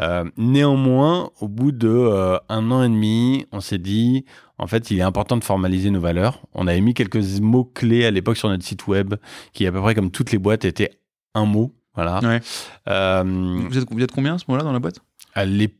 Euh, 0.00 0.24
néanmoins, 0.36 1.30
au 1.40 1.48
bout 1.48 1.72
de 1.72 1.88
euh, 1.88 2.38
un 2.48 2.70
an 2.70 2.82
et 2.82 2.88
demi, 2.88 3.46
on 3.52 3.60
s'est 3.60 3.78
dit, 3.78 4.24
en 4.58 4.66
fait, 4.66 4.90
il 4.90 4.98
est 4.98 5.02
important 5.02 5.36
de 5.36 5.44
formaliser 5.44 5.90
nos 5.90 6.00
valeurs. 6.00 6.42
On 6.54 6.66
avait 6.66 6.80
mis 6.80 6.94
quelques 6.94 7.22
mots 7.40 7.64
clés 7.64 8.04
à 8.04 8.10
l'époque 8.10 8.36
sur 8.36 8.48
notre 8.48 8.64
site 8.64 8.86
web, 8.86 9.14
qui 9.52 9.66
à 9.66 9.72
peu 9.72 9.80
près 9.80 9.94
comme 9.94 10.10
toutes 10.10 10.32
les 10.32 10.38
boîtes 10.38 10.64
étaient 10.64 10.90
un 11.34 11.44
mot. 11.44 11.72
Voilà. 11.94 12.18
Ouais. 12.20 12.40
Vous, 13.24 13.78
êtes, 13.78 13.86
vous 13.88 14.02
êtes 14.02 14.12
combien 14.12 14.34
à 14.34 14.38
ce 14.38 14.44
moment-là 14.48 14.64
dans 14.64 14.72
la 14.72 14.80
boîte? 14.80 15.00
à 15.34 15.44
l'époque, 15.44 15.78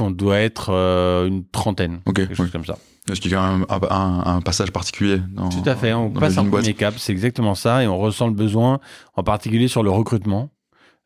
on 0.00 0.10
doit 0.10 0.38
être 0.38 0.70
euh, 0.72 1.26
une 1.26 1.44
trentaine. 1.46 2.00
Ok. 2.06 2.16
Quelque 2.16 2.34
chose 2.34 2.46
oui. 2.46 2.52
comme 2.52 2.64
ça. 2.64 2.76
Parce 3.06 3.20
qu'il 3.20 3.30
y 3.30 3.34
a 3.34 3.38
quand 3.38 3.52
même 3.58 3.66
un, 3.68 3.80
un- 3.90 4.36
un 4.36 4.40
passage 4.40 4.70
particulier. 4.70 5.20
Dans, 5.32 5.48
Tout 5.50 5.62
à 5.68 5.74
fait. 5.76 5.92
On 5.92 6.10
passe 6.10 6.38
un 6.38 6.44
boîte. 6.44 6.62
premier 6.62 6.74
cap. 6.74 6.94
C'est 6.96 7.12
exactement 7.12 7.54
ça. 7.54 7.82
Et 7.82 7.86
on 7.86 7.98
ressent 7.98 8.26
le 8.28 8.32
besoin, 8.34 8.80
en 9.14 9.22
particulier 9.22 9.68
sur 9.68 9.82
le 9.82 9.90
recrutement, 9.90 10.50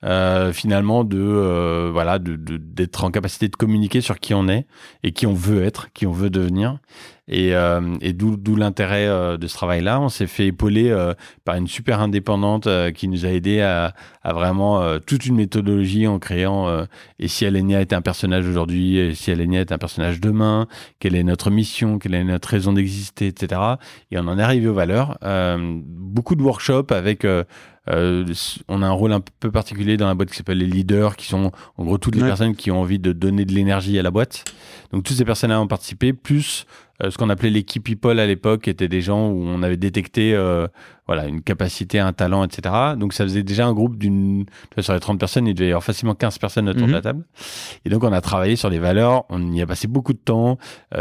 euh, 0.04 0.52
finalement 0.52 1.02
de 1.02 1.18
euh, 1.18 1.90
voilà 1.92 2.20
de 2.20 2.36
d'être 2.36 3.02
en 3.02 3.10
capacité 3.10 3.48
de 3.48 3.56
communiquer 3.56 4.00
sur 4.00 4.20
qui 4.20 4.32
on 4.32 4.46
est 4.48 4.66
et 5.02 5.10
qui 5.10 5.26
on 5.26 5.34
veut 5.34 5.64
être, 5.64 5.92
qui 5.92 6.06
on 6.06 6.12
veut 6.12 6.30
devenir. 6.30 6.78
Et, 7.28 7.54
euh, 7.54 7.96
et 8.00 8.12
d'où 8.12 8.56
l'intérêt 8.56 9.06
euh, 9.06 9.36
de 9.36 9.46
ce 9.46 9.54
travail-là. 9.54 10.00
On 10.00 10.08
s'est 10.08 10.26
fait 10.26 10.46
épauler 10.46 10.90
euh, 10.90 11.12
par 11.44 11.56
une 11.56 11.66
super 11.66 12.00
indépendante 12.00 12.68
qui 12.94 13.08
nous 13.08 13.26
a 13.26 13.28
aidé 13.28 13.60
à, 13.60 13.94
à 14.22 14.32
vraiment 14.32 14.98
toute 15.00 15.26
une 15.26 15.36
méthodologie 15.36 16.06
en 16.06 16.18
créant 16.18 16.84
et 17.18 17.28
si 17.28 17.46
Alenia 17.46 17.80
est 17.80 17.92
un 17.92 18.02
personnage 18.02 18.46
aujourd'hui, 18.46 18.98
et 18.98 19.14
si 19.14 19.30
Alenia 19.30 19.60
est 19.60 19.72
un 19.72 19.78
personnage 19.78 20.20
demain, 20.20 20.66
quelle 20.98 21.14
est 21.14 21.22
notre 21.22 21.50
mission, 21.50 21.98
quelle 21.98 22.14
est 22.14 22.24
notre 22.24 22.48
raison 22.48 22.72
d'exister, 22.72 23.26
etc. 23.28 23.60
Et 24.10 24.18
on 24.18 24.26
en 24.26 24.38
est 24.38 24.42
arrivé 24.42 24.68
aux 24.68 24.74
valeurs. 24.74 25.18
beaucoup 25.74 26.34
de 26.34 26.42
workshops 26.42 26.92
avec 26.92 27.24
euh, 27.90 28.24
on 28.68 28.82
a 28.82 28.86
un 28.86 28.92
rôle 28.92 29.12
un 29.12 29.22
peu 29.40 29.50
particulier 29.50 29.96
dans 29.96 30.06
la 30.06 30.14
boîte 30.14 30.30
qui 30.30 30.36
s'appelle 30.36 30.58
les 30.58 30.66
leaders, 30.66 31.16
qui 31.16 31.26
sont 31.26 31.52
en 31.76 31.84
gros 31.84 31.98
toutes 31.98 32.16
les 32.16 32.22
personnes 32.22 32.54
qui 32.54 32.70
ont 32.70 32.80
envie 32.80 32.98
de 32.98 33.12
donner 33.12 33.44
de 33.44 33.52
l'énergie 33.52 33.98
à 33.98 34.02
la 34.02 34.10
boîte. 34.10 34.44
Donc 34.92 35.04
toutes 35.04 35.16
ces 35.16 35.24
personnes-là 35.24 35.60
ont 35.60 35.66
participé, 35.66 36.12
plus 36.12 36.66
ce 37.00 37.16
qu'on 37.16 37.28
appelait 37.30 37.50
l'équipe 37.50 37.84
people 37.84 38.18
à 38.18 38.26
l'époque, 38.26 38.68
étaient 38.68 38.88
des 38.88 39.00
gens 39.00 39.28
où 39.28 39.44
on 39.44 39.62
avait 39.62 39.76
détecté 39.76 40.34
euh, 40.34 40.66
voilà 41.06 41.26
une 41.26 41.42
capacité, 41.42 41.98
un 41.98 42.12
talent, 42.12 42.44
etc. 42.44 42.74
Donc 42.96 43.12
ça 43.12 43.24
faisait 43.24 43.42
déjà 43.42 43.66
un 43.66 43.72
groupe 43.72 43.96
d'une 43.96 44.46
sur 44.78 44.92
les 44.92 45.00
30 45.00 45.18
personnes, 45.18 45.46
il 45.46 45.54
devait 45.54 45.68
y 45.68 45.72
avoir 45.72 45.84
facilement 45.84 46.14
15 46.14 46.38
personnes 46.38 46.68
autour 46.68 46.86
de 46.86 46.92
la 46.92 46.98
mhm. 46.98 47.04
table. 47.04 47.26
Et 47.84 47.90
donc 47.90 48.04
on 48.04 48.12
a 48.12 48.20
travaillé 48.20 48.56
sur 48.56 48.70
les 48.70 48.78
valeurs, 48.78 49.24
on 49.30 49.52
y 49.52 49.62
a 49.62 49.66
passé 49.66 49.88
beaucoup 49.88 50.12
de 50.12 50.18
temps. 50.18 50.58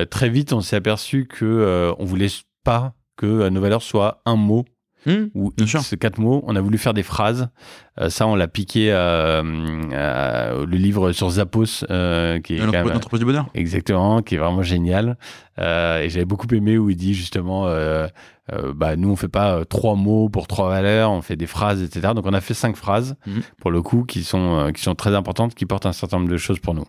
très 0.10 0.30
vite, 0.30 0.54
on 0.54 0.62
s'est 0.62 0.75
aperçu 0.75 1.25
que 1.25 1.94
on 1.98 2.06
voulait 2.06 2.27
pas 2.63 2.94
que 3.16 3.50
nos 3.50 3.60
valeurs 3.62 3.82
soient 3.82 4.22
un 4.25 4.36
mot 4.36 4.66
Mmh, 5.06 5.27
ou 5.36 5.54
X 5.58 5.96
quatre 6.00 6.20
mots. 6.20 6.44
On 6.48 6.56
a 6.56 6.62
voulu 6.62 6.77
faire 6.77 6.94
des 6.94 7.04
phrases. 7.04 7.50
Euh, 8.00 8.10
ça, 8.10 8.27
on 8.27 8.36
l'a 8.36 8.48
piqué 8.48 8.92
euh, 8.92 9.42
euh, 9.94 10.66
le 10.66 10.77
livre 10.77 11.12
sur 11.12 11.30
Zappos, 11.30 11.66
qui 11.66 12.56
est 12.56 12.60
du 13.18 13.25
bonheur. 13.25 13.48
Exactement, 13.54 14.22
qui 14.22 14.36
est 14.36 14.38
vraiment 14.38 14.63
génial. 14.63 15.18
Et 15.58 16.10
j'avais 16.10 16.25
beaucoup 16.25 16.48
aimé 16.54 16.77
où 16.77 16.89
il 16.89 16.96
dit 16.96 17.13
justement, 17.13 17.68
bah 18.75 18.96
nous 18.96 19.10
on 19.10 19.16
fait 19.16 19.27
pas 19.27 19.66
trois 19.66 19.96
mots 19.96 20.30
pour 20.30 20.48
trois 20.48 20.70
valeurs, 20.70 21.12
on 21.12 21.22
fait 21.22 21.36
des 21.36 21.48
phrases, 21.48 21.82
etc. 21.82 22.13
Donc 22.16 22.25
on 22.27 22.34
a 22.34 22.42
fait 22.42 22.54
cinq 22.54 22.75
phrases 22.75 23.16
mmh. 23.25 23.39
pour 23.60 23.72
le 23.72 23.82
coup 23.82 24.04
qui 24.04 24.24
sont 24.24 24.72
qui 24.74 24.82
sont 24.82 24.96
très 24.96 25.16
importantes, 25.16 25.56
qui 25.56 25.66
portent 25.66 25.86
un 25.86 25.94
certain 25.94 26.18
nombre 26.18 26.30
de 26.30 26.38
choses 26.38 26.60
pour 26.60 26.74
nous. 26.74 26.86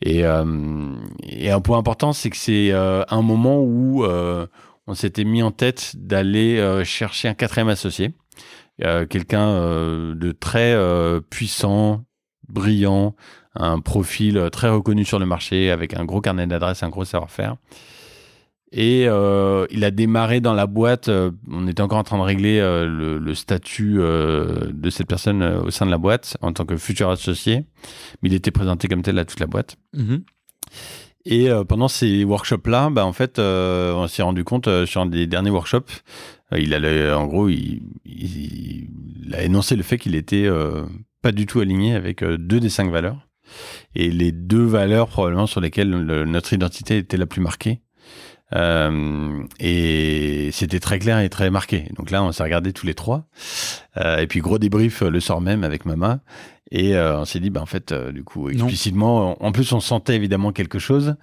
Et, 0.00 0.20
et 0.20 1.50
un 1.50 1.60
point 1.60 1.76
important, 1.76 2.12
c'est 2.12 2.30
que 2.30 2.36
c'est 2.36 2.72
un 2.72 3.22
moment 3.22 3.60
où 3.60 4.06
on 4.88 4.94
s'était 4.94 5.24
mis 5.24 5.42
en 5.42 5.50
tête 5.50 5.92
d'aller 5.96 6.58
euh, 6.58 6.82
chercher 6.82 7.28
un 7.28 7.34
quatrième 7.34 7.68
associé, 7.68 8.14
euh, 8.82 9.06
quelqu'un 9.06 9.46
euh, 9.46 10.14
de 10.14 10.32
très 10.32 10.74
puissant, 11.30 12.04
brillant, 12.48 13.14
un 13.54 13.80
profil 13.80 14.48
très 14.50 14.70
reconnu 14.70 15.04
sur 15.04 15.18
le 15.18 15.26
marché, 15.26 15.70
avec 15.70 15.94
un 15.94 16.04
gros 16.04 16.22
carnet 16.22 16.46
d'adresses, 16.46 16.82
un 16.82 16.88
gros 16.88 17.04
savoir-faire. 17.04 17.56
Et 18.70 19.04
il 19.04 19.84
a 19.84 19.90
démarré 19.90 20.40
dans 20.40 20.52
la 20.52 20.66
boîte. 20.66 21.08
on 21.08 21.66
était 21.66 21.80
encore 21.80 21.98
en 21.98 22.04
train 22.04 22.18
de 22.18 22.22
régler 22.22 22.60
le, 22.60 23.34
statut 23.34 23.94
de 23.96 24.90
cette 24.90 25.06
personne 25.06 25.42
au 25.42 25.70
sein 25.70 25.86
de 25.86 25.90
la 25.90 25.98
boîte 25.98 26.36
en 26.42 26.52
tant 26.52 26.66
que 26.66 26.76
futur 26.76 27.10
associé, 27.10 27.64
mais 28.22 28.28
il 28.28 28.34
était 28.34 28.50
présenté 28.50 28.86
comme 28.86 29.02
tel 29.02 29.18
à 29.18 29.24
toute 29.24 29.40
la 29.40 29.46
boîte. 29.46 29.76
Mm-hmm. 29.96 30.20
Et 31.30 31.50
euh, 31.50 31.62
pendant 31.62 31.88
ces 31.88 32.24
workshops-là, 32.24 32.88
bah, 32.88 33.04
en 33.04 33.12
fait, 33.12 33.38
euh, 33.38 33.92
on 33.92 34.08
s'est 34.08 34.22
rendu 34.22 34.44
compte 34.44 34.66
euh, 34.66 34.86
sur 34.86 35.02
un 35.02 35.06
des 35.06 35.26
derniers 35.26 35.50
workshops, 35.50 36.02
il 36.56 36.72
allait, 36.72 37.12
en 37.12 37.26
gros, 37.26 37.50
il, 37.50 37.82
a 39.34 39.42
énoncé 39.42 39.76
le 39.76 39.82
fait 39.82 39.98
qu'il 39.98 40.14
était 40.14 40.48
pas 41.20 41.30
du 41.30 41.44
tout 41.44 41.60
aligné 41.60 41.94
avec 41.94 42.24
deux 42.24 42.58
des 42.58 42.70
cinq 42.70 42.90
valeurs. 42.90 43.28
Et 43.94 44.10
les 44.10 44.32
deux 44.32 44.64
valeurs 44.64 45.08
probablement 45.08 45.46
sur 45.46 45.60
lesquelles 45.60 45.90
notre 45.90 46.54
identité 46.54 46.96
était 46.96 47.18
la 47.18 47.26
plus 47.26 47.42
marquée. 47.42 47.82
et 49.60 50.48
c'était 50.52 50.80
très 50.80 50.98
clair 50.98 51.18
et 51.18 51.28
très 51.28 51.50
marqué. 51.50 51.90
Donc 51.98 52.10
là, 52.10 52.22
on 52.22 52.32
s'est 52.32 52.42
regardé 52.42 52.72
tous 52.72 52.86
les 52.86 52.94
trois. 52.94 53.26
et 54.00 54.26
puis 54.26 54.40
gros 54.40 54.58
débrief 54.58 55.02
le 55.02 55.20
soir 55.20 55.42
même 55.42 55.64
avec 55.64 55.84
Mama. 55.84 56.20
Et 56.70 56.94
euh, 56.94 57.20
on 57.20 57.24
s'est 57.24 57.40
dit, 57.40 57.50
bah, 57.50 57.62
en 57.62 57.66
fait, 57.66 57.92
euh, 57.92 58.12
du 58.12 58.24
coup, 58.24 58.50
explicitement, 58.50 59.42
en 59.42 59.52
plus, 59.52 59.72
on 59.72 59.80
sentait 59.80 60.16
évidemment 60.16 60.52
quelque 60.52 60.78
chose, 60.78 61.16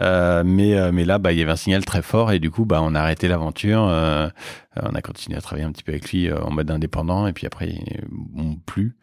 euh, 0.00 0.42
mais, 0.44 0.92
mais 0.92 1.04
là, 1.04 1.18
bah, 1.18 1.32
il 1.32 1.38
y 1.38 1.42
avait 1.42 1.52
un 1.52 1.56
signal 1.56 1.84
très 1.84 2.02
fort, 2.02 2.32
et 2.32 2.38
du 2.38 2.50
coup, 2.50 2.64
bah, 2.64 2.80
on 2.82 2.94
a 2.94 3.00
arrêté 3.00 3.28
l'aventure. 3.28 3.80
on 3.80 4.94
a 4.94 5.02
continué 5.02 5.36
à 5.36 5.40
travailler 5.40 5.66
un 5.66 5.72
petit 5.72 5.82
peu 5.82 5.92
avec 5.92 6.10
lui 6.12 6.32
en 6.32 6.50
mode 6.50 6.70
indépendant, 6.70 7.26
et 7.26 7.32
puis 7.32 7.46
après, 7.46 7.74
bon, 8.10 8.56
plus. 8.66 8.96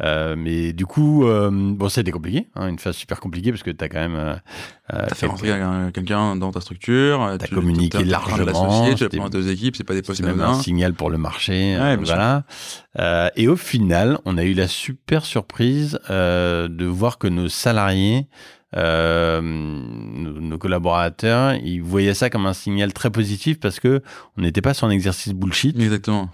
mais 0.00 0.72
du 0.72 0.86
coup, 0.86 1.24
bon, 1.24 1.88
ça 1.88 2.00
a 2.00 2.02
été 2.02 2.12
compliqué, 2.12 2.48
hein, 2.54 2.68
une 2.68 2.78
phase 2.78 2.96
super 2.96 3.20
compliquée, 3.20 3.50
parce 3.50 3.62
que 3.62 3.70
tu 3.70 3.84
as 3.84 3.88
quand 3.88 4.00
même. 4.00 4.40
t'as 4.88 5.14
fait 5.14 5.26
rentrer 5.26 5.52
quelqu'un 5.92 6.36
dans 6.36 6.52
ta 6.52 6.60
structure, 6.60 7.36
t'as 7.38 7.46
communiqué 7.48 8.04
largement, 8.04 8.94
tu 8.94 9.04
as 9.04 9.28
deux 9.28 9.50
équipes, 9.50 9.76
c'est 9.76 9.84
pas 9.84 9.94
des 9.94 10.02
postes 10.02 10.22
même 10.22 10.40
un 10.40 10.54
signal 10.54 10.94
pour 10.94 11.10
le 11.10 11.18
marché, 11.18 11.76
voilà. 12.02 12.44
et 13.36 13.48
au 13.48 13.56
final, 13.56 14.18
on 14.24 14.38
a 14.38 14.44
eu 14.44 14.54
la 14.54 14.68
super 14.68 15.24
surprise 15.24 15.40
surprise 15.40 15.98
euh, 16.10 16.68
de 16.68 16.84
voir 16.84 17.18
que 17.18 17.26
nos 17.26 17.48
salariés, 17.48 18.28
euh, 18.76 19.40
nos, 19.42 20.58
collaborateurs, 20.58 21.54
ils 21.54 21.82
voyaient 21.82 22.14
ça 22.14 22.30
comme 22.30 22.46
un 22.46 22.52
signal 22.52 22.92
très 22.92 23.10
positif 23.10 23.58
parce 23.58 23.80
que 23.80 24.02
on 24.36 24.42
n'était 24.42 24.60
pas 24.60 24.74
sur 24.74 24.86
un 24.86 24.90
exercice 24.90 25.32
bullshit. 25.32 25.78
Exactement. 25.78 26.28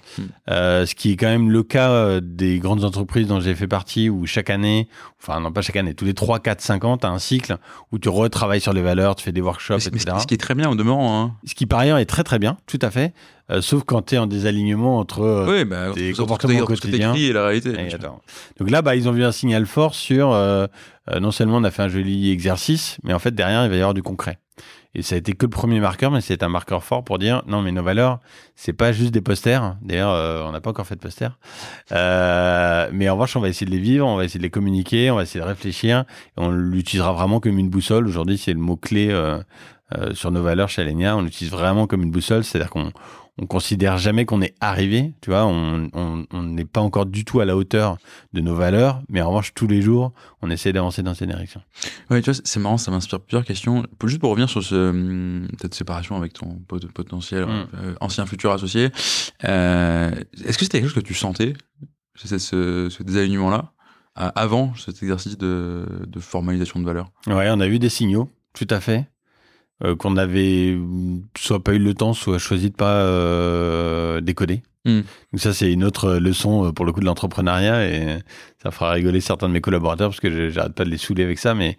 Euh, 0.51 0.85
ce 0.85 0.95
qui 0.95 1.13
est 1.13 1.17
quand 1.17 1.29
même 1.29 1.51
le 1.51 1.63
cas 1.63 1.91
euh, 1.91 2.21
des 2.23 2.59
grandes 2.59 2.85
entreprises 2.85 3.27
dont 3.29 3.41
j'ai 3.41 3.55
fait 3.55 3.69
partie 3.69 4.11
où 4.11 4.27
chaque 4.27 4.51
année, 4.51 4.89
enfin 5.23 5.41
non 5.41 5.53
pas 5.53 5.63
chaque 5.63 5.77
année, 5.77 5.95
tous 5.95 6.05
les 6.05 6.15
3, 6.15 6.41
4, 6.41 6.61
5 6.61 6.85
ans, 6.85 6.99
tu 6.99 7.07
as 7.07 7.11
un 7.11 7.19
cycle 7.19 7.57
où 7.93 7.99
tu 7.99 8.09
retravailles 8.09 8.61
sur 8.61 8.73
les 8.73 8.83
valeurs, 8.83 9.15
tu 9.15 9.25
fais 9.25 9.33
des 9.33 9.41
workshops, 9.41 9.87
etc. 9.87 10.17
Ce 10.21 10.27
qui 10.27 10.35
est 10.35 10.39
très 10.39 10.55
bien 10.55 10.69
au 10.69 10.75
demeurant. 10.75 11.23
Hein. 11.23 11.35
Ce 11.47 11.55
qui 11.55 11.67
par 11.67 11.79
ailleurs 11.79 11.99
est 11.99 12.07
très 12.07 12.25
très 12.25 12.39
bien, 12.39 12.59
tout 12.67 12.79
à 12.83 12.91
fait. 12.91 13.15
Euh, 13.49 13.61
sauf 13.61 13.85
quand 13.85 14.03
tu 14.03 14.17
es 14.17 14.19
en 14.19 14.27
désalignement 14.27 14.99
entre 14.99 15.21
euh, 15.21 15.47
oui, 15.49 15.65
bah, 15.65 15.93
des 15.93 16.13
comportements 16.15 16.65
quotidiens 16.65 17.15
et 17.15 17.33
la 17.33 17.47
réalité. 17.47 17.73
Donc 18.59 18.71
là, 18.71 18.83
bah, 18.83 18.97
ils 18.97 19.09
ont 19.09 19.13
vu 19.13 19.25
un 19.25 19.31
signal 19.31 19.67
fort 19.67 19.95
sur 19.95 20.33
euh, 20.33 20.67
non 21.21 21.31
seulement 21.31 21.57
on 21.57 21.65
a 21.65 21.71
fait 21.71 21.83
un 21.83 21.89
joli 21.89 22.31
exercice, 22.31 22.99
mais 23.03 23.13
en 23.13 23.19
fait 23.19 23.35
derrière 23.35 23.65
il 23.65 23.71
va 23.71 23.77
y 23.77 23.79
avoir 23.79 23.95
du 23.95 24.03
concret. 24.03 24.39
Et 24.95 25.03
ça 25.03 25.15
a 25.15 25.19
été 25.19 25.35
que 25.35 25.45
le 25.45 25.51
premier 25.51 25.79
marqueur, 25.79 26.11
mais 26.11 26.23
c'est 26.23 26.43
un 26.43 26.49
marqueur 26.49 26.83
fort 26.83 27.05
pour 27.05 27.19
dire 27.19 27.43
non, 27.47 27.61
mais 27.61 27.71
nos 27.71 27.83
valeurs, 27.83 28.19
c'est 28.55 28.73
pas 28.73 28.93
juste 28.93 29.11
des 29.11 29.21
posters. 29.21 29.77
D'ailleurs, 29.83 30.47
on 30.49 30.53
n'a 30.53 30.61
pas 30.63 30.71
encore 30.71 30.87
fait 30.87 30.95
de 30.95 31.01
posters. 31.01 31.39
Euh, 31.93 32.89
mais 32.95 33.07
en 33.11 33.13
revanche, 33.13 33.37
on 33.37 33.41
va 33.41 33.51
essayer 33.51 33.67
de 33.67 33.71
les 33.73 33.79
vivre, 33.79 34.07
on 34.07 34.17
va 34.17 34.25
essayer 34.25 34.39
de 34.39 34.43
les 34.43 34.51
communiquer, 34.51 35.11
on 35.11 35.17
va 35.17 35.25
essayer 35.25 35.41
de 35.41 35.47
réfléchir. 35.47 36.05
On 36.39 36.51
l'utilisera 36.51 37.13
vraiment 37.13 37.41
comme 37.41 37.59
une 37.59 37.69
boussole. 37.69 38.07
Aujourd'hui, 38.07 38.39
c'est 38.39 38.55
le 38.55 38.59
mot 38.59 38.77
clé 38.77 39.09
euh, 39.11 39.39
euh, 39.99 40.15
sur 40.15 40.31
nos 40.31 40.43
valeurs 40.43 40.71
chez 40.71 40.81
Alenia. 40.81 41.15
On 41.15 41.21
l'utilise 41.21 41.53
vraiment 41.53 41.87
comme 41.87 42.03
une 42.03 42.11
boussole, 42.11 42.43
c'est-à-dire 42.43 42.71
qu'on 42.71 42.91
on 43.39 43.47
considère 43.47 43.99
jamais 43.99 44.25
qu'on 44.25 44.41
est 44.41 44.55
arrivé, 44.61 45.13
tu 45.21 45.31
vois, 45.31 45.45
on 45.45 46.43
n'est 46.43 46.65
pas 46.65 46.81
encore 46.81 47.05
du 47.05 47.25
tout 47.25 47.41
à 47.41 47.45
la 47.45 47.57
hauteur 47.57 47.99
de 48.33 48.41
nos 48.41 48.55
valeurs, 48.55 49.03
mais 49.09 49.21
en 49.21 49.29
revanche, 49.29 49.53
tous 49.55 49.67
les 49.67 49.83
jours, 49.83 50.13
on 50.41 50.51
essaie 50.51 50.73
d'avancer 50.73 51.03
dans 51.03 51.13
cette 51.13 51.29
direction. 51.29 51.61
Ouais, 52.11 52.23
tu 52.23 52.31
vois, 52.31 52.41
c'est 52.43 52.61
marrant, 52.61 52.79
ça 52.79 52.91
m'inspire 52.91 53.21
plusieurs 53.21 53.45
questions. 53.45 53.85
Juste 54.05 54.21
pour 54.21 54.31
revenir 54.31 54.49
sur 54.49 54.63
ce, 54.63 54.75
hum, 54.75 55.49
cette 55.61 55.75
séparation 55.75 56.17
avec 56.17 56.33
ton 56.33 56.59
potentiel 56.95 57.45
mm. 57.45 57.67
euh, 57.75 57.95
ancien 58.01 58.25
futur 58.25 58.53
associé, 58.53 58.91
euh, 59.45 60.11
est-ce 60.45 60.57
que 60.57 60.65
c'était 60.65 60.81
quelque 60.81 60.89
chose 60.89 61.03
que 61.03 61.07
tu 61.07 61.15
sentais, 61.15 61.53
ce, 62.15 62.39
ce, 62.39 62.89
ce 62.89 63.03
désalignement-là, 63.03 63.73
avant 64.15 64.75
cet 64.77 65.03
exercice 65.03 65.37
de, 65.37 65.85
de 66.07 66.21
formalisation 66.21 66.81
de 66.81 66.87
valeurs? 66.87 67.11
Ouais, 67.27 67.51
on 67.51 67.61
a 67.61 67.67
eu 67.67 67.79
des 67.79 67.91
signaux, 67.91 68.31
tout 68.55 68.67
à 68.71 68.81
fait. 68.81 69.05
Euh, 69.85 69.95
qu'on 69.95 70.17
avait 70.17 70.75
soit 71.37 71.63
pas 71.63 71.75
eu 71.75 71.79
le 71.79 71.93
temps, 71.93 72.15
soit 72.15 72.39
choisi 72.39 72.71
de 72.71 72.75
pas 72.75 73.03
euh, 73.03 74.23
décoder. 74.23 74.63
Hmm. 74.87 75.03
Donc 75.33 75.41
ça, 75.41 75.53
c'est 75.53 75.71
une 75.71 75.85
autre 75.85 76.15
leçon 76.15 76.67
euh, 76.67 76.73
pour 76.73 76.87
le 76.87 76.93
coup 76.93 77.01
de 77.01 77.05
l'entrepreneuriat 77.05 77.87
et 77.87 78.19
ça 78.63 78.71
fera 78.71 78.93
rigoler 78.93 79.21
certains 79.21 79.49
de 79.49 79.53
mes 79.53 79.61
collaborateurs 79.61 80.11
parce 80.11 80.21
que 80.21 80.49
j'arrête 80.49 80.75
pas 80.75 80.85
de 80.85 80.91
les 80.91 80.97
saouler 80.97 81.25
avec 81.25 81.39
ça, 81.39 81.55
mais 81.55 81.77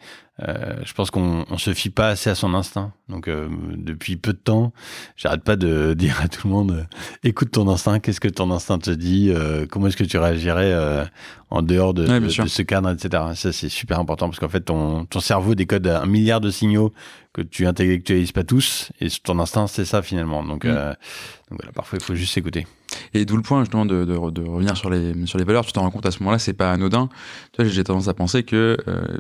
euh, 0.48 0.76
je 0.86 0.94
pense 0.94 1.10
qu'on 1.10 1.46
on 1.50 1.58
se 1.58 1.74
fie 1.74 1.90
pas 1.90 2.10
assez 2.10 2.30
à 2.30 2.36
son 2.36 2.54
instinct. 2.54 2.92
Donc 3.10 3.28
euh, 3.28 3.48
depuis 3.76 4.18
peu 4.18 4.34
de 4.34 4.38
temps, 4.38 4.74
j'arrête 5.16 5.44
pas 5.44 5.56
de 5.56 5.94
dire 5.98 6.22
à 6.22 6.28
tout 6.28 6.48
le 6.48 6.54
monde 6.54 6.72
euh, 6.72 6.84
écoute 7.24 7.52
ton 7.52 7.68
instinct, 7.68 8.00
qu'est-ce 8.00 8.20
que 8.20 8.28
ton 8.28 8.52
instinct 8.52 8.78
te 8.78 8.92
dit, 8.92 9.32
comment 9.72 9.88
est-ce 9.88 9.98
que 9.98 10.04
tu 10.04 10.18
réagirais 10.18 11.08
en 11.50 11.62
dehors 11.62 11.94
de, 11.94 12.06
de, 12.06 12.30
ce 12.30 12.62
cadre, 12.62 12.92
etc. 12.92 13.24
Ça 13.36 13.52
c'est 13.52 13.70
super 13.70 14.00
important 14.00 14.28
parce 14.28 14.40
qu'en 14.40 14.50
fait 14.50 14.62
ton, 14.62 15.06
ton 15.06 15.20
cerveau 15.20 15.56
décode 15.56 15.88
un 15.88 16.06
milliard 16.06 16.42
de 16.42 16.52
signaux 16.52 16.94
que 17.38 17.42
tu 17.44 17.68
intellectualises 17.68 18.32
pas 18.32 18.44
tous 18.44 18.92
et 19.00 19.10
ton 19.24 19.38
instinct 19.40 19.68
c'est 19.68 19.86
ça 19.86 20.02
finalement. 20.02 20.44
Donc, 20.44 20.66
mm. 20.66 20.70
donc 20.70 21.60
voilà, 21.60 21.72
parfois 21.72 22.00
il 22.00 22.04
faut 22.04 22.16
juste 22.16 22.34
s'écouter. 22.34 22.66
Et 23.14 23.26
d'où 23.26 23.36
le 23.36 23.44
point 23.44 23.62
justement 23.62 23.86
de, 23.86 24.06
de, 24.06 24.32
de, 24.32 24.42
revenir 24.42 24.76
sur 24.76 24.90
les, 24.90 25.26
sur 25.28 25.38
les 25.38 25.44
valeurs, 25.44 25.66
tu 25.66 25.72
t'en 25.72 25.82
rends 25.82 25.92
compte 25.92 26.06
à 26.06 26.12
ce 26.12 26.20
moment-là, 26.20 26.40
c'est 26.40 26.54
pas 26.54 26.72
anodin. 26.72 27.10
Tu 27.54 27.62
vois, 27.62 27.70
j'ai 27.72 27.84
tendance 27.84 28.08
à 28.08 28.14
penser 28.14 28.44
que 28.44 28.78
euh, 28.88 29.18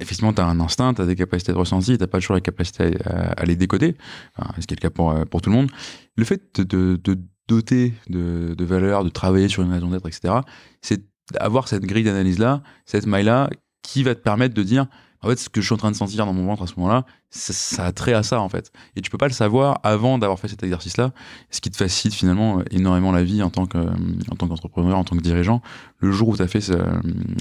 effectivement, 0.00 0.32
tu 0.32 0.40
as 0.40 0.46
un 0.46 0.58
instinct, 0.58 0.94
tu 0.94 1.02
as 1.02 1.06
des 1.06 1.16
capacités 1.16 1.52
de 1.52 1.58
ressenti, 1.58 1.96
tu 1.96 2.06
pas 2.06 2.18
toujours 2.18 2.34
la 2.34 2.40
capacité 2.40 2.96
à, 3.04 3.44
les 3.44 3.56
décoder, 3.56 3.96
enfin, 4.36 4.52
ce 4.60 4.66
qui 4.66 4.74
est 4.74 4.76
le 4.76 4.82
cas 4.82 4.90
pour, 4.90 5.12
euh, 5.12 5.24
pour 5.24 5.42
tout 5.42 5.50
le 5.50 5.56
monde. 5.56 5.70
Le 6.16 6.24
fait 6.24 6.60
de, 6.60 6.96
de, 6.96 7.18
doter 7.46 7.94
de, 8.08 8.54
de 8.54 8.64
valeurs, 8.64 9.04
de 9.04 9.08
travailler 9.08 9.48
sur 9.48 9.62
une 9.62 9.72
raison 9.72 9.90
d'être, 9.90 10.06
etc., 10.06 10.34
c'est 10.82 11.02
avoir 11.38 11.68
cette 11.68 11.84
grille 11.84 12.04
d'analyse-là, 12.04 12.62
cette 12.86 13.06
maille-là, 13.06 13.50
qui 13.82 14.02
va 14.02 14.14
te 14.14 14.20
permettre 14.20 14.54
de 14.54 14.62
dire, 14.62 14.86
en 15.22 15.28
fait, 15.28 15.38
ce 15.38 15.48
que 15.48 15.60
je 15.60 15.66
suis 15.66 15.74
en 15.74 15.78
train 15.78 15.90
de 15.90 15.96
sentir 15.96 16.24
dans 16.24 16.32
mon 16.32 16.46
ventre 16.46 16.62
à 16.62 16.66
ce 16.66 16.74
moment-là, 16.78 17.04
ça, 17.28 17.84
a 17.84 17.92
trait 17.92 18.14
à 18.14 18.22
ça, 18.22 18.40
en 18.40 18.48
fait. 18.48 18.72
Et 18.96 19.02
tu 19.02 19.10
peux 19.10 19.18
pas 19.18 19.28
le 19.28 19.34
savoir 19.34 19.78
avant 19.82 20.18
d'avoir 20.18 20.38
fait 20.38 20.48
cet 20.48 20.62
exercice-là, 20.62 21.12
ce 21.50 21.60
qui 21.60 21.70
te 21.70 21.76
facilite 21.76 22.14
finalement 22.14 22.62
énormément 22.70 23.12
la 23.12 23.22
vie 23.22 23.42
en 23.42 23.50
tant 23.50 23.66
que, 23.66 23.78
en 23.78 24.36
tant 24.36 24.48
qu'entrepreneur, 24.48 24.96
en 24.96 25.04
tant 25.04 25.16
que 25.16 25.22
dirigeant, 25.22 25.60
le 25.98 26.10
jour 26.10 26.28
où 26.28 26.36
tu 26.36 26.42
as 26.42 26.48
fait 26.48 26.62
ce, 26.62 26.72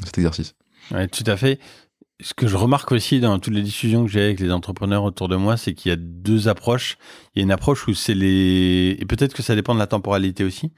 cet 0.03 0.17
exercice. 0.17 0.55
Ouais, 0.91 1.07
tout 1.07 1.23
à 1.25 1.37
fait. 1.37 1.59
Ce 2.21 2.33
que 2.33 2.47
je 2.47 2.57
remarque 2.57 2.91
aussi 2.91 3.21
dans 3.21 3.39
toutes 3.39 3.53
les 3.53 3.61
discussions 3.61 4.03
que 4.03 4.11
j'ai 4.11 4.21
avec 4.21 4.41
les 4.41 4.51
entrepreneurs 4.51 5.05
autour 5.05 5.29
de 5.29 5.37
moi, 5.37 5.55
c'est 5.55 5.73
qu'il 5.73 5.89
y 5.89 5.93
a 5.93 5.95
deux 5.97 6.49
approches. 6.49 6.97
Il 7.33 7.39
y 7.39 7.41
a 7.41 7.43
une 7.43 7.51
approche 7.51 7.87
où 7.87 7.93
c'est 7.93 8.13
les... 8.13 8.97
Et 8.99 9.05
peut-être 9.05 9.33
que 9.33 9.41
ça 9.41 9.55
dépend 9.55 9.73
de 9.73 9.79
la 9.79 9.87
temporalité 9.87 10.43
aussi. 10.43 10.73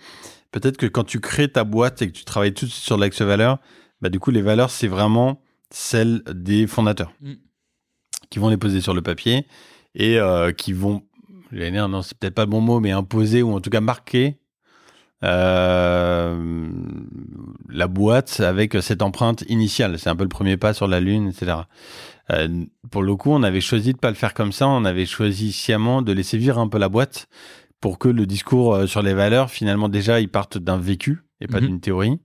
Peut-être 0.52 0.78
que 0.78 0.86
quand 0.86 1.04
tu 1.04 1.20
crées 1.20 1.48
ta 1.48 1.64
boîte 1.64 2.04
et 2.04 2.08
que 2.08 2.16
tu 2.16 2.26
travailles 2.26 2.54
tout 2.54 2.66
de 2.66 2.70
suite 2.70 2.84
sur 2.84 2.98
l'axe 2.98 3.22
valeur, 3.24 3.58
bah 4.02 4.10
du 4.10 4.20
coup, 4.20 4.30
les 4.30 4.44
valeurs, 4.44 4.70
c'est 4.70 4.88
vraiment 4.88 5.42
celles 5.72 6.22
des 6.34 6.68
fondateurs 6.68 7.12
Mm. 7.22 7.34
qui 8.30 8.40
vont 8.40 8.50
les 8.50 8.58
poser 8.58 8.82
sur 8.82 8.94
le 8.94 9.02
papier 9.02 9.46
et 9.96 10.18
euh, 10.20 10.52
qui 10.52 10.74
vont, 10.74 11.04
j'allais 11.52 11.72
dire, 11.72 11.90
non, 11.90 12.02
c'est 12.02 12.18
peut-être 12.18 12.36
pas 12.36 12.44
le 12.46 12.50
bon 12.52 12.62
mot, 12.62 12.80
mais 12.80 12.92
imposer 12.92 13.42
ou 13.42 13.54
en 13.54 13.60
tout 13.62 13.70
cas 13.70 13.82
marquer 13.82 14.38
euh, 15.24 16.70
la 17.70 17.88
boîte 17.88 18.40
avec 18.40 18.76
cette 18.82 19.02
empreinte 19.02 19.44
initiale. 19.48 20.00
C'est 20.00 20.10
un 20.10 20.16
peu 20.16 20.24
le 20.24 20.30
premier 20.30 20.58
pas 20.58 20.74
sur 20.74 20.88
la 20.88 21.00
Lune, 21.00 21.28
etc. 21.30 21.58
Euh, 22.32 22.66
pour 22.90 23.04
le 23.04 23.16
coup, 23.16 23.32
on 23.32 23.44
avait 23.44 23.62
choisi 23.62 23.94
de 23.94 23.98
pas 23.98 24.10
le 24.10 24.16
faire 24.16 24.34
comme 24.34 24.52
ça. 24.52 24.68
On 24.68 24.86
avait 24.86 25.06
choisi 25.06 25.52
sciemment 25.52 26.02
de 26.02 26.12
laisser 26.12 26.38
vivre 26.38 26.58
un 26.58 26.68
peu 26.68 26.78
la 26.78 26.90
boîte 26.90 27.28
pour 27.82 27.98
que 28.00 28.08
le 28.10 28.26
discours 28.26 28.88
sur 28.88 29.02
les 29.02 29.14
valeurs, 29.14 29.50
finalement, 29.50 29.90
déjà, 29.90 30.20
il 30.22 30.30
parte 30.30 30.58
d'un 30.58 30.78
vécu 30.78 31.24
et 31.40 31.48
pas 31.48 31.60
Mhm. 31.60 31.68
d'une 31.68 31.80
théorie. 31.82 32.20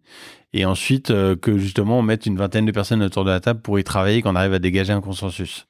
Et 0.53 0.65
ensuite, 0.65 1.11
euh, 1.11 1.37
que 1.37 1.59
justement, 1.59 1.99
on 1.99 2.03
mette 2.03 2.27
une 2.27 2.37
vingtaine 2.37 2.67
de 2.67 2.73
personnes 2.73 3.03
autour 3.03 3.25
de 3.25 3.31
la 3.31 3.41
table 3.41 3.61
pour 3.61 3.79
y 3.79 3.85
travailler, 3.85 4.23
qu'on 4.23 4.37
arrive 4.37 4.55
à 4.55 4.59
dégager 4.59 4.93
un 4.93 5.01
consensus. 5.01 5.67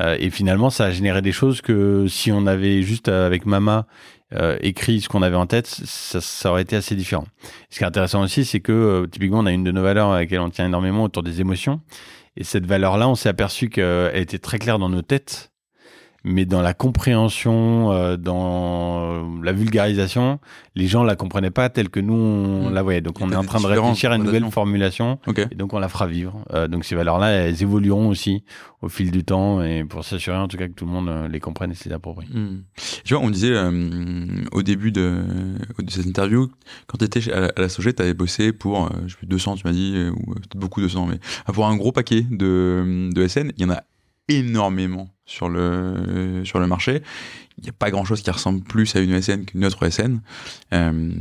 Euh, 0.00 0.16
et 0.18 0.30
finalement, 0.30 0.70
ça 0.70 0.86
a 0.86 0.90
généré 0.90 1.22
des 1.22 1.32
choses 1.32 1.60
que 1.60 2.06
si 2.08 2.32
on 2.32 2.46
avait 2.46 2.82
juste 2.82 3.08
euh, 3.08 3.26
avec 3.26 3.46
Mama 3.46 3.86
écrit 4.62 5.00
ce 5.00 5.08
qu'on 5.08 5.22
avait 5.22 5.36
en 5.36 5.46
tête, 5.46 5.68
ça, 5.68 6.20
ça 6.20 6.50
aurait 6.50 6.62
été 6.62 6.74
assez 6.74 6.96
différent. 6.96 7.24
Ce 7.70 7.78
qui 7.78 7.84
est 7.84 7.86
intéressant 7.86 8.20
aussi, 8.20 8.44
c'est 8.44 8.58
que 8.58 9.06
typiquement, 9.08 9.38
on 9.38 9.46
a 9.46 9.52
une 9.52 9.62
de 9.62 9.70
nos 9.70 9.82
valeurs 9.82 10.10
à 10.10 10.18
laquelle 10.18 10.40
on 10.40 10.50
tient 10.50 10.66
énormément 10.66 11.04
autour 11.04 11.22
des 11.22 11.40
émotions. 11.40 11.80
Et 12.36 12.42
cette 12.42 12.66
valeur-là, 12.66 13.08
on 13.08 13.14
s'est 13.14 13.28
aperçu 13.28 13.68
qu'elle 13.68 14.16
était 14.16 14.40
très 14.40 14.58
claire 14.58 14.80
dans 14.80 14.88
nos 14.88 15.02
têtes, 15.02 15.52
mais 16.24 16.46
dans 16.46 16.62
la 16.62 16.72
compréhension, 16.74 17.92
euh, 17.92 18.16
dans 18.16 19.28
la 19.42 19.52
vulgarisation, 19.52 20.38
les 20.74 20.86
gens 20.86 21.04
la 21.04 21.16
comprenaient 21.16 21.50
pas 21.50 21.68
telle 21.68 21.88
que 21.90 22.00
nous 22.00 22.14
on 22.14 22.70
Mm. 22.70 22.74
la 22.74 22.82
voyait. 22.82 23.00
Donc 23.00 23.20
on 23.20 23.30
est 23.30 23.36
en 23.36 23.44
train 23.44 23.60
de 23.60 23.66
réfléchir 23.66 24.10
à 24.10 24.16
une 24.16 24.24
nouvelle 24.24 24.50
formulation 24.50 25.18
Ok. 25.26 25.38
et 25.50 25.54
donc 25.54 25.72
on 25.74 25.78
la 25.78 25.88
fera 25.88 26.06
vivre. 26.06 26.42
Euh, 26.52 26.66
donc 26.68 26.84
ces 26.84 26.94
valeurs-là, 26.94 27.28
elles 27.30 27.62
évolueront 27.62 28.08
aussi 28.08 28.42
au 28.82 28.88
fil 28.88 29.10
du 29.10 29.24
temps 29.24 29.62
et 29.62 29.84
pour 29.84 30.04
s'assurer 30.04 30.36
en 30.36 30.48
tout 30.48 30.56
cas 30.56 30.66
que 30.68 30.72
tout 30.74 30.84
le 30.86 30.90
monde 30.92 31.08
euh, 31.08 31.28
les 31.28 31.40
comprenne 31.40 31.70
et 31.70 31.74
se 31.74 31.88
les 31.88 31.94
approprie. 31.94 32.26
Tu 33.04 33.14
vois, 33.14 33.22
on 33.22 33.30
disait 33.30 33.52
euh, 33.52 34.26
au 34.52 34.62
début 34.62 34.92
de, 34.92 35.22
de 35.78 35.90
cette 35.90 36.06
interview, 36.06 36.48
quand 36.86 36.98
tu 36.98 37.04
étais 37.04 37.30
à 37.32 37.40
la, 37.40 37.46
à 37.56 37.60
la 37.60 37.68
Sogé, 37.68 37.92
tu 37.92 38.02
avais 38.02 38.14
bossé 38.14 38.52
pour, 38.52 38.84
euh, 38.86 38.88
je 39.06 39.12
sais 39.12 39.16
plus, 39.18 39.26
200, 39.26 39.56
tu 39.56 39.66
m'as 39.66 39.72
dit, 39.72 39.92
euh, 39.94 40.10
ou 40.10 40.34
peut-être 40.34 40.56
beaucoup 40.56 40.80
200, 40.80 41.06
mais 41.06 41.18
pour 41.52 41.66
un 41.66 41.76
gros 41.76 41.92
paquet 41.92 42.22
de, 42.30 43.10
de 43.14 43.26
SN. 43.28 43.52
Il 43.56 43.62
y 43.62 43.66
en 43.66 43.70
a 43.70 43.82
énormément 44.28 45.08
sur 45.26 45.48
le, 45.48 46.42
sur 46.44 46.58
le 46.58 46.66
marché. 46.66 47.02
Il 47.58 47.64
n'y 47.64 47.70
a 47.70 47.72
pas 47.72 47.90
grand-chose 47.90 48.22
qui 48.22 48.30
ressemble 48.30 48.62
plus 48.62 48.94
à 48.96 49.00
une 49.00 49.20
SN 49.20 49.44
qu'une 49.44 49.64
autre 49.64 49.88
SN. 49.88 50.20
Euh, 50.72 51.12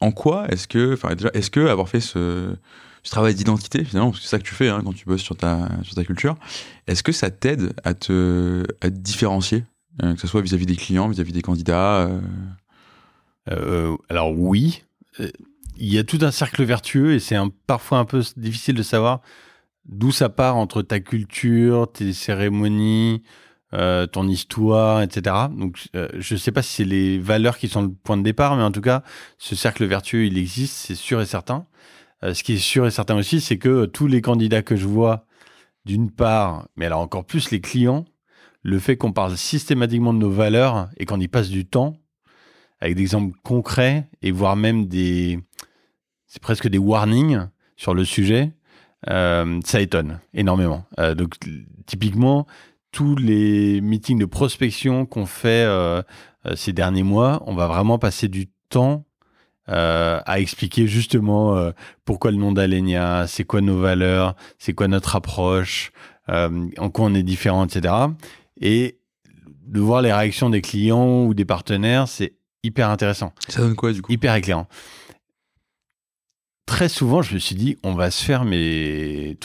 en 0.00 0.12
quoi 0.12 0.46
est-ce 0.48 0.68
que, 0.68 0.94
enfin 0.94 1.14
déjà, 1.14 1.30
est-ce 1.34 1.50
que 1.50 1.66
avoir 1.66 1.88
fait 1.88 2.00
ce, 2.00 2.54
travail 3.10 3.34
d'identité 3.34 3.82
finalement, 3.84 4.10
parce 4.10 4.20
que 4.20 4.24
c'est 4.24 4.30
ça 4.30 4.38
que 4.38 4.46
tu 4.46 4.54
fais 4.54 4.68
hein, 4.68 4.82
quand 4.84 4.92
tu 4.92 5.06
bosses 5.06 5.22
sur 5.22 5.34
ta, 5.34 5.66
sur 5.82 5.94
ta 5.94 6.04
culture, 6.04 6.36
est-ce 6.86 7.02
que 7.02 7.10
ça 7.10 7.30
t'aide 7.30 7.72
à 7.82 7.94
te, 7.94 8.66
à 8.82 8.90
différencier 8.90 9.64
euh, 10.02 10.14
que 10.14 10.20
ce 10.20 10.26
soit 10.26 10.42
vis-à-vis 10.42 10.66
des 10.66 10.76
clients, 10.76 11.08
vis-à-vis 11.08 11.32
des 11.32 11.40
candidats. 11.40 12.10
euh, 13.50 13.96
alors 14.10 14.38
oui, 14.38 14.84
il 15.78 15.92
y 15.92 15.98
a 15.98 16.04
tout 16.04 16.18
un 16.20 16.30
cercle 16.30 16.64
vertueux 16.64 17.14
et 17.14 17.18
c'est 17.18 17.36
parfois 17.66 17.98
un 17.98 18.04
peu 18.04 18.22
difficile 18.36 18.74
de 18.74 18.82
savoir 18.82 19.22
d'où 19.88 20.12
ça 20.12 20.28
part 20.28 20.56
entre 20.56 20.82
ta 20.82 21.00
culture, 21.00 21.90
tes 21.90 22.12
cérémonies, 22.12 23.22
euh, 23.74 24.06
ton 24.06 24.26
histoire, 24.28 25.02
etc. 25.02 25.36
Donc 25.50 25.88
euh, 25.94 26.08
je 26.18 26.34
ne 26.34 26.38
sais 26.38 26.52
pas 26.52 26.62
si 26.62 26.72
c'est 26.74 26.84
les 26.84 27.18
valeurs 27.18 27.58
qui 27.58 27.68
sont 27.68 27.82
le 27.82 27.92
point 27.92 28.16
de 28.16 28.22
départ, 28.22 28.56
mais 28.56 28.62
en 28.62 28.72
tout 28.72 28.80
cas, 28.80 29.02
ce 29.38 29.54
cercle 29.54 29.84
vertueux, 29.84 30.24
il 30.26 30.38
existe, 30.38 30.74
c'est 30.74 30.94
sûr 30.94 31.20
et 31.20 31.26
certain. 31.26 31.66
Euh, 32.24 32.34
ce 32.34 32.42
qui 32.42 32.54
est 32.54 32.58
sûr 32.58 32.86
et 32.86 32.90
certain 32.90 33.16
aussi, 33.16 33.40
c'est 33.40 33.58
que 33.58 33.86
tous 33.86 34.06
les 34.06 34.22
candidats 34.22 34.62
que 34.62 34.76
je 34.76 34.86
vois, 34.86 35.26
d'une 35.84 36.10
part, 36.10 36.68
mais 36.76 36.86
alors 36.86 37.00
encore 37.00 37.24
plus 37.24 37.50
les 37.50 37.60
clients, 37.60 38.04
le 38.62 38.78
fait 38.78 38.96
qu'on 38.96 39.12
parle 39.12 39.36
systématiquement 39.36 40.12
de 40.12 40.18
nos 40.18 40.30
valeurs 40.30 40.88
et 40.96 41.06
qu'on 41.06 41.20
y 41.20 41.28
passe 41.28 41.48
du 41.48 41.66
temps, 41.66 41.96
avec 42.80 42.96
des 42.96 43.02
exemples 43.02 43.36
concrets 43.42 44.08
et 44.22 44.30
voire 44.30 44.56
même 44.56 44.86
des, 44.86 45.40
c'est 46.26 46.42
presque 46.42 46.68
des 46.68 46.78
warnings 46.78 47.48
sur 47.76 47.94
le 47.94 48.04
sujet, 48.04 48.52
euh, 49.08 49.60
ça 49.64 49.80
étonne 49.80 50.20
énormément. 50.34 50.84
Euh, 50.98 51.14
donc 51.14 51.34
typiquement, 51.86 52.46
tous 52.90 53.16
les 53.16 53.80
meetings 53.80 54.18
de 54.18 54.24
prospection 54.24 55.06
qu'on 55.06 55.26
fait 55.26 55.64
euh, 55.66 56.02
ces 56.54 56.72
derniers 56.72 57.02
mois, 57.02 57.42
on 57.46 57.54
va 57.54 57.66
vraiment 57.66 57.98
passer 57.98 58.28
du 58.28 58.48
temps 58.68 59.04
à 59.70 60.40
expliquer 60.40 60.86
justement 60.86 61.72
pourquoi 62.06 62.30
le 62.30 62.38
nom 62.38 62.52
d'Alenia, 62.52 63.26
c'est 63.26 63.44
quoi 63.44 63.60
nos 63.60 63.78
valeurs, 63.78 64.34
c'est 64.58 64.72
quoi 64.72 64.88
notre 64.88 65.14
approche, 65.14 65.92
en 66.26 66.88
quoi 66.90 67.04
on 67.04 67.14
est 67.14 67.22
différent, 67.22 67.66
etc. 67.66 67.92
Et 68.58 68.98
de 69.66 69.80
voir 69.80 70.00
les 70.00 70.10
réactions 70.10 70.48
des 70.48 70.62
clients 70.62 71.26
ou 71.26 71.34
des 71.34 71.44
partenaires, 71.44 72.08
c'est 72.08 72.32
hyper 72.62 72.88
intéressant, 72.88 73.34
Ça 73.48 73.60
donne 73.60 73.76
quoi 73.76 73.92
du 73.92 74.00
coup? 74.00 74.10
Hyper 74.10 74.34
éclairant. 74.34 74.68
Très 76.68 76.88
souvent, 76.90 77.22
je 77.22 77.32
me 77.34 77.38
suis 77.38 77.54
dit, 77.54 77.78
on 77.82 77.94
va 77.94 78.10
se 78.10 78.22
faire, 78.22 78.44
mais 78.44 79.36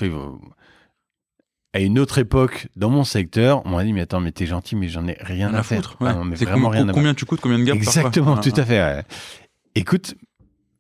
à 1.74 1.80
une 1.80 1.98
autre 1.98 2.18
époque, 2.20 2.68
dans 2.76 2.90
mon 2.90 3.06
secteur, 3.06 3.66
on 3.66 3.70
m'a 3.70 3.84
dit, 3.86 3.94
mais 3.94 4.02
attends, 4.02 4.20
mais 4.20 4.34
t'es 4.34 4.46
gentil, 4.46 4.76
mais 4.76 4.90
j'en 4.90 5.08
ai 5.08 5.16
rien, 5.22 5.54
à, 5.54 5.60
à 5.60 5.64
faire. 5.64 5.78
foutre. 5.78 5.98
ouais. 6.02 6.10
Ah 6.12 6.16
non, 6.16 6.26
mais 6.26 6.36
C'est 6.36 6.44
vraiment 6.46 6.68
combien, 6.68 6.82
rien 6.82 6.90
à 6.90 6.94
combien 6.94 7.14
tu 7.14 7.26
coûtes, 7.26 7.40
combien 7.40 7.58
de 7.60 7.64
gars 7.64 7.74
Exactement, 7.74 8.38
tout 8.38 8.52
à 8.56 8.66
fait. 8.66 8.80
ouais. 8.80 9.04
Écoute, 9.74 10.16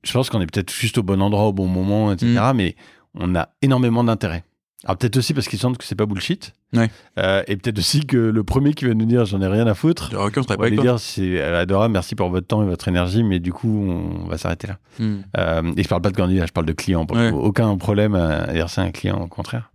je 0.03 0.11
pense 0.11 0.29
qu'on 0.29 0.41
est 0.41 0.45
peut-être 0.45 0.71
juste 0.71 0.97
au 0.97 1.03
bon 1.03 1.21
endroit, 1.21 1.45
au 1.45 1.53
bon 1.53 1.67
moment, 1.67 2.11
etc. 2.11 2.27
Mm. 2.53 2.57
Mais 2.57 2.75
on 3.15 3.35
a 3.35 3.49
énormément 3.61 4.03
d'intérêt. 4.03 4.43
Alors 4.85 4.97
peut-être 4.97 5.17
aussi 5.17 5.33
parce 5.33 5.47
qu'ils 5.47 5.59
sentent 5.59 5.77
que 5.77 5.85
c'est 5.85 5.95
pas 5.95 6.05
bullshit. 6.05 6.53
Ouais. 6.73 6.89
Euh, 7.17 7.43
et 7.47 7.55
peut-être 7.55 7.77
aussi 7.79 8.05
que 8.05 8.17
le 8.17 8.43
premier 8.43 8.73
qui 8.73 8.85
va 8.85 8.93
nous 8.93 9.05
dire 9.05 9.25
j'en 9.25 9.41
ai 9.41 9.47
rien 9.47 9.65
à 9.67 9.73
foutre. 9.73 10.11
Ok, 10.13 10.33
on 10.37 10.41
va 10.41 10.57
pas 10.57 10.69
lui 10.69 10.77
dire 10.77 10.99
c'est 10.99 11.39
euh, 11.39 11.61
adorable, 11.61 11.93
merci 11.93 12.15
pour 12.15 12.29
votre 12.29 12.47
temps 12.47 12.63
et 12.63 12.65
votre 12.65 12.87
énergie, 12.87 13.23
mais 13.23 13.39
du 13.39 13.53
coup 13.53 13.85
on 13.87 14.27
va 14.27 14.37
s'arrêter 14.37 14.67
là. 14.67 14.77
Hmm. 14.99 15.21
Euh, 15.37 15.73
et 15.77 15.83
je 15.83 15.87
parle 15.87 16.01
pas 16.01 16.11
de 16.11 16.17
candidat, 16.17 16.45
je 16.45 16.51
parle 16.51 16.65
de 16.65 16.73
client. 16.73 17.05
Ouais. 17.11 17.31
Aucun 17.31 17.77
problème 17.77 18.15
à 18.15 18.51
dire 18.51 18.69
ça 18.69 18.81
à 18.81 18.85
un 18.85 18.91
client, 18.91 19.21
au 19.21 19.27
contraire. 19.27 19.71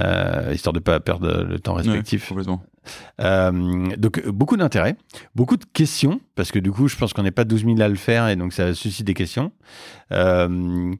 Euh, 0.00 0.52
histoire 0.52 0.74
de 0.74 0.78
pas 0.78 1.00
perdre 1.00 1.44
le 1.48 1.58
temps 1.58 1.76
Ouais, 1.76 1.82
respectif. 1.82 2.28
complètement. 2.28 2.62
Euh, 3.20 3.86
donc 3.96 4.26
beaucoup 4.28 4.56
d'intérêt, 4.56 4.96
beaucoup 5.34 5.56
de 5.56 5.64
questions, 5.72 6.20
parce 6.34 6.52
que 6.52 6.58
du 6.58 6.70
coup, 6.70 6.86
je 6.88 6.96
pense 6.96 7.12
qu'on 7.12 7.22
n'est 7.22 7.30
pas 7.30 7.44
12 7.44 7.64
000 7.64 7.80
à 7.80 7.88
le 7.88 7.94
faire, 7.96 8.28
et 8.28 8.36
donc 8.36 8.52
ça 8.52 8.74
suscite 8.74 9.06
des 9.06 9.14
questions. 9.14 9.52
Euh, 10.12 10.92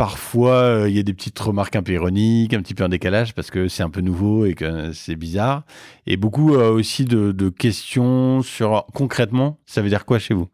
parfois, 0.00 0.54
euh, 0.54 0.88
il 0.88 0.96
y 0.96 0.98
a 0.98 1.02
des 1.02 1.12
petites 1.12 1.38
remarques 1.38 1.76
un 1.76 1.82
peu 1.82 1.92
ironiques, 1.92 2.54
un 2.54 2.62
petit 2.62 2.72
peu 2.72 2.82
en 2.84 2.88
décalage, 2.88 3.34
parce 3.34 3.50
que 3.50 3.68
c'est 3.68 3.82
un 3.82 3.90
peu 3.90 4.00
nouveau 4.00 4.46
et 4.46 4.54
que 4.54 4.92
c'est 4.94 5.14
bizarre. 5.14 5.64
Et 6.06 6.16
beaucoup 6.16 6.54
euh, 6.54 6.70
aussi 6.70 7.04
de, 7.04 7.32
de 7.32 7.50
questions 7.50 8.40
sur 8.40 8.86
concrètement, 8.94 9.58
ça 9.66 9.82
veut 9.82 9.90
dire 9.90 10.06
quoi 10.06 10.18
chez 10.18 10.32
vous 10.32 10.48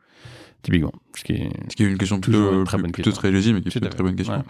Typiquement? 0.62 0.90
Ce 1.16 1.22
qui 1.22 1.34
est... 1.34 1.50
Ce 1.70 1.76
qui 1.76 1.84
est 1.84 1.86
une 1.86 1.96
question 1.96 2.18
plutôt, 2.18 2.64
très 2.64 2.76
bonne 2.76 2.90
plutôt 2.90 3.10
question. 3.10 3.20
très 3.20 3.30
légitime, 3.30 3.54
mais 3.54 3.62
qui 3.62 3.68
est 3.68 3.80
une 3.80 3.88
très 3.88 4.02
bonne 4.02 4.16
question. 4.16 4.34
Ouais. 4.34 4.42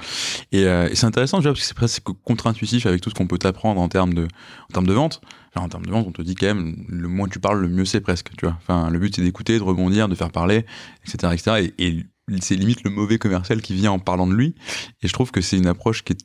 Et, 0.52 0.64
euh, 0.64 0.88
et 0.88 0.94
c'est 0.94 1.04
intéressant 1.04 1.40
déjà 1.40 1.50
parce 1.50 1.60
que 1.60 1.66
c'est 1.66 1.76
presque 1.76 2.02
contre-intuitif 2.24 2.86
avec 2.86 3.02
tout 3.02 3.10
ce 3.10 3.14
qu'on 3.14 3.26
peut 3.26 3.36
t'apprendre 3.36 3.82
en 3.82 3.90
termes 3.90 4.14
de, 4.14 4.22
en 4.22 4.72
termes 4.72 4.86
de 4.86 4.94
vente. 4.94 5.20
Enfin, 5.54 5.66
en 5.66 5.68
termes 5.68 5.84
de 5.84 5.90
vente, 5.90 6.06
on 6.08 6.12
te 6.12 6.22
dit 6.22 6.36
quand 6.36 6.46
même, 6.46 6.86
le 6.88 7.08
moins 7.08 7.28
tu 7.28 7.38
parles, 7.38 7.60
le 7.60 7.68
mieux 7.68 7.84
c'est 7.84 8.00
presque, 8.00 8.30
tu 8.38 8.46
vois. 8.46 8.56
Enfin, 8.62 8.88
le 8.88 8.98
but 8.98 9.14
c'est 9.14 9.20
d'écouter, 9.20 9.58
de 9.58 9.62
rebondir, 9.62 10.08
de 10.08 10.14
faire 10.14 10.30
parler, 10.30 10.64
etc., 11.04 11.34
etc. 11.34 11.72
Et, 11.78 11.86
et 11.86 12.06
c'est 12.40 12.56
limite 12.56 12.82
le 12.84 12.90
mauvais 12.90 13.18
commercial 13.18 13.60
qui 13.62 13.74
vient 13.74 13.92
en 13.92 13.98
parlant 13.98 14.26
de 14.26 14.34
lui. 14.34 14.54
Et 15.02 15.08
je 15.08 15.12
trouve 15.12 15.30
que 15.30 15.40
c'est 15.40 15.56
une 15.58 15.66
approche 15.66 16.02
qui 16.04 16.12
est 16.14 16.18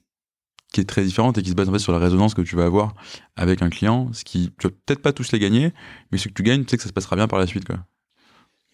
qui 0.73 0.79
est 0.79 0.85
très 0.85 1.03
différente 1.03 1.37
et 1.37 1.41
qui 1.43 1.49
se 1.49 1.55
base 1.55 1.67
en 1.67 1.73
fait 1.73 1.79
sur 1.79 1.91
la 1.91 1.99
résonance 1.99 2.33
que 2.33 2.41
tu 2.41 2.55
vas 2.55 2.63
avoir 2.63 2.93
avec 3.35 3.61
un 3.61 3.69
client, 3.69 4.09
ce 4.13 4.23
qui 4.23 4.51
tu 4.57 4.67
vas 4.67 4.73
peut-être 4.85 5.01
pas 5.01 5.11
tous 5.11 5.33
les 5.33 5.39
gagner, 5.39 5.73
mais 6.11 6.17
ce 6.17 6.29
que 6.29 6.33
tu 6.33 6.43
gagnes, 6.43 6.63
tu 6.63 6.69
sais 6.71 6.77
que 6.77 6.83
ça 6.83 6.87
se 6.87 6.93
passera 6.93 7.17
bien 7.17 7.27
par 7.27 7.39
la 7.39 7.45
suite, 7.45 7.65
quoi. 7.65 7.75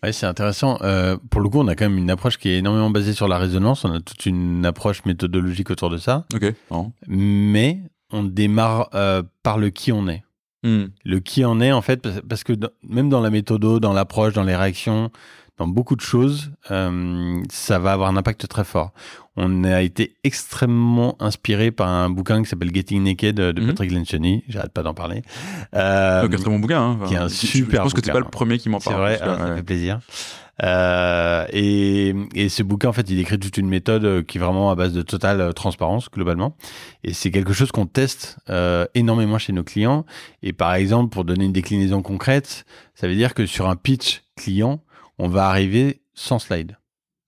Ouais, 0.03 0.11
c'est 0.13 0.27
intéressant. 0.27 0.77
Euh, 0.83 1.17
pour 1.31 1.41
le 1.41 1.49
coup, 1.49 1.57
on 1.59 1.67
a 1.67 1.73
quand 1.75 1.89
même 1.89 1.97
une 1.97 2.11
approche 2.11 2.37
qui 2.37 2.49
est 2.49 2.59
énormément 2.59 2.91
basée 2.91 3.13
sur 3.13 3.27
la 3.27 3.39
résonance. 3.39 3.83
On 3.83 3.91
a 3.91 3.99
toute 3.99 4.27
une 4.27 4.63
approche 4.63 5.05
méthodologique 5.05 5.71
autour 5.71 5.89
de 5.89 5.97
ça. 5.97 6.27
Ok. 6.35 6.53
Mais 7.07 7.79
on 8.11 8.23
démarre 8.23 8.89
euh, 8.93 9.23
par 9.41 9.57
le 9.57 9.71
qui 9.71 9.91
on 9.91 10.07
est. 10.07 10.23
Hmm. 10.63 10.85
Le 11.03 11.19
qui 11.19 11.45
en 11.45 11.59
est, 11.61 11.71
en 11.71 11.81
fait, 11.81 11.97
parce- 12.01 12.21
parce 12.29 12.43
que 12.43 12.53
dans- 12.53 12.69
même 12.83 13.09
dans 13.09 13.21
la 13.21 13.31
méthode, 13.31 13.61
dans 13.79 13.93
l'approche, 13.93 14.33
dans 14.33 14.43
les 14.43 14.55
réactions, 14.55 15.09
dans 15.57 15.67
beaucoup 15.67 15.95
de 15.95 16.01
choses, 16.01 16.51
euh, 16.71 17.41
ça 17.49 17.79
va 17.79 17.93
avoir 17.93 18.09
un 18.09 18.17
impact 18.17 18.47
très 18.47 18.63
fort. 18.63 18.91
On 19.35 19.63
a 19.63 19.81
été 19.81 20.15
extrêmement 20.23 21.15
inspiré 21.19 21.71
par 21.71 21.87
un 21.89 22.09
bouquin 22.09 22.41
qui 22.43 22.49
s'appelle 22.49 22.73
Getting 22.73 23.03
Naked 23.03 23.35
de 23.35 23.61
Mhm. 23.61 23.67
Patrick 23.67 23.91
Lencioni. 23.91 24.43
J'arrête 24.47 24.71
pas 24.71 24.83
d'en 24.83 24.93
parler. 24.93 25.21
Euh, 25.75 26.23
Donc, 26.23 26.33
un 26.33 26.37
très 26.37 26.49
bon 26.49 26.59
bouquin. 26.59 26.81
Hein. 26.81 26.99
qui 27.07 27.13
est 27.13 27.17
un 27.17 27.29
super 27.29 27.79
Je 27.79 27.83
pense 27.83 27.93
que 27.93 28.01
t'es 28.01 28.11
bouquin. 28.11 28.21
pas 28.21 28.25
le 28.25 28.31
premier 28.31 28.57
qui 28.57 28.69
m'en 28.69 28.79
C'est 28.79 28.89
parle. 28.91 29.01
vrai, 29.01 29.17
parce 29.17 29.31
que, 29.31 29.35
ah, 29.35 29.45
ça 29.45 29.49
ouais. 29.51 29.57
fait 29.57 29.63
plaisir. 29.63 29.99
Euh, 30.63 31.45
et, 31.53 32.15
et 32.33 32.49
ce 32.49 32.63
bouquin, 32.63 32.89
en 32.89 32.93
fait, 32.93 33.07
il 33.09 33.15
décrit 33.17 33.37
toute 33.39 33.57
une 33.57 33.69
méthode 33.69 34.05
euh, 34.05 34.23
qui 34.23 34.39
est 34.39 34.41
vraiment 34.41 34.71
à 34.71 34.75
base 34.75 34.91
de 34.91 35.03
totale 35.03 35.39
euh, 35.39 35.51
transparence, 35.51 36.09
globalement. 36.09 36.55
Et 37.03 37.13
c'est 37.13 37.29
quelque 37.29 37.53
chose 37.53 37.71
qu'on 37.71 37.85
teste 37.85 38.37
euh, 38.49 38.85
énormément 38.95 39.37
chez 39.37 39.53
nos 39.53 39.63
clients. 39.63 40.03
Et 40.41 40.53
par 40.53 40.73
exemple, 40.73 41.09
pour 41.11 41.25
donner 41.25 41.45
une 41.45 41.53
déclinaison 41.53 42.01
concrète, 42.01 42.65
ça 42.95 43.07
veut 43.07 43.15
dire 43.15 43.35
que 43.35 43.45
sur 43.45 43.69
un 43.69 43.75
pitch 43.75 44.23
client, 44.35 44.79
on 45.19 45.27
va 45.27 45.47
arriver 45.47 46.01
sans 46.13 46.39
slide. 46.39 46.77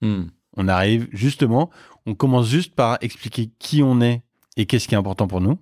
Hmm. 0.01 0.25
On 0.57 0.67
arrive 0.67 1.07
justement, 1.11 1.69
on 2.05 2.15
commence 2.15 2.47
juste 2.47 2.75
par 2.75 2.97
expliquer 3.01 3.51
qui 3.59 3.83
on 3.83 4.01
est 4.01 4.23
et 4.57 4.65
qu'est-ce 4.65 4.87
qui 4.87 4.95
est 4.95 4.97
important 4.97 5.27
pour 5.27 5.41
nous. 5.41 5.57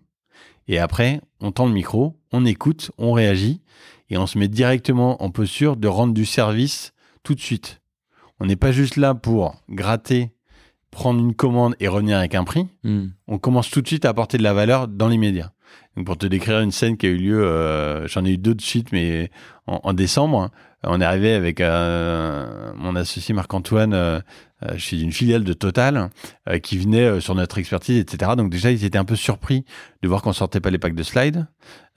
Et 0.68 0.80
après, 0.80 1.22
on 1.40 1.52
tend 1.52 1.66
le 1.66 1.74
micro, 1.74 2.20
on 2.32 2.46
écoute, 2.46 2.92
on 2.98 3.14
réagit 3.14 3.62
et 4.10 4.18
on 4.18 4.28
se 4.28 4.38
met 4.38 4.48
directement 4.48 5.22
en 5.24 5.30
posture 5.30 5.78
de 5.78 5.88
rendre 5.88 6.14
du 6.14 6.26
service 6.26 6.94
tout 7.24 7.36
de 7.36 7.40
suite. 7.40 7.82
On 8.40 8.46
n'est 8.46 8.56
pas 8.56 8.72
juste 8.72 8.98
là 8.98 9.16
pour 9.16 9.56
gratter, 9.70 10.32
prendre 10.92 11.20
une 11.20 11.34
commande 11.34 11.76
et 11.80 11.88
revenir 11.88 12.18
avec 12.18 12.36
un 12.36 12.44
prix. 12.44 12.68
Hmm. 12.84 13.08
On 13.28 13.38
commence 13.38 13.70
tout 13.70 13.82
de 13.82 13.88
suite 13.88 14.06
à 14.06 14.10
apporter 14.10 14.38
de 14.38 14.44
la 14.44 14.54
valeur 14.54 14.88
dans 14.88 15.08
l'immédiat. 15.08 15.54
Donc 15.96 16.06
pour 16.06 16.18
te 16.18 16.28
décrire 16.28 16.60
une 16.60 16.72
scène 16.72 16.98
qui 16.98 17.08
a 17.08 17.10
eu 17.10 17.18
lieu, 17.18 17.44
euh, 17.44 18.08
j'en 18.08 18.24
ai 18.26 18.32
eu 18.32 18.38
deux 18.38 18.56
de 18.56 18.62
suite, 18.62 18.92
mais 18.92 19.32
en, 19.66 19.80
en 19.84 19.94
décembre, 19.94 20.52
on 20.84 21.02
est 21.02 21.06
arrivé 21.06 21.34
avec 21.34 21.60
euh, 21.62 22.72
mon 22.76 22.96
associé 22.96 23.34
Marc-Antoine, 23.34 23.94
euh, 23.94 24.20
euh, 24.64 24.76
d'une 24.92 25.12
filiale 25.12 25.44
de 25.44 25.54
Total, 25.54 26.10
euh, 26.50 26.58
qui 26.60 26.78
venait 26.80 27.04
euh, 27.06 27.20
sur 27.20 27.36
notre 27.36 27.58
expertise, 27.60 28.00
etc. 28.00 28.32
Donc 28.36 28.50
déjà, 28.50 28.72
ils 28.72 28.84
étaient 28.86 28.98
un 28.98 29.06
peu 29.06 29.16
surpris 29.16 29.66
de 30.02 30.08
voir 30.08 30.22
qu'on 30.24 30.34
sortait 30.34 30.60
pas 30.60 30.72
les 30.72 30.80
packs 30.80 30.96
de 30.96 31.04
slides. 31.04 31.46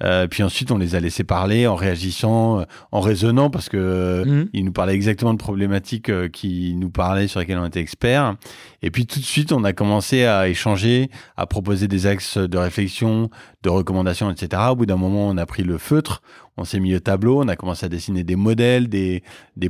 Euh, 0.02 0.26
puis 0.26 0.42
ensuite, 0.42 0.70
on 0.70 0.78
les 0.78 0.94
a 0.94 1.00
laissés 1.00 1.24
parler 1.24 1.66
en 1.66 1.74
réagissant, 1.74 2.60
euh, 2.60 2.64
en 2.92 3.00
raisonnant, 3.00 3.48
parce 3.50 3.68
que 3.68 4.24
Mhm. 4.26 4.48
ils 4.52 4.64
nous 4.64 4.72
parlaient 4.72 4.94
exactement 4.94 5.32
de 5.32 5.38
problématiques 5.38 6.08
euh, 6.10 6.28
qui 6.28 6.74
nous 6.76 6.90
parlaient, 6.90 7.28
sur 7.28 7.40
lesquelles 7.40 7.58
on 7.58 7.66
était 7.66 7.80
experts. 7.80 8.36
Et 8.82 8.90
puis 8.90 9.06
tout 9.06 9.20
de 9.20 9.24
suite, 9.24 9.52
on 9.52 9.64
a 9.64 9.72
commencé 9.74 10.24
à 10.24 10.48
échanger, 10.48 11.10
à 11.36 11.46
proposer 11.46 11.86
des 11.88 12.06
axes 12.06 12.36
de 12.38 12.58
réflexion, 12.58 13.30
de 13.62 13.68
recommandations, 13.70 14.30
etc. 14.30 14.62
Au 14.70 14.76
bout 14.76 14.86
d'un 14.86 14.96
moment, 14.96 15.28
on 15.28 15.36
a 15.36 15.46
pris 15.46 15.62
le 15.62 15.76
feutre, 15.78 16.22
on 16.60 16.64
s'est 16.64 16.78
mis 16.78 16.94
au 16.94 17.00
tableau, 17.00 17.42
on 17.42 17.48
a 17.48 17.56
commencé 17.56 17.86
à 17.86 17.88
dessiner 17.88 18.22
des 18.22 18.36
modèles, 18.36 18.88
des, 18.88 19.22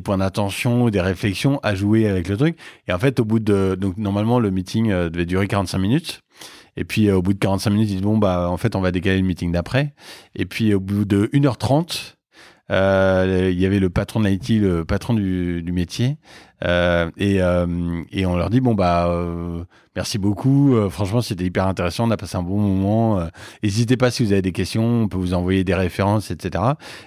points 0.03 0.19
d'attention, 0.19 0.91
des 0.91 1.01
réflexions, 1.01 1.61
à 1.63 1.77
jouer 1.77 2.09
avec 2.09 2.29
le 2.29 2.37
truc. 2.37 2.59
Et 2.89 2.93
en 2.93 2.99
fait, 2.99 3.21
au 3.21 3.25
bout 3.25 3.39
de... 3.39 3.77
Donc 3.79 3.97
normalement, 3.97 4.41
le 4.41 4.51
meeting 4.51 4.91
euh, 4.91 5.09
devait 5.09 5.25
durer 5.25 5.47
45 5.47 5.79
minutes. 5.79 6.23
Et 6.77 6.85
puis 6.85 7.09
euh, 7.09 7.17
au 7.17 7.23
bout 7.23 7.33
de 7.33 7.39
45 7.39 7.71
minutes, 7.71 7.91
ils 7.91 7.95
disent 7.95 8.03
bon 8.03 8.19
bah 8.19 8.49
en 8.49 8.57
fait 8.57 8.77
on 8.77 8.81
va 8.81 8.91
décaler 8.91 9.21
le 9.21 9.27
meeting 9.27 9.53
d'après. 9.53 9.95
Et 10.35 10.47
puis 10.47 10.75
au 10.75 10.81
bout 10.81 11.05
de 11.05 11.27
1h30, 11.33 12.15
euh, 12.71 13.51
il 13.53 13.61
y 13.61 13.67
avait 13.67 13.81
le 13.81 13.91
patron 13.91 14.21
de 14.21 14.29
l'IT, 14.29 14.61
le 14.61 14.85
patron 14.85 15.15
du 15.15 15.73
métier, 15.73 16.17
euh, 16.65 17.11
et, 17.17 17.41
euh, 17.41 18.03
et 18.13 18.27
on 18.27 18.37
leur 18.37 18.51
dit 18.51 18.61
bon 18.61 18.75
bah 18.75 19.09
euh, 19.09 19.65
merci 19.97 20.19
beaucoup, 20.19 20.77
franchement 20.91 21.23
c'était 21.23 21.45
hyper 21.45 21.67
intéressant, 21.67 22.09
on 22.09 22.11
a 22.11 22.17
passé 22.17 22.37
un 22.37 22.43
bon 22.43 22.59
moment. 22.59 23.29
N'hésitez 23.63 23.97
pas 23.97 24.11
si 24.11 24.25
vous 24.25 24.33
avez 24.33 24.43
des 24.43 24.53
questions, 24.53 25.03
on 25.03 25.09
peut 25.09 25.19
vous 25.19 25.35
envoyer 25.35 25.65
des 25.65 25.75
références, 25.75 26.31
etc. 26.31 26.65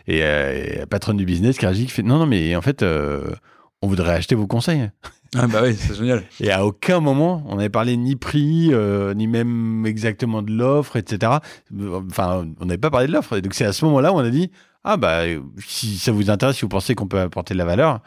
Et, 0.07 0.17
et 0.19 0.79
la 0.79 0.87
patronne 0.87 1.17
du 1.17 1.25
business 1.25 1.57
qui 1.57 1.65
réagit, 1.65 1.85
qui 1.85 1.91
fait 1.91 2.03
non 2.03 2.17
non 2.19 2.25
mais 2.25 2.55
en 2.55 2.61
fait 2.61 2.83
on 2.83 3.87
voudrait 3.87 4.13
acheter 4.13 4.35
vos 4.35 4.47
conseils. 4.47 4.89
Ah 5.35 5.47
bah 5.47 5.61
oui, 5.63 5.75
c'est 5.75 5.95
génial. 5.95 6.23
Et 6.39 6.51
à 6.51 6.65
aucun 6.65 6.99
moment, 6.99 7.43
on 7.47 7.55
n'avait 7.55 7.69
parlé 7.69 7.97
ni 7.97 8.15
prix, 8.15 8.69
euh, 8.71 9.13
ni 9.13 9.27
même 9.27 9.85
exactement 9.85 10.41
de 10.41 10.51
l'offre, 10.51 10.95
etc. 10.95 11.33
Enfin, 12.09 12.47
on 12.59 12.65
n'avait 12.65 12.77
pas 12.77 12.91
parlé 12.91 13.07
de 13.07 13.13
l'offre. 13.13 13.37
Et 13.37 13.41
donc, 13.41 13.53
c'est 13.53 13.65
à 13.65 13.73
ce 13.73 13.83
moment-là 13.85 14.13
où 14.13 14.15
on 14.15 14.19
a 14.19 14.29
dit, 14.29 14.51
ah 14.83 14.97
bah, 14.97 15.23
si 15.65 15.97
ça 15.97 16.11
vous 16.11 16.29
intéresse, 16.29 16.57
si 16.57 16.61
vous 16.61 16.69
pensez 16.69 16.93
qu'on 16.93 17.07
peut 17.07 17.19
apporter 17.19 17.53
de 17.53 17.59
la 17.59 17.65
valeur, 17.65 18.01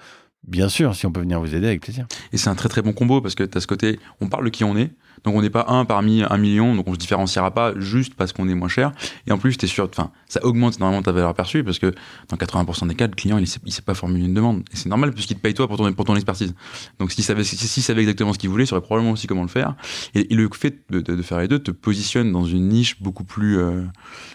bien 0.46 0.68
sûr, 0.68 0.94
si 0.94 1.06
on 1.06 1.12
peut 1.12 1.20
venir 1.20 1.40
vous 1.40 1.54
aider, 1.54 1.66
avec 1.66 1.82
plaisir. 1.82 2.06
Et 2.32 2.36
c'est 2.36 2.48
un 2.48 2.54
très 2.54 2.68
très 2.68 2.82
bon 2.82 2.92
combo 2.92 3.20
parce 3.20 3.34
que 3.34 3.44
tu 3.44 3.56
as 3.56 3.60
ce 3.60 3.66
côté, 3.66 3.98
on 4.20 4.28
parle 4.28 4.44
de 4.44 4.50
qui 4.50 4.64
on 4.64 4.76
est, 4.76 4.92
donc 5.24 5.34
on 5.34 5.42
n'est 5.42 5.50
pas 5.50 5.66
un 5.68 5.84
parmi 5.84 6.22
un 6.22 6.36
million, 6.38 6.74
donc 6.74 6.86
on 6.88 6.92
se 6.94 6.98
différenciera 6.98 7.50
pas 7.52 7.72
juste 7.78 8.14
parce 8.14 8.32
qu'on 8.32 8.48
est 8.48 8.54
moins 8.54 8.68
cher. 8.68 8.92
Et 9.26 9.32
en 9.32 9.38
plus, 9.38 9.56
es 9.62 9.66
sûr, 9.66 9.88
enfin, 9.90 10.10
ça 10.28 10.44
augmente 10.44 10.76
énormément 10.76 11.02
ta 11.02 11.12
valeur 11.12 11.34
perçue 11.34 11.64
parce 11.64 11.78
que 11.78 11.92
dans 12.28 12.36
80% 12.36 12.88
des 12.88 12.94
cas, 12.94 13.06
le 13.06 13.14
client 13.14 13.38
il 13.38 13.46
sait, 13.46 13.60
il 13.64 13.72
sait 13.72 13.82
pas 13.82 13.94
formuler 13.94 14.26
une 14.26 14.34
demande. 14.34 14.60
Et 14.72 14.76
c'est 14.76 14.88
normal 14.88 15.12
puisqu'il 15.12 15.34
te 15.36 15.40
paye 15.40 15.54
toi 15.54 15.66
pour 15.68 15.76
ton, 15.76 15.92
pour 15.92 16.04
ton 16.04 16.14
expertise. 16.16 16.54
Donc 16.98 17.12
s'il 17.12 17.24
savait, 17.24 17.44
s'il 17.44 17.82
savait 17.82 18.02
exactement 18.02 18.32
ce 18.32 18.38
qu'il 18.38 18.50
voulait, 18.50 18.64
il 18.64 18.66
saurait 18.66 18.80
probablement 18.80 19.12
aussi 19.12 19.26
comment 19.26 19.42
le 19.42 19.48
faire. 19.48 19.74
Et, 20.14 20.32
et 20.32 20.36
le 20.36 20.48
fait 20.52 20.80
de, 20.90 21.00
de- 21.00 21.14
de 21.16 21.22
faire 21.22 21.38
les 21.38 21.48
deux 21.48 21.58
te 21.58 21.70
positionne 21.70 22.32
dans 22.32 22.44
une 22.44 22.68
niche 22.68 23.00
beaucoup 23.00 23.24
plus, 23.24 23.58
euh, 23.58 23.82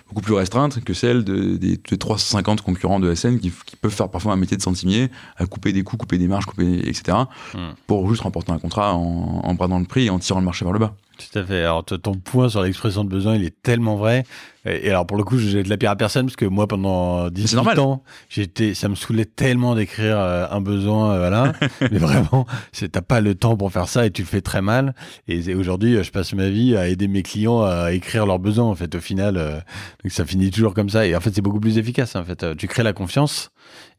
beaucoup 0.10 0.22
plus 0.22 0.34
restreinte 0.34 0.84
que 0.84 0.94
celle 0.94 1.24
de- 1.24 1.56
des, 1.58 1.78
des 1.78 1.98
350 1.98 2.62
concurrents 2.62 3.00
de 3.00 3.14
SN 3.14 3.38
qui, 3.40 3.52
qui 3.66 3.76
peuvent 3.76 3.92
faire 3.94 4.10
parfois 4.10 4.34
un 4.34 4.38
métier 4.38 4.58
de 4.58 4.62
centimier, 4.62 5.10
à 5.38 5.46
couper 5.46 5.74
des 5.74 5.84
coûts, 5.84 5.98
couper 5.98 6.18
des 6.18 6.28
marges, 6.28 6.46
couper, 6.46 6.88
etc. 6.88 7.18
Hmm. 7.54 7.72
pour 7.88 8.10
juste 8.10 8.22
remporter 8.22 8.52
un 8.52 8.60
contrat 8.60 8.94
en, 8.96 9.42
en 9.44 9.54
bradant 9.54 9.80
le 9.80 9.86
prix 9.86 10.06
et 10.06 10.10
en 10.10 10.20
tirant 10.20 10.40
le 10.40 10.46
marché 10.46 10.66
vers 10.66 10.71
le 10.74 10.80
bas. 10.80 10.94
Tout 11.18 11.38
à 11.38 11.44
fait. 11.44 11.60
Alors, 11.60 11.86
ton 11.86 12.16
point 12.16 12.50
sur 12.50 12.64
l'expression 12.64 13.04
de 13.04 13.10
besoin, 13.10 13.36
il 13.36 13.44
est 13.44 13.62
tellement 13.62 13.96
vrai. 13.96 14.24
Et, 14.66 14.90
alors, 14.90 15.06
pour 15.06 15.18
le 15.18 15.24
coup, 15.24 15.38
je 15.38 15.48
jette 15.50 15.68
la 15.68 15.78
pierre 15.78 15.92
à 15.92 15.96
personne 15.96 16.26
parce 16.26 16.36
que 16.36 16.46
moi, 16.46 16.68
pendant 16.68 17.30
18 17.30 17.56
normal. 17.56 17.80
ans, 17.80 18.04
j'étais, 18.30 18.74
ça 18.74 18.90
me 18.90 18.96
saoulait 18.96 19.26
tellement 19.26 19.76
d'écrire 19.76 20.18
euh, 20.20 20.48
un 20.50 20.62
besoin, 20.62 21.14
euh, 21.14 21.18
voilà. 21.20 21.54
Mais 21.92 22.00
vraiment, 22.00 22.48
c'est, 22.72 22.90
t'as 22.94 23.02
pas 23.02 23.22
le 23.22 23.36
temps 23.36 23.56
pour 23.56 23.72
faire 23.72 23.88
ça 23.88 24.06
et 24.08 24.12
tu 24.12 24.24
le 24.24 24.28
fais 24.28 24.42
très 24.42 24.62
mal. 24.64 24.96
Et, 25.28 25.54
aujourd'hui, 25.54 25.96
euh, 25.96 26.04
je 26.04 26.12
passe 26.12 26.34
ma 26.34 26.50
vie 26.50 26.76
à 26.76 26.88
aider 26.88 27.08
mes 27.08 27.22
clients 27.22 27.62
à 27.64 27.92
écrire 27.92 28.26
leurs 28.26 28.40
besoins, 28.40 28.66
en 28.66 28.76
fait, 28.76 28.96
au 28.96 29.00
final. 29.00 29.38
euh, 29.38 29.60
donc, 30.04 30.12
ça 30.12 30.26
finit 30.26 30.50
toujours 30.50 30.74
comme 30.74 30.90
ça. 30.90 31.06
Et 31.06 31.16
en 31.16 31.20
fait, 31.20 31.36
c'est 31.36 31.42
beaucoup 31.42 31.60
plus 31.60 31.78
efficace, 31.78 32.16
en 32.16 32.24
fait. 32.24 32.44
Euh, 32.44 32.56
Tu 32.56 32.68
crées 32.68 32.84
la 32.84 32.94
confiance. 32.94 33.52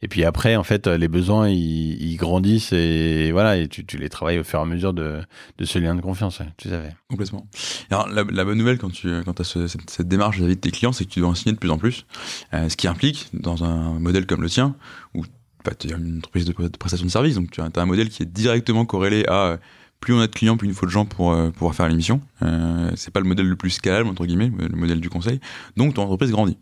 Et 0.02 0.08
puis 0.08 0.24
après, 0.24 0.56
en 0.56 0.64
fait, 0.64 0.88
les 0.88 1.08
besoins, 1.08 1.48
ils, 1.48 2.16
grandissent 2.16 2.72
et 2.72 3.30
voilà, 3.32 3.56
et 3.56 3.68
tu, 3.68 3.86
tu 3.86 3.96
les 3.96 4.08
travailles 4.08 4.38
au 4.38 4.44
fur 4.44 4.58
et 4.58 4.62
à 4.62 4.64
mesure 4.64 4.92
de, 4.92 5.20
ce 5.62 5.78
lien 5.78 5.94
de 5.94 6.00
confiance. 6.00 6.40
À 6.40 6.44
fait. 6.64 6.96
Complètement. 7.08 7.46
Alors, 7.90 8.08
la, 8.08 8.44
bonne 8.44 8.58
nouvelle 8.58 8.78
quand 8.78 8.90
tu 8.90 9.22
quand 9.24 9.40
as 9.40 9.44
ce- 9.44 9.68
cette, 9.68 10.08
démarche 10.08 10.38
vis-à-vis 10.38 10.56
de 10.56 10.60
tes 10.60 10.70
clients, 10.70 10.92
c'est 10.92 11.04
que 11.04 11.10
tu 11.10 11.20
dois 11.20 11.28
en 11.28 11.34
signer 11.34 11.52
de 11.52 11.58
plus 11.58 11.70
en 11.70 11.78
plus. 11.78 12.06
Euh, 12.52 12.68
ce 12.68 12.76
qui 12.76 12.88
implique, 12.88 13.28
dans 13.32 13.64
un 13.64 13.98
modèle 14.00 14.26
comme 14.26 14.42
le 14.42 14.50
tien, 14.50 14.74
où 15.14 15.24
bah, 15.64 15.72
tu 15.78 15.92
as 15.92 15.96
une 15.96 16.18
entreprise 16.18 16.44
de, 16.44 16.52
de 16.52 16.76
prestation 16.76 17.06
de 17.06 17.10
service, 17.10 17.36
donc 17.36 17.50
tu 17.50 17.60
as, 17.60 17.70
un 17.74 17.86
modèle 17.86 18.08
qui 18.08 18.22
est 18.22 18.26
directement 18.26 18.84
corrélé 18.84 19.24
à 19.26 19.44
euh, 19.44 19.56
plus 20.00 20.12
on 20.14 20.20
a 20.20 20.26
de 20.26 20.32
clients, 20.32 20.56
plus 20.56 20.68
il 20.68 20.74
faut 20.74 20.86
de 20.86 20.90
gens 20.90 21.04
pour 21.04 21.32
euh, 21.32 21.50
pouvoir 21.50 21.74
faire 21.76 21.88
l'émission. 21.88 22.20
Euh, 22.42 22.90
c'est 22.96 23.12
pas 23.12 23.20
le 23.20 23.26
modèle 23.26 23.46
le 23.46 23.54
plus 23.56 23.70
scalable, 23.70 24.08
entre 24.08 24.26
guillemets, 24.26 24.50
le 24.58 24.76
modèle 24.76 25.00
du 25.00 25.08
conseil. 25.08 25.40
Donc 25.76 25.94
ton 25.94 26.02
entreprise 26.02 26.32
grandit. 26.32 26.58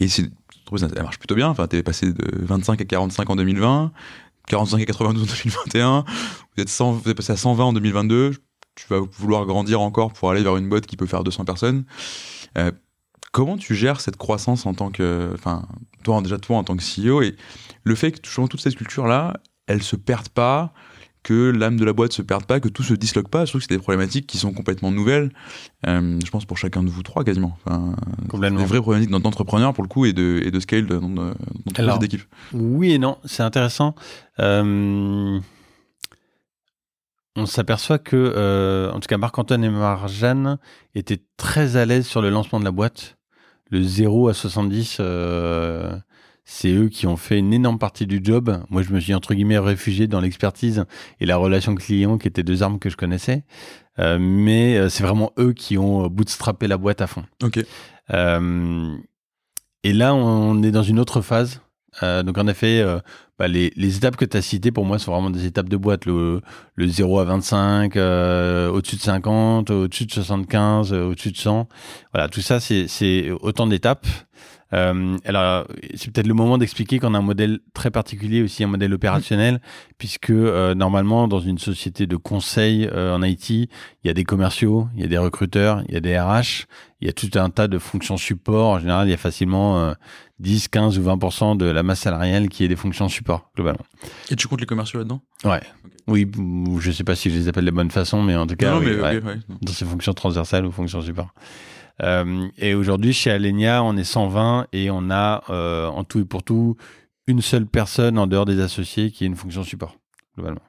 Et 0.00 0.08
c'est 0.08 0.28
l'entreprise, 0.70 0.96
elle 0.96 1.02
marche 1.02 1.18
plutôt 1.18 1.34
bien. 1.34 1.48
Enfin, 1.48 1.66
t'es 1.66 1.82
passé 1.82 2.12
de 2.12 2.44
25 2.44 2.80
à 2.80 2.84
45 2.84 3.30
en 3.30 3.36
2020, 3.36 3.92
45 4.46 4.80
à 4.80 4.84
92 4.84 5.22
en 5.22 5.26
2021, 5.26 6.04
vous 6.56 6.62
êtes, 6.62 6.68
100, 6.68 6.92
vous 6.92 7.10
êtes 7.10 7.16
passé 7.16 7.32
à 7.32 7.36
120 7.36 7.64
en 7.64 7.72
2022. 7.72 8.32
Tu 8.74 8.86
vas 8.88 9.00
vouloir 9.00 9.46
grandir 9.46 9.80
encore 9.80 10.12
pour 10.12 10.30
aller 10.30 10.42
vers 10.42 10.56
une 10.56 10.68
boîte 10.68 10.86
qui 10.86 10.96
peut 10.96 11.06
faire 11.06 11.24
200 11.24 11.44
personnes. 11.44 11.84
Euh, 12.56 12.70
comment 13.32 13.56
tu 13.56 13.74
gères 13.74 14.00
cette 14.00 14.16
croissance 14.16 14.66
en 14.66 14.74
tant 14.74 14.90
que, 14.90 15.30
enfin, 15.34 15.66
toi 16.02 16.20
déjà 16.22 16.38
toi 16.38 16.56
en 16.56 16.64
tant 16.64 16.76
que 16.76 16.82
CEO 16.82 17.22
et 17.22 17.36
le 17.84 17.94
fait 17.94 18.12
que 18.12 18.20
toute 18.20 18.60
cette 18.60 18.76
culture 18.76 19.06
là, 19.06 19.34
elle 19.66 19.82
se 19.82 19.96
perde 19.96 20.28
pas, 20.28 20.72
que 21.22 21.50
l'âme 21.50 21.76
de 21.76 21.84
la 21.84 21.92
boîte 21.92 22.12
se 22.12 22.22
perde 22.22 22.44
pas, 22.46 22.60
que 22.60 22.68
tout 22.68 22.82
se 22.82 22.94
disloque 22.94 23.28
pas. 23.28 23.44
Je 23.44 23.50
trouve 23.52 23.60
que 23.60 23.66
c'est 23.68 23.74
des 23.76 23.82
problématiques 23.82 24.26
qui 24.26 24.38
sont 24.38 24.52
complètement 24.52 24.90
nouvelles. 24.90 25.30
Euh, 25.86 26.18
je 26.24 26.30
pense 26.30 26.44
pour 26.46 26.56
chacun 26.58 26.82
de 26.82 26.88
vous 26.88 27.02
trois 27.02 27.24
quasiment. 27.24 27.58
Enfin, 27.66 27.94
Complètement. 28.28 28.60
des 28.60 28.64
vraies 28.66 28.80
problématiques 28.80 29.10
d'entrepreneur 29.12 29.74
pour 29.74 29.84
le 29.84 29.88
coup 29.88 30.06
et 30.06 30.12
de, 30.12 30.40
et 30.44 30.50
de 30.50 30.60
scale 30.60 30.86
d'entreprise 30.86 31.98
d'équipe. 31.98 32.22
Oui 32.52 32.92
et 32.92 32.98
non, 32.98 33.18
c'est 33.24 33.42
intéressant. 33.42 33.94
Euh, 34.38 35.38
on 37.36 37.46
s'aperçoit 37.46 37.98
que, 37.98 38.16
euh, 38.16 38.90
en 38.90 38.98
tout 39.00 39.06
cas, 39.06 39.16
Marc-Antoine 39.18 39.62
et 39.64 39.70
Marjane 39.70 40.58
étaient 40.94 41.22
très 41.36 41.76
à 41.76 41.84
l'aise 41.86 42.06
sur 42.06 42.22
le 42.22 42.30
lancement 42.30 42.58
de 42.60 42.64
la 42.64 42.72
boîte. 42.72 43.16
Le 43.70 43.82
0 43.82 44.28
à 44.28 44.34
70, 44.34 44.96
euh, 45.00 45.96
c'est 46.44 46.72
eux 46.72 46.88
qui 46.88 47.06
ont 47.06 47.16
fait 47.16 47.38
une 47.38 47.52
énorme 47.52 47.78
partie 47.78 48.06
du 48.06 48.20
job. 48.22 48.62
Moi, 48.70 48.82
je 48.82 48.92
me 48.92 49.00
suis, 49.00 49.14
entre 49.14 49.34
guillemets, 49.34 49.58
réfugié 49.58 50.06
dans 50.06 50.20
l'expertise 50.20 50.84
et 51.20 51.26
la 51.26 51.36
relation 51.36 51.74
client, 51.74 52.18
qui 52.18 52.28
étaient 52.28 52.42
deux 52.42 52.62
armes 52.62 52.78
que 52.78 52.90
je 52.90 52.96
connaissais. 52.96 53.44
Euh, 53.98 54.18
mais 54.20 54.76
euh, 54.76 54.88
c'est 54.88 55.02
vraiment 55.02 55.32
eux 55.38 55.52
qui 55.52 55.78
ont 55.78 56.06
bootstrappé 56.08 56.66
la 56.66 56.76
boîte 56.76 57.00
à 57.00 57.06
fond. 57.06 57.24
Ok. 57.42 57.60
Euh, 58.12 58.96
et 59.82 59.92
là, 59.92 60.14
on 60.14 60.62
est 60.62 60.70
dans 60.70 60.82
une 60.82 60.98
autre 60.98 61.20
phase. 61.20 61.60
Euh, 62.02 62.22
donc, 62.22 62.38
en 62.38 62.46
effet, 62.46 62.80
euh, 62.80 63.00
bah, 63.38 63.48
les, 63.48 63.72
les 63.76 63.96
étapes 63.96 64.16
que 64.16 64.24
tu 64.24 64.36
as 64.36 64.42
citées, 64.42 64.70
pour 64.70 64.84
moi, 64.84 64.98
sont 64.98 65.12
vraiment 65.12 65.30
des 65.30 65.46
étapes 65.46 65.68
de 65.68 65.76
boîte. 65.76 66.06
Le, 66.06 66.40
le 66.74 66.88
0 66.88 67.18
à 67.18 67.24
25, 67.24 67.96
euh, 67.96 68.70
au-dessus 68.70 68.96
de 68.96 69.00
50, 69.00 69.70
au-dessus 69.70 70.06
de 70.06 70.12
75, 70.12 70.92
euh, 70.92 71.04
au-dessus 71.06 71.32
de 71.32 71.36
100. 71.36 71.68
Voilà, 72.12 72.28
tout 72.28 72.40
ça, 72.42 72.60
c'est 72.60 73.30
autant 73.40 73.66
d'étapes. 73.66 74.06
Euh, 74.72 75.16
alors, 75.24 75.66
c'est 75.94 76.12
peut-être 76.12 76.26
le 76.26 76.34
moment 76.34 76.58
d'expliquer 76.58 76.98
qu'on 76.98 77.14
a 77.14 77.18
un 77.18 77.22
modèle 77.22 77.60
très 77.74 77.90
particulier, 77.90 78.42
aussi 78.42 78.62
un 78.62 78.68
modèle 78.68 78.94
opérationnel, 78.94 79.60
puisque 79.98 80.30
euh, 80.30 80.74
normalement, 80.74 81.26
dans 81.28 81.40
une 81.40 81.58
société 81.58 82.06
de 82.06 82.16
conseil 82.16 82.88
euh, 82.92 83.14
en 83.14 83.22
IT, 83.22 83.50
il 83.50 83.68
y 84.04 84.08
a 84.10 84.14
des 84.14 84.24
commerciaux, 84.24 84.88
il 84.94 85.00
y 85.00 85.04
a 85.04 85.08
des 85.08 85.18
recruteurs, 85.18 85.82
il 85.88 85.94
y 85.94 85.96
a 85.96 86.00
des 86.00 86.18
RH, 86.18 86.66
il 87.00 87.06
y 87.06 87.10
a 87.10 87.12
tout 87.12 87.30
un 87.38 87.50
tas 87.50 87.66
de 87.68 87.78
fonctions 87.78 88.16
support. 88.16 88.68
En 88.70 88.78
général, 88.78 89.08
il 89.08 89.10
y 89.10 89.14
a 89.14 89.18
facilement 89.18 89.94
10, 90.38 90.68
15 90.68 90.98
ou 90.98 91.02
20% 91.02 91.56
de 91.56 91.64
la 91.66 91.82
masse 91.82 92.00
salariale 92.00 92.48
qui 92.48 92.64
est 92.64 92.68
des 92.68 92.76
fonctions 92.76 93.08
support, 93.08 93.50
globalement. 93.56 93.84
Et 94.30 94.36
tu 94.36 94.48
comptes 94.48 94.60
les 94.60 94.66
commerciaux 94.66 94.98
là-dedans? 95.00 95.20
Ouais. 95.44 95.60
Oui, 96.06 96.30
je 96.80 96.90
sais 96.90 97.04
pas 97.04 97.14
si 97.14 97.30
je 97.30 97.36
les 97.36 97.48
appelle 97.48 97.64
de 97.64 97.70
la 97.70 97.74
bonne 97.76 97.90
façon, 97.90 98.22
mais 98.22 98.34
en 98.36 98.46
tout 98.46 98.56
cas, 98.56 98.72
Non, 98.72 98.78
oui, 98.78 98.86
mais 98.86 99.00
ouais, 99.00 99.18
ok, 99.18 99.24
ouais, 99.26 99.34
non. 99.48 99.56
dans 99.62 99.72
ces 99.72 99.84
fonctions 99.84 100.12
transversales 100.12 100.66
ou 100.66 100.72
fonctions 100.72 101.00
support. 101.02 101.32
Euh, 102.02 102.48
et 102.56 102.74
aujourd'hui, 102.74 103.12
chez 103.12 103.30
Alenia, 103.30 103.82
on 103.82 103.96
est 103.96 104.04
120 104.04 104.66
et 104.72 104.90
on 104.90 105.10
a 105.10 105.42
euh, 105.50 105.86
en 105.88 106.04
tout 106.04 106.20
et 106.20 106.24
pour 106.24 106.42
tout 106.42 106.76
une 107.26 107.42
seule 107.42 107.66
personne 107.66 108.18
en 108.18 108.26
dehors 108.26 108.46
des 108.46 108.60
associés 108.60 109.10
qui 109.10 109.24
est 109.24 109.26
une 109.26 109.36
fonction 109.36 109.62
support, 109.62 109.96
globalement. 110.36 110.62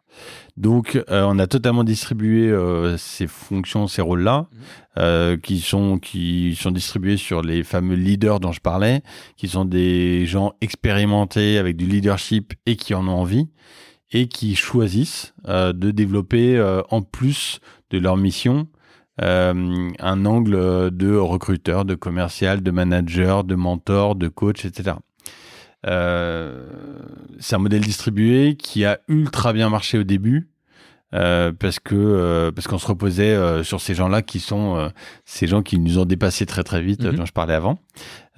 Donc, 0.58 1.02
euh, 1.10 1.24
on 1.26 1.40
a 1.40 1.48
totalement 1.48 1.86
distribué 1.86 2.54
ces 2.98 3.28
fonctions, 3.28 3.88
ces 3.88 4.02
rôles-là, 4.02 4.48
euh, 4.98 5.38
qui 5.38 5.62
sont 5.62 5.98
qui 6.00 6.56
sont 6.60 6.72
distribués 6.72 7.18
sur 7.18 7.42
les 7.42 7.64
fameux 7.64 7.96
leaders 7.96 8.40
dont 8.42 8.52
je 8.52 8.60
parlais, 8.60 9.02
qui 9.38 9.48
sont 9.48 9.66
des 9.66 10.26
gens 10.26 10.54
expérimentés 10.60 11.58
avec 11.58 11.78
du 11.78 11.86
leadership 11.86 12.54
et 12.66 12.76
qui 12.76 12.94
en 12.94 13.08
ont 13.08 13.20
envie 13.22 13.48
et 14.12 14.28
qui 14.28 14.56
choisissent 14.56 15.34
de 15.48 15.92
développer 15.92 16.62
en 16.90 17.02
plus 17.02 17.62
de 17.92 17.98
leur 17.98 18.18
mission 18.18 18.68
euh, 19.22 19.90
un 20.00 20.26
angle 20.26 20.90
de 20.96 21.16
recruteur, 21.18 21.86
de 21.86 21.96
commercial, 21.96 22.62
de 22.62 22.72
manager, 22.72 23.44
de 23.44 23.56
mentor, 23.56 24.16
de 24.16 24.28
coach, 24.28 24.64
etc. 24.66 24.96
Euh, 25.88 26.68
c'est 27.40 27.56
un 27.56 27.60
modèle 27.60 27.82
distribué 27.82 28.56
qui 28.56 28.86
a 28.86 29.00
ultra 29.08 29.54
bien 29.54 29.70
marché 29.70 29.98
au 29.98 30.04
début. 30.04 30.48
euh, 31.14 31.52
parce 31.52 31.78
que 31.80 32.52
parce 32.56 32.68
qu'on 32.68 32.78
se 32.78 32.88
reposait 32.88 33.64
sur 33.66 33.82
ces 33.82 33.94
gens-là 33.94 34.22
qui 34.22 34.40
sont 34.40 34.90
ces 35.26 35.46
gens 35.46 35.62
qui 35.62 35.78
nous 35.78 36.00
ont 36.00 36.06
dépassé 36.06 36.46
très 36.46 36.64
très 36.64 36.82
vite 36.82 37.04
Mhm. 37.04 37.16
dont 37.18 37.26
je 37.26 37.34
parlais 37.34 37.54
avant 37.54 37.78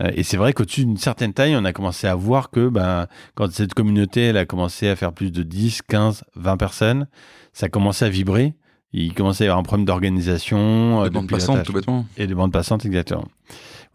et 0.03 0.23
c'est 0.23 0.37
vrai 0.37 0.53
qu'au-dessus 0.53 0.83
d'une 0.85 0.97
certaine 0.97 1.33
taille 1.33 1.55
on 1.55 1.65
a 1.65 1.71
commencé 1.73 2.07
à 2.07 2.15
voir 2.15 2.49
que 2.49 2.69
ben 2.69 3.05
quand 3.35 3.51
cette 3.51 3.75
communauté 3.75 4.21
elle 4.23 4.37
a 4.37 4.45
commencé 4.45 4.87
à 4.89 4.95
faire 4.95 5.13
plus 5.13 5.31
de 5.31 5.43
10 5.43 5.83
15 5.87 6.23
20 6.35 6.57
personnes 6.57 7.05
ça 7.51 7.69
commençait 7.69 8.05
à 8.05 8.09
vibrer 8.09 8.55
il 8.93 9.13
commençait 9.13 9.43
à 9.43 9.47
y 9.47 9.49
avoir 9.49 9.59
un 9.59 9.63
problème 9.63 9.85
d'organisation 9.85 11.01
euh, 11.01 11.03
De 11.05 11.09
de 11.09 11.13
bande 11.15 11.27
pilotage. 11.27 11.47
passante, 11.47 11.65
tout 11.65 11.73
bêtement. 11.73 12.05
Et 12.17 12.27
de 12.27 12.35
bande 12.35 12.51
passante, 12.51 12.85
exactement. 12.85 13.25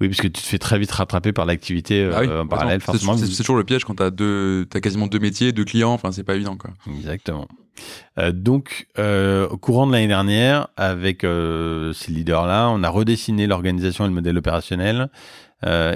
Oui, 0.00 0.08
parce 0.08 0.20
que 0.20 0.28
tu 0.28 0.40
te 0.42 0.46
fais 0.46 0.58
très 0.58 0.78
vite 0.78 0.90
rattraper 0.92 1.32
par 1.32 1.44
l'activité 1.44 2.02
euh, 2.04 2.12
Ah 2.14 2.20
oui, 2.20 2.28
en 2.28 2.46
parallèle, 2.46 2.80
forcément. 2.80 3.16
C'est 3.16 3.26
c'est 3.26 3.42
toujours 3.42 3.56
le 3.56 3.64
piège 3.64 3.84
quand 3.84 3.96
t'as 3.96 4.10
deux, 4.10 4.66
t'as 4.70 4.80
quasiment 4.80 5.06
deux 5.08 5.18
métiers, 5.18 5.52
deux 5.52 5.64
clients. 5.64 5.92
Enfin, 5.92 6.12
c'est 6.12 6.22
pas 6.22 6.36
évident, 6.36 6.56
quoi. 6.56 6.70
Exactement. 6.96 7.48
Euh, 8.18 8.32
donc, 8.32 8.86
euh, 8.98 9.48
au 9.48 9.56
courant 9.58 9.86
de 9.86 9.92
l'année 9.92 10.08
dernière, 10.08 10.68
avec 10.76 11.24
euh, 11.24 11.92
ces 11.92 12.10
leaders-là, 12.12 12.68
on 12.70 12.82
a 12.82 12.88
redessiné 12.88 13.46
l'organisation 13.46 14.04
et 14.04 14.08
le 14.08 14.14
modèle 14.14 14.36
opérationnel. 14.38 15.08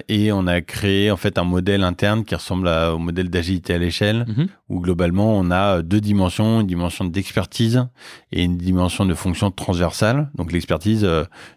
et 0.09 0.33
on 0.33 0.49
a 0.49 0.61
créé 0.61 1.13
en 1.13 1.17
fait 1.17 1.39
un 1.39 1.45
modèle 1.45 1.85
interne 1.85 2.25
qui 2.25 2.35
ressemble 2.35 2.67
à- 2.67 2.93
au 2.97 2.99
modèle 2.99 3.31
d'agilité 3.31 3.75
à 3.75 3.79
l'échelle, 3.79 4.25
Mhm. 4.27 4.49
où 4.69 4.81
globalement 4.81 5.39
on 5.39 5.53
a 5.53 5.83
deux 5.83 6.01
dimensions, 6.01 6.63
une 6.63 6.67
dimension 6.67 7.05
d'expertise 7.05 7.87
et 8.33 8.43
une 8.43 8.57
dimension 8.59 9.07
de 9.07 9.15
fonction 9.15 9.53
transversale. 9.53 10.31
Donc 10.35 10.51
l'expertise, 10.51 11.07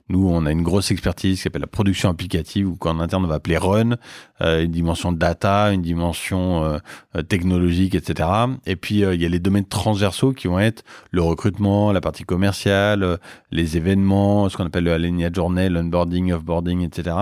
nous 0.10 0.30
on 0.30 0.46
a 0.46 0.52
une 0.52 0.62
grosse 0.62 0.92
expertise 0.92 1.38
qui 1.38 1.42
s'appelle 1.42 1.62
la 1.62 1.68
production 1.68 2.08
applicative, 2.12 2.70
ou 2.70 2.76
qu'en 2.76 3.00
interne 3.00 3.26
on 3.26 3.28
va 3.28 3.36
appeler 3.42 3.58
run, 3.58 3.96
une 4.40 4.70
dimension 4.72 5.12
data, 5.12 5.72
une 5.74 5.82
dimension 5.82 6.80
technologique, 7.28 7.96
etc. 7.96 8.30
Et 8.68 8.76
puis 8.76 9.00
il 9.02 9.20
y 9.20 9.26
a 9.26 9.30
les 9.30 9.40
domaines 9.40 9.66
transversaux 9.66 10.15
qui 10.34 10.48
vont 10.48 10.60
être 10.60 10.84
le 11.12 11.22
recrutement, 11.22 11.92
la 11.92 12.02
partie 12.02 12.24
commerciale, 12.24 13.04
euh, 13.04 13.18
les 13.52 13.78
événements, 13.78 14.50
ce 14.50 14.58
qu'on 14.58 14.66
appelle 14.66 14.84
le 14.84 14.94
Alenia 14.94 15.30
Journey, 15.32 15.70
l'onboarding, 15.70 16.32
offboarding, 16.34 16.82
etc. 16.82 17.16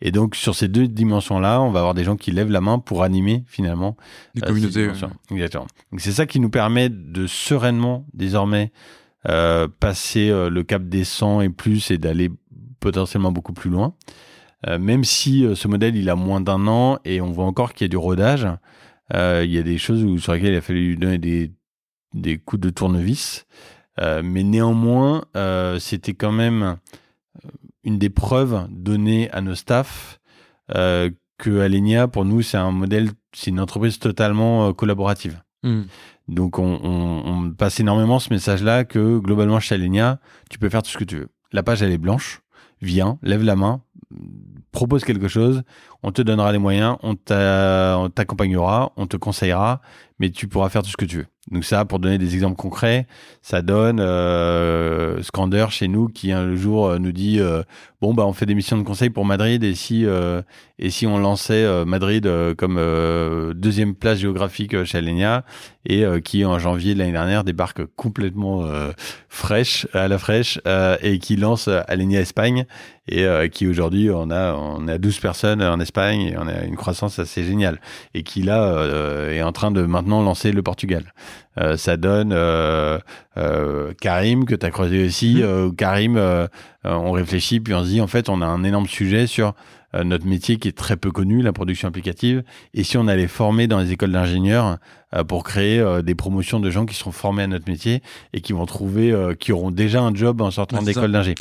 Et 0.00 0.10
donc 0.10 0.36
sur 0.36 0.54
ces 0.54 0.68
deux 0.68 0.88
dimensions-là, 0.88 1.60
on 1.60 1.70
va 1.70 1.80
avoir 1.80 1.94
des 1.94 2.04
gens 2.04 2.16
qui 2.16 2.30
lèvent 2.30 2.50
la 2.50 2.60
main 2.60 2.78
pour 2.78 3.02
animer 3.02 3.44
finalement 3.46 3.96
Des 4.34 4.42
euh, 4.42 4.46
communautés. 4.46 4.72
ces 4.72 4.82
dimensions. 4.82 5.10
Exactement. 5.30 5.66
Donc 5.92 6.00
c'est 6.00 6.12
ça 6.12 6.26
qui 6.26 6.40
nous 6.40 6.50
permet 6.50 6.88
de 6.88 7.26
sereinement 7.26 8.06
désormais 8.12 8.72
euh, 9.28 9.68
passer 9.80 10.28
euh, 10.30 10.50
le 10.50 10.62
cap 10.62 10.82
des 10.82 11.04
100 11.04 11.40
et 11.42 11.48
plus 11.48 11.90
et 11.90 11.98
d'aller 11.98 12.30
potentiellement 12.80 13.32
beaucoup 13.32 13.54
plus 13.54 13.70
loin. 13.70 13.94
Euh, 14.66 14.78
même 14.78 15.04
si 15.04 15.44
euh, 15.44 15.54
ce 15.54 15.68
modèle 15.68 15.96
il 15.96 16.08
a 16.08 16.14
moins 16.14 16.40
d'un 16.40 16.66
an 16.66 16.98
et 17.04 17.20
on 17.20 17.30
voit 17.30 17.44
encore 17.44 17.74
qu'il 17.74 17.84
y 17.84 17.86
a 17.86 17.88
du 17.88 17.96
rodage, 17.96 18.46
euh, 19.14 19.42
il 19.44 19.52
y 19.52 19.58
a 19.58 19.62
des 19.62 19.78
choses 19.78 20.02
où, 20.02 20.18
sur 20.18 20.32
lesquelles 20.32 20.52
il 20.52 20.56
a 20.56 20.62
fallu 20.62 20.96
donner 20.96 21.18
des, 21.18 21.52
des 22.14 22.38
coups 22.38 22.60
de 22.62 22.70
tournevis. 22.70 23.44
Euh, 24.00 24.22
mais 24.24 24.42
néanmoins, 24.42 25.24
euh, 25.36 25.78
c'était 25.78 26.14
quand 26.14 26.32
même 26.32 26.62
euh, 27.44 27.48
une 27.84 27.98
des 27.98 28.10
preuves 28.10 28.66
données 28.70 29.30
à 29.30 29.40
nos 29.40 29.54
staffs 29.54 30.18
euh, 30.74 31.10
que 31.38 31.60
Alenia, 31.60 32.08
pour 32.08 32.24
nous, 32.24 32.40
c'est 32.42 32.56
un 32.56 32.70
modèle, 32.70 33.10
c'est 33.32 33.50
une 33.50 33.60
entreprise 33.60 33.98
totalement 33.98 34.72
collaborative. 34.72 35.42
Mhm. 35.62 35.86
Donc 36.28 36.58
on, 36.58 36.80
on- 36.82 37.22
on 37.26 37.50
passe 37.50 37.78
énormément 37.80 38.18
ce 38.18 38.32
message-là 38.32 38.84
que 38.84 39.18
globalement 39.18 39.60
chez 39.60 39.74
Alenia, 39.74 40.18
tu 40.50 40.58
peux 40.58 40.68
faire 40.70 40.82
tout 40.82 40.90
ce 40.90 40.96
que 40.98 41.04
tu 41.04 41.18
veux. 41.18 41.28
La 41.52 41.62
page 41.62 41.82
elle 41.82 41.92
est 41.92 41.98
blanche, 41.98 42.40
viens, 42.80 43.18
lève 43.22 43.42
la 43.44 43.56
main, 43.56 43.82
propose 44.72 45.04
quelque 45.04 45.28
chose, 45.28 45.62
on 46.04 46.12
te 46.12 46.22
donnera 46.22 46.52
les 46.52 46.58
moyens, 46.58 46.96
on 47.02 47.14
t'a- 47.16 47.96
on 47.98 48.10
t'accompagnera, 48.10 48.92
on 48.96 49.06
te 49.06 49.16
conseillera, 49.16 49.80
mais 50.20 50.30
tu 50.30 50.46
pourras 50.46 50.68
faire 50.68 50.82
tout 50.82 50.90
ce 50.90 50.96
que 50.96 51.04
tu 51.06 51.18
veux. 51.18 51.26
Donc 51.50 51.64
ça, 51.64 51.84
pour 51.84 51.98
donner 51.98 52.16
des 52.16 52.34
exemples 52.34 52.56
concrets, 52.56 53.06
ça 53.42 53.60
donne 53.60 54.00
euh, 54.00 55.22
Scander 55.22 55.66
chez 55.68 55.88
nous 55.88 56.08
qui 56.08 56.32
un 56.32 56.54
jour 56.54 56.86
euh, 56.86 56.98
nous 56.98 57.12
dit 57.12 57.38
euh, 57.38 57.62
bon 58.00 58.14
bah 58.14 58.24
on 58.26 58.32
fait 58.32 58.46
des 58.46 58.54
missions 58.54 58.78
de 58.78 58.82
conseil 58.82 59.10
pour 59.10 59.26
Madrid 59.26 59.62
et 59.62 59.74
si 59.74 60.06
euh, 60.06 60.40
et 60.78 60.88
si 60.88 61.06
on 61.06 61.18
lançait 61.18 61.84
Madrid 61.84 62.28
comme 62.56 62.80
deuxième 63.54 63.94
place 63.94 64.18
géographique 64.18 64.84
chez 64.84 64.98
Alenia 64.98 65.44
et 65.86 66.04
qui 66.24 66.44
en 66.44 66.58
janvier 66.58 66.94
de 66.94 66.98
l'année 66.98 67.12
dernière 67.12 67.44
débarque 67.44 67.84
complètement 67.94 68.66
fraîche 69.28 69.86
à 69.92 70.08
la 70.08 70.18
fraîche 70.18 70.58
et 71.00 71.18
qui 71.20 71.36
lance 71.36 71.68
Alenia 71.68 72.20
Espagne 72.20 72.66
et 73.06 73.24
qui 73.52 73.68
aujourd'hui 73.68 74.10
on 74.10 74.30
a 74.32 74.54
on 74.54 74.88
a 74.88 74.98
12 74.98 75.20
personnes 75.20 75.62
en 75.62 75.78
Espagne 75.78 75.93
et 75.98 76.34
on 76.36 76.46
a 76.46 76.64
une 76.64 76.76
croissance 76.76 77.18
assez 77.18 77.44
géniale 77.44 77.80
et 78.14 78.22
qui 78.22 78.42
là 78.42 78.64
euh, 78.64 79.32
est 79.32 79.42
en 79.42 79.52
train 79.52 79.70
de 79.70 79.82
maintenant 79.82 80.22
lancer 80.22 80.52
le 80.52 80.62
Portugal. 80.62 81.12
Euh, 81.60 81.76
ça 81.76 81.96
donne 81.96 82.32
euh, 82.32 82.98
Karim 84.00 84.44
que 84.44 84.54
tu 84.54 84.66
as 84.66 84.70
croisé 84.70 85.04
aussi. 85.04 85.42
Euh, 85.42 85.70
Karim, 85.70 86.20
on 86.84 87.12
réfléchit 87.12 87.60
puis 87.60 87.74
on 87.74 87.84
se 87.84 87.88
dit 87.88 88.00
en 88.00 88.06
fait 88.06 88.28
on 88.28 88.42
a 88.42 88.46
un 88.46 88.64
énorme 88.64 88.86
sujet 88.86 89.26
sur 89.26 89.54
notre 90.02 90.26
métier 90.26 90.56
qui 90.56 90.66
est 90.66 90.76
très 90.76 90.96
peu 90.96 91.12
connu, 91.12 91.40
la 91.40 91.52
production 91.52 91.86
applicative. 91.86 92.42
Et 92.74 92.82
si 92.82 92.98
on 92.98 93.06
allait 93.06 93.28
former 93.28 93.68
dans 93.68 93.78
les 93.78 93.92
écoles 93.92 94.10
d'ingénieurs 94.10 94.78
pour 95.28 95.44
créer 95.44 96.02
des 96.02 96.16
promotions 96.16 96.58
de 96.58 96.68
gens 96.68 96.84
qui 96.84 96.96
seront 96.96 97.12
formés 97.12 97.44
à 97.44 97.46
notre 97.46 97.70
métier 97.70 98.02
et 98.32 98.40
qui 98.40 98.52
vont 98.52 98.66
trouver, 98.66 99.16
qui 99.38 99.52
auront 99.52 99.70
déjà 99.70 100.02
un 100.02 100.12
job 100.12 100.40
en 100.40 100.50
sortant 100.50 100.82
d'école 100.82 101.12
d'ingé. 101.12 101.36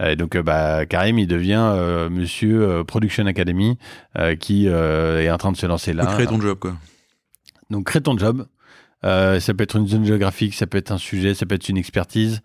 Euh, 0.00 0.14
donc 0.14 0.36
euh, 0.36 0.42
bah, 0.42 0.84
Karim, 0.86 1.18
il 1.18 1.26
devient 1.26 1.58
euh, 1.72 2.10
Monsieur 2.10 2.62
euh, 2.62 2.84
Production 2.84 3.26
Academy 3.26 3.78
euh, 4.18 4.36
qui 4.36 4.68
euh, 4.68 5.22
est 5.22 5.30
en 5.30 5.38
train 5.38 5.52
de 5.52 5.56
se 5.56 5.66
lancer 5.66 5.92
là. 5.92 6.04
Faut 6.06 6.14
créer 6.14 6.26
ton 6.26 6.40
job, 6.40 6.58
quoi. 6.58 6.76
Donc 7.70 7.86
crée 7.86 8.00
ton 8.00 8.16
job. 8.16 8.46
Euh, 9.04 9.40
ça 9.40 9.54
peut 9.54 9.64
être 9.64 9.76
une 9.76 9.86
zone 9.86 10.04
géographique, 10.04 10.54
ça 10.54 10.66
peut 10.66 10.78
être 10.78 10.90
un 10.90 10.98
sujet, 10.98 11.34
ça 11.34 11.46
peut 11.46 11.54
être 11.54 11.68
une 11.68 11.76
expertise. 11.76 12.40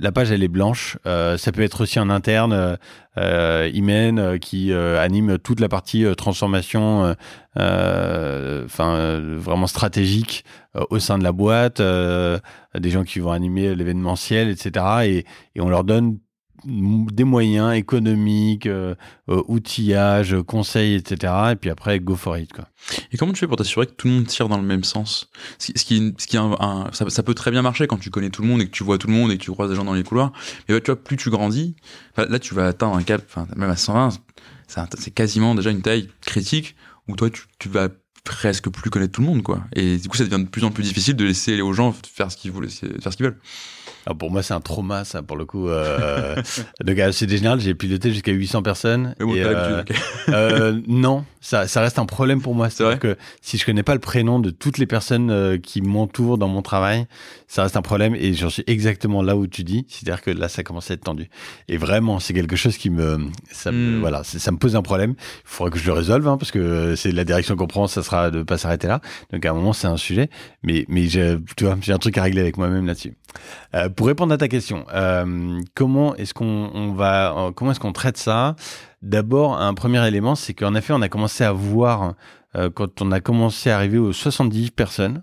La 0.00 0.10
page 0.10 0.32
elle 0.32 0.42
est 0.42 0.48
blanche. 0.48 0.98
Euh, 1.06 1.36
ça 1.38 1.52
peut 1.52 1.62
être 1.62 1.82
aussi 1.82 2.00
en 2.00 2.10
interne, 2.10 2.76
euh, 3.16 3.70
Imen 3.72 4.18
euh, 4.18 4.38
qui 4.38 4.72
euh, 4.72 5.00
anime 5.00 5.38
toute 5.38 5.60
la 5.60 5.68
partie 5.68 6.04
euh, 6.04 6.14
transformation, 6.14 7.14
enfin 7.56 9.20
vraiment 9.36 9.66
stratégique 9.66 10.44
euh, 10.76 10.84
au 10.90 10.98
sein 10.98 11.18
de 11.18 11.24
la 11.24 11.32
boîte. 11.32 11.80
euh, 11.80 12.38
des 12.78 12.90
gens 12.90 13.04
qui 13.04 13.18
vont 13.20 13.32
animer 13.32 13.74
l'événementiel, 13.74 14.48
etc. 14.48 14.84
Et, 15.04 15.26
et 15.54 15.60
on 15.60 15.68
leur 15.68 15.84
donne 15.84 16.18
des 16.64 17.24
moyens 17.24 17.74
économiques, 17.74 18.66
euh, 18.66 18.94
euh, 19.28 19.42
outillage, 19.48 20.36
conseils, 20.46 20.94
etc. 20.94 21.32
Et 21.52 21.56
puis 21.56 21.70
après, 21.70 22.00
go 22.00 22.16
for 22.16 22.36
it. 22.36 22.52
Quoi. 22.52 22.68
Et 23.12 23.16
comment 23.16 23.32
tu 23.32 23.40
fais 23.40 23.46
pour 23.46 23.56
t'assurer 23.56 23.86
que 23.86 23.92
tout 23.92 24.08
le 24.08 24.14
monde 24.14 24.26
tire 24.26 24.48
dans 24.48 24.56
le 24.56 24.64
même 24.64 24.84
sens? 24.84 25.30
Ce 25.58 25.72
qui, 25.72 26.14
ce 26.18 26.26
qui, 26.26 26.38
ça, 26.92 27.22
peut 27.22 27.34
très 27.34 27.50
bien 27.50 27.62
marcher 27.62 27.86
quand 27.86 27.98
tu 27.98 28.10
connais 28.10 28.30
tout 28.30 28.42
le 28.42 28.48
monde 28.48 28.60
et 28.62 28.66
que 28.66 28.70
tu 28.70 28.84
vois 28.84 28.98
tout 28.98 29.08
le 29.08 29.14
monde 29.14 29.30
et 29.30 29.38
que 29.38 29.42
tu 29.42 29.50
croises 29.50 29.70
des 29.70 29.76
gens 29.76 29.84
dans 29.84 29.94
les 29.94 30.04
couloirs. 30.04 30.32
Mais 30.68 30.80
tu 30.80 30.90
vois, 30.90 31.02
plus 31.02 31.16
tu 31.16 31.30
grandis, 31.30 31.76
là 32.16 32.38
tu 32.38 32.54
vas 32.54 32.66
atteindre 32.66 32.96
un 32.96 33.02
cap, 33.02 33.22
même 33.56 33.70
à 33.70 33.76
120, 33.76 34.10
c'est 34.66 35.10
quasiment 35.10 35.54
déjà 35.54 35.70
une 35.70 35.82
taille 35.82 36.08
critique 36.20 36.76
où 37.08 37.16
toi 37.16 37.30
tu, 37.30 37.42
tu 37.58 37.68
vas 37.68 37.88
presque 38.28 38.68
plus 38.68 38.90
connaître 38.90 39.12
tout 39.12 39.22
le 39.22 39.26
monde, 39.26 39.42
quoi. 39.42 39.64
Et 39.74 39.96
du 39.96 40.08
coup, 40.08 40.16
ça 40.16 40.24
devient 40.24 40.42
de 40.42 40.48
plus 40.48 40.62
en 40.64 40.70
plus 40.70 40.82
difficile 40.82 41.16
de 41.16 41.24
laisser 41.24 41.60
aux 41.62 41.72
gens 41.72 41.92
faire 41.92 42.30
ce 42.30 42.36
qu'ils 42.36 42.52
veulent, 42.52 42.68
faire 42.68 43.12
ce 43.12 43.16
qu'ils 43.16 43.26
veulent. 43.26 43.38
Ah, 44.06 44.14
pour 44.14 44.30
moi, 44.30 44.42
c'est 44.42 44.54
un 44.54 44.60
trauma, 44.60 45.04
ça, 45.04 45.22
pour 45.22 45.36
le 45.36 45.44
coup. 45.44 45.68
Euh, 45.68 46.36
donc, 46.84 46.98
à 46.98 47.12
CD 47.12 47.36
Général, 47.36 47.60
j'ai 47.60 47.74
piloté 47.74 48.10
jusqu'à 48.12 48.32
800 48.32 48.62
personnes. 48.62 49.14
Mais 49.18 49.26
bon, 49.26 49.34
et, 49.34 49.42
t'as 49.42 49.48
euh, 49.48 49.84
euh, 50.28 50.80
non, 50.86 51.24
ça, 51.40 51.66
ça 51.66 51.80
reste 51.80 51.98
un 51.98 52.06
problème 52.06 52.40
pour 52.40 52.54
moi. 52.54 52.70
C'est-à-dire 52.70 52.98
que 52.98 53.16
si 53.42 53.58
je 53.58 53.66
connais 53.66 53.82
pas 53.82 53.94
le 53.94 54.00
prénom 54.00 54.38
de 54.38 54.50
toutes 54.50 54.78
les 54.78 54.86
personnes 54.86 55.30
euh, 55.30 55.58
qui 55.58 55.82
m'entourent 55.82 56.38
dans 56.38 56.48
mon 56.48 56.62
travail, 56.62 57.06
ça 57.48 57.62
reste 57.62 57.76
un 57.76 57.82
problème 57.82 58.14
et 58.14 58.34
j'en 58.34 58.50
suis 58.50 58.64
exactement 58.66 59.22
là 59.22 59.36
où 59.36 59.46
tu 59.46 59.64
dis. 59.64 59.86
C'est-à-dire 59.88 60.22
que 60.22 60.30
là, 60.30 60.48
ça 60.48 60.62
commence 60.62 60.90
à 60.90 60.94
être 60.94 61.04
tendu. 61.04 61.28
Et 61.68 61.76
vraiment, 61.76 62.20
c'est 62.20 62.34
quelque 62.34 62.56
chose 62.56 62.76
qui 62.76 62.90
me, 62.90 63.18
ça 63.50 63.72
me, 63.72 63.78
Hmm. 63.78 64.00
voilà, 64.00 64.22
ça 64.24 64.50
me 64.50 64.58
pose 64.58 64.76
un 64.76 64.82
problème. 64.82 65.14
Il 65.18 65.42
faudra 65.44 65.70
que 65.70 65.78
je 65.78 65.86
le 65.86 65.92
résolve, 65.92 66.26
hein, 66.28 66.36
parce 66.36 66.50
que 66.50 66.94
c'est 66.96 67.12
la 67.12 67.24
direction 67.24 67.56
qu'on 67.56 67.66
prend, 67.66 67.86
ça 67.86 68.02
sera 68.02 68.30
de 68.30 68.42
pas 68.42 68.58
s'arrêter 68.58 68.86
là. 68.86 69.00
Donc 69.32 69.44
à 69.44 69.50
un 69.50 69.54
moment, 69.54 69.72
c'est 69.72 69.86
un 69.86 69.96
sujet. 69.96 70.30
Mais, 70.62 70.84
mais 70.88 71.06
j'ai, 71.06 71.36
tu 71.56 71.64
vois, 71.64 71.76
j'ai 71.80 71.92
un 71.92 71.98
truc 71.98 72.18
à 72.18 72.22
régler 72.22 72.40
avec 72.40 72.56
moi-même 72.56 72.86
là-dessus. 72.86 73.14
Euh, 73.78 73.88
pour 73.88 74.06
répondre 74.06 74.32
à 74.32 74.38
ta 74.38 74.48
question, 74.48 74.84
euh, 74.92 75.60
comment 75.74 76.16
est-ce 76.16 76.34
qu'on 76.34 76.70
on 76.74 76.92
va, 76.92 77.36
euh, 77.36 77.52
comment 77.52 77.70
est-ce 77.70 77.80
qu'on 77.80 77.92
traite 77.92 78.16
ça? 78.16 78.56
D'abord, 79.02 79.60
un 79.60 79.74
premier 79.74 80.06
élément, 80.06 80.34
c'est 80.34 80.54
qu'en 80.54 80.74
effet, 80.74 80.92
on 80.92 81.02
a 81.02 81.08
commencé 81.08 81.44
à 81.44 81.52
voir 81.52 82.14
quand 82.74 83.02
on 83.02 83.12
a 83.12 83.20
commencé 83.20 83.70
à 83.70 83.76
arriver 83.76 83.98
aux 83.98 84.12
70 84.12 84.70
personnes, 84.70 85.22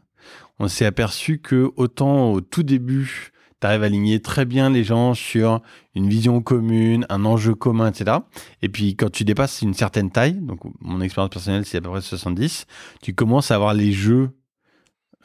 on 0.60 0.70
s'est 0.70 0.86
aperçu 0.86 1.40
que 1.40 1.72
autant 1.76 2.32
au 2.32 2.40
tout 2.40 2.64
début, 2.64 3.34
tu 3.60 3.68
arrives 3.68 3.84
à 3.84 3.88
aligner 3.88 4.22
très 4.22 4.46
bien 4.46 4.70
les 4.70 4.86
gens 4.86 5.16
sur 5.16 5.60
une 5.96 6.08
vision 6.08 6.42
commune, 6.42 7.06
un 7.10 7.26
enjeu 7.26 7.56
commun, 7.56 7.90
etc. 7.90 8.20
Et 8.62 8.70
puis 8.70 8.96
quand 8.96 9.12
tu 9.12 9.26
dépasses 9.26 9.64
une 9.64 9.74
certaine 9.74 10.12
taille, 10.12 10.40
donc 10.40 10.60
mon 10.80 11.02
expérience 11.02 11.32
personnelle 11.32 11.66
c'est 11.66 11.80
à 11.80 11.82
peu 11.82 11.90
près 11.90 12.02
70, 12.02 12.68
tu 13.02 13.14
commences 13.14 13.52
à 13.52 13.56
avoir 13.56 13.74
les 13.74 13.92
jeux 13.92 14.30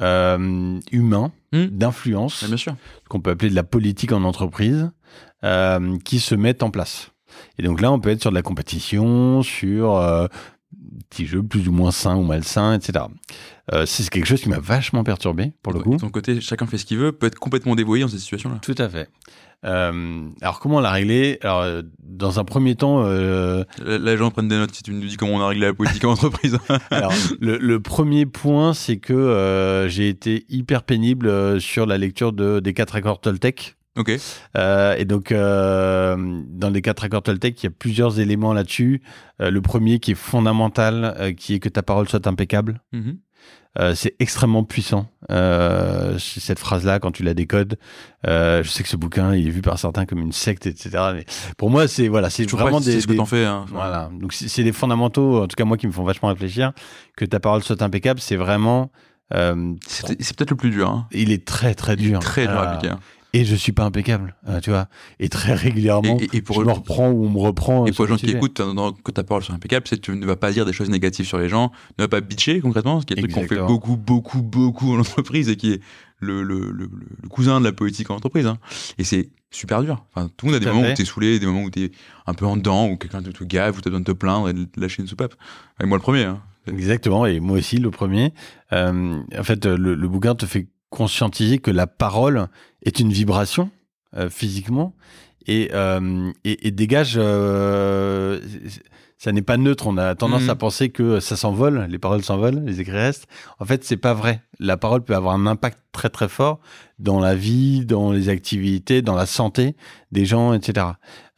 euh, 0.00 0.78
humains 0.92 1.32
Hmm. 1.52 1.66
d'influence 1.66 2.42
Ouais, 2.42 2.56
qu'on 3.08 3.20
peut 3.20 3.30
appeler 3.30 3.50
de 3.50 3.56
la 3.56 3.64
politique 3.64 4.12
en 4.12 4.22
entreprise, 4.22 4.88
euh, 5.42 5.98
qui 6.04 6.20
se 6.20 6.36
mettent 6.36 6.62
en 6.62 6.70
place. 6.70 7.10
Et 7.58 7.64
donc 7.64 7.80
là, 7.80 7.90
on 7.90 7.98
peut 7.98 8.10
être 8.10 8.20
sur 8.20 8.30
de 8.30 8.36
la 8.36 8.42
compétition, 8.42 9.42
sur 9.42 9.96
euh, 9.96 10.28
petits 11.08 11.26
jeux 11.26 11.42
plus 11.42 11.66
ou 11.68 11.72
moins 11.72 11.90
sains 11.90 12.14
ou 12.14 12.22
malsains, 12.22 12.74
etc. 12.74 13.06
Euh, 13.72 13.84
c'est 13.84 14.08
quelque 14.10 14.26
chose 14.26 14.40
qui 14.40 14.48
m'a 14.48 14.60
vachement 14.60 15.02
perturbé, 15.02 15.52
pour 15.62 15.72
le 15.72 15.80
De 15.80 15.84
coup. 15.84 15.96
ton 15.96 16.08
côté, 16.10 16.40
chacun 16.40 16.66
fait 16.66 16.78
ce 16.78 16.84
qu'il 16.84 16.98
veut, 16.98 17.10
peut 17.10 17.26
être 17.26 17.38
complètement 17.38 17.74
dévoyé 17.74 18.04
dans 18.04 18.08
cette 18.10 18.20
situation-là. 18.20 18.58
Tout 18.62 18.76
à 18.78 18.88
fait. 18.88 19.08
Euh, 19.64 20.28
alors, 20.40 20.58
comment 20.60 20.80
la 20.80 20.90
régler? 20.90 21.38
Alors, 21.42 21.60
euh, 21.62 21.82
dans 22.02 22.40
un 22.40 22.44
premier 22.44 22.74
temps, 22.76 23.02
euh, 23.04 23.64
Là, 23.84 23.98
les 23.98 24.16
gens 24.16 24.30
prennent 24.30 24.48
des 24.48 24.56
notes 24.56 24.74
si 24.74 24.82
tu 24.82 24.92
nous 24.92 25.06
dis 25.06 25.16
comment 25.16 25.34
on 25.34 25.40
a 25.40 25.48
réglé 25.48 25.66
la 25.66 25.74
politique 25.74 26.04
en 26.04 26.12
entreprise. 26.12 26.58
alors, 26.90 27.12
le, 27.40 27.58
le 27.58 27.80
premier 27.80 28.26
point, 28.26 28.72
c'est 28.74 28.96
que 28.96 29.12
euh, 29.12 29.88
j'ai 29.88 30.08
été 30.08 30.46
hyper 30.48 30.82
pénible 30.82 31.60
sur 31.60 31.86
la 31.86 31.98
lecture 31.98 32.32
de, 32.32 32.60
des 32.60 32.72
quatre 32.72 32.96
accords 32.96 33.20
Toltec. 33.20 33.76
ok. 33.96 34.12
Euh, 34.56 34.94
et 34.96 35.04
donc, 35.04 35.30
euh, 35.32 36.16
dans 36.48 36.70
les 36.70 36.80
quatre 36.82 37.04
accords 37.04 37.22
Toltec, 37.22 37.62
il 37.62 37.66
y 37.66 37.68
a 37.68 37.72
plusieurs 37.78 38.18
éléments 38.18 38.52
là-dessus. 38.54 39.02
Euh, 39.42 39.50
le 39.50 39.60
premier 39.60 39.98
qui 39.98 40.12
est 40.12 40.14
fondamental, 40.14 41.34
qui 41.36 41.54
est 41.54 41.58
que 41.58 41.68
ta 41.68 41.82
parole 41.82 42.08
soit 42.08 42.26
impeccable. 42.26 42.80
Mhm. 42.92 43.18
Euh, 43.78 43.94
c'est 43.94 44.16
extrêmement 44.18 44.64
puissant, 44.64 45.06
euh, 45.30 46.18
cette 46.18 46.58
phrase-là, 46.58 46.98
quand 46.98 47.12
tu 47.12 47.22
la 47.22 47.34
décodes. 47.34 47.78
Euh, 48.26 48.64
je 48.64 48.68
sais 48.68 48.82
que 48.82 48.88
ce 48.88 48.96
bouquin, 48.96 49.32
il 49.32 49.46
est 49.46 49.50
vu 49.50 49.62
par 49.62 49.78
certains 49.78 50.06
comme 50.06 50.18
une 50.18 50.32
secte, 50.32 50.66
etc. 50.66 50.90
Mais 51.14 51.24
pour 51.56 51.70
moi, 51.70 51.86
c'est 51.86 52.08
voilà, 52.08 52.30
c'est 52.30 52.50
vraiment 52.50 52.80
des, 52.80 53.00
ce 53.00 53.06
que 53.06 53.12
t'en 53.12 53.26
fais. 53.26 53.44
Hein. 53.44 53.66
voilà. 53.68 54.10
Donc 54.12 54.32
c'est 54.32 54.64
des 54.64 54.72
fondamentaux, 54.72 55.42
en 55.42 55.46
tout 55.46 55.54
cas 55.54 55.64
moi, 55.64 55.76
qui 55.76 55.86
me 55.86 55.92
font 55.92 56.02
vachement 56.02 56.30
réfléchir. 56.30 56.72
Que 57.16 57.24
ta 57.24 57.38
parole 57.38 57.62
soit 57.62 57.80
impeccable, 57.82 58.18
c'est 58.18 58.36
vraiment. 58.36 58.90
C'est 59.32 60.36
peut-être 60.36 60.50
le 60.50 60.56
plus 60.56 60.70
dur. 60.70 60.90
Hein. 60.90 61.06
il 61.12 61.30
est 61.30 61.46
très 61.46 61.74
très 61.74 61.94
dur. 61.94 62.18
Très 62.18 62.48
dur 62.48 62.58
à 62.58 62.72
appliquer. 62.72 62.94
Et 63.32 63.44
je 63.44 63.54
suis 63.54 63.72
pas 63.72 63.84
impeccable, 63.84 64.34
euh, 64.48 64.60
tu 64.60 64.70
vois. 64.70 64.88
Et 65.20 65.28
très 65.28 65.54
régulièrement, 65.54 66.18
Et, 66.20 66.38
et- 66.38 66.42
pour, 66.42 66.56
je 66.60 66.66
me 66.66 66.72
reprends 66.72 67.10
ou 67.10 67.26
on 67.26 67.30
me 67.30 67.38
reprend. 67.38 67.86
et 67.86 67.92
sur 67.92 67.96
pour 67.96 68.04
les 68.06 68.10
le 68.12 68.16
gens 68.18 68.26
qui 68.26 68.30
écoutent, 68.30 68.60
que 69.04 69.10
ta 69.12 69.22
parole 69.24 69.42
soit 69.42 69.54
impeccable, 69.54 69.86
c'est 69.88 69.96
que 69.96 70.00
tu 70.02 70.12
ne 70.12 70.26
vas 70.26 70.36
pas 70.36 70.52
dire 70.52 70.64
des 70.66 70.72
choses 70.72 70.90
négatives 70.90 71.26
sur 71.26 71.38
les 71.38 71.48
gens, 71.48 71.70
ne 71.98 72.04
vas 72.04 72.08
pas 72.08 72.20
bitcher 72.20 72.60
concrètement, 72.60 73.00
ce 73.00 73.06
qui 73.06 73.14
est 73.14 73.18
un 73.18 73.22
truc 73.22 73.32
qu'on 73.32 73.46
fait 73.46 73.60
beaucoup, 73.60 73.96
beaucoup, 73.96 74.42
beaucoup 74.42 74.92
en 74.94 74.98
entreprise 75.00 75.48
et 75.48 75.56
qui 75.56 75.72
est 75.72 75.80
le, 76.18 76.42
le, 76.42 76.70
le, 76.70 76.90
le 77.22 77.28
cousin 77.28 77.60
de 77.60 77.64
la 77.64 77.72
politique 77.72 78.10
en 78.10 78.16
entreprise. 78.16 78.46
hein. 78.46 78.58
Et 78.98 79.04
c'est 79.04 79.30
super 79.50 79.82
dur. 79.82 80.04
Enfin, 80.14 80.28
tout 80.36 80.46
le 80.46 80.52
monde 80.52 80.60
a 80.60 80.64
des 80.64 80.70
moments 80.70 80.82
fait. 80.84 80.92
où 80.92 80.96
t'es 80.96 81.04
saoulé, 81.04 81.38
des 81.38 81.46
moments 81.46 81.62
où 81.62 81.70
t'es 81.70 81.92
un 82.26 82.34
peu 82.34 82.44
en 82.46 82.56
dedans, 82.56 82.88
où 82.88 82.96
quelqu'un 82.96 83.22
te, 83.22 83.30
te 83.30 83.44
gave, 83.44 83.78
où 83.78 83.80
t'as 83.80 83.90
besoin 83.90 84.00
de 84.00 84.04
te 84.04 84.12
plaindre 84.12 84.48
et 84.48 84.52
de 84.52 84.66
lâcher 84.76 85.02
une 85.02 85.08
soupape. 85.08 85.34
Et 85.82 85.86
moi 85.86 85.96
le 85.96 86.02
premier. 86.02 86.24
Hein. 86.24 86.40
Exactement, 86.66 87.24
et 87.26 87.40
moi 87.40 87.56
aussi 87.58 87.78
le 87.78 87.90
premier. 87.90 88.34
Euh, 88.72 89.18
en 89.38 89.42
fait, 89.42 89.64
euh, 89.64 89.76
le, 89.78 89.94
le 89.94 90.08
bouquin 90.08 90.34
te 90.34 90.44
fait 90.46 90.66
conscientiser 90.90 91.58
que 91.58 91.70
la 91.70 91.86
parole 91.86 92.48
est 92.84 93.00
une 93.00 93.12
vibration 93.12 93.70
euh, 94.16 94.28
physiquement 94.28 94.94
et, 95.46 95.70
euh, 95.72 96.30
et, 96.44 96.66
et 96.68 96.70
dégage. 96.70 97.14
euh, 97.16 98.40
ça 99.18 99.32
n'est 99.32 99.42
pas 99.42 99.58
neutre. 99.58 99.86
On 99.86 99.98
a 99.98 100.14
tendance 100.14 100.44
Mhm. 100.44 100.50
à 100.50 100.54
penser 100.56 100.88
que 100.88 101.20
ça 101.20 101.36
s'envole, 101.36 101.86
les 101.90 101.98
paroles 101.98 102.22
s'envolent, 102.24 102.62
les 102.64 102.80
écrits 102.80 102.92
restent. 102.96 103.26
En 103.58 103.66
fait, 103.66 103.84
c'est 103.84 103.98
pas 103.98 104.14
vrai. 104.14 104.42
La 104.58 104.78
parole 104.78 105.02
peut 105.04 105.14
avoir 105.14 105.34
un 105.34 105.46
impact 105.46 105.78
très 105.92 106.08
très 106.08 106.28
fort 106.28 106.58
dans 106.98 107.20
la 107.20 107.34
vie, 107.34 107.84
dans 107.84 108.12
les 108.12 108.30
activités, 108.30 109.02
dans 109.02 109.14
la 109.14 109.26
santé 109.26 109.76
des 110.10 110.24
gens, 110.24 110.54
etc. 110.54 110.86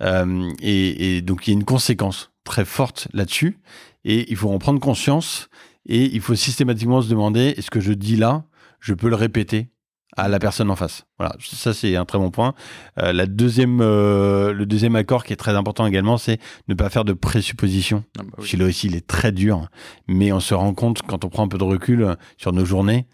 Euh, 0.01 0.49
et, 0.61 1.17
et 1.17 1.23
donc 1.23 1.47
il 1.47 1.51
y 1.51 1.55
a 1.55 1.59
une 1.59 1.65
conséquence 1.65 2.31
très 2.45 2.65
forte 2.65 3.09
là-dessus. 3.13 3.59
Et 4.05 4.31
il 4.31 4.37
faut 4.37 4.51
en 4.51 4.59
prendre 4.59 4.79
conscience 4.81 5.49
et 5.87 6.05
il 6.15 6.21
faut 6.21 6.37
systématiquement 6.37 7.03
se 7.03 7.09
demander 7.09 7.55
est-ce 7.57 7.71
que 7.71 7.81
je 7.81 7.93
dis 7.93 8.17
là, 8.17 8.45
je 8.83 8.93
peux 8.93 9.09
le 9.09 9.17
répéter 9.17 9.69
à 10.15 10.29
la 10.29 10.39
personne 10.39 10.71
en 10.71 10.77
face. 10.77 11.07
Voilà, 11.19 11.35
ça 11.41 11.73
c'est 11.73 11.97
un 11.97 12.05
très 12.05 12.19
bon 12.19 12.31
point. 12.31 12.53
Euh, 12.99 13.15
la 13.15 13.25
deuxième, 13.25 13.81
euh, 13.81 14.53
le 14.53 14.67
deuxième 14.67 14.95
accord 14.95 15.25
qui 15.25 15.33
est 15.33 15.37
très 15.37 15.57
important 15.57 15.87
également, 15.87 16.19
c'est 16.19 16.39
ne 16.69 16.75
pas 16.75 16.91
faire 16.91 17.07
de 17.07 17.15
présuppositions. 17.15 18.05
Ah 18.19 18.23
bah 18.25 18.37
oui. 18.39 18.81
Il 18.85 18.95
est 18.95 19.07
très 19.07 19.33
dur, 19.33 19.69
mais 20.09 20.31
on 20.33 20.41
se 20.41 20.53
rend 20.53 20.75
compte 20.75 21.01
quand 21.03 21.25
on 21.25 21.31
prend 21.31 21.45
un 21.45 21.49
peu 21.49 21.57
de 21.57 21.65
recul 21.65 22.03
euh, 22.03 22.15
sur 22.37 22.53
nos 22.53 22.67
journées 22.67 23.07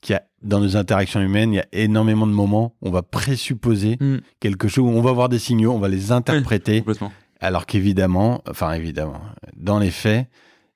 qu'il 0.00 0.14
y 0.14 0.16
a 0.16 0.22
dans 0.42 0.60
nos 0.60 0.76
interactions 0.76 1.20
humaines, 1.20 1.52
il 1.52 1.56
y 1.56 1.60
a 1.60 1.66
énormément 1.72 2.26
de 2.26 2.32
moments 2.32 2.74
où 2.80 2.88
on 2.88 2.90
va 2.92 3.02
présupposer 3.02 3.96
Mm. 4.00 4.18
quelque 4.40 4.68
chose, 4.68 4.84
où 4.84 4.88
on 4.88 5.02
va 5.02 5.12
voir 5.12 5.28
des 5.28 5.40
signaux, 5.40 5.72
on 5.72 5.78
va 5.78 5.88
les 5.88 6.12
interpréter, 6.12 6.84
alors 7.40 7.66
qu'évidemment, 7.66 8.42
enfin 8.48 8.72
évidemment, 8.72 9.20
dans 9.56 9.78
les 9.78 9.90
faits, 9.90 10.28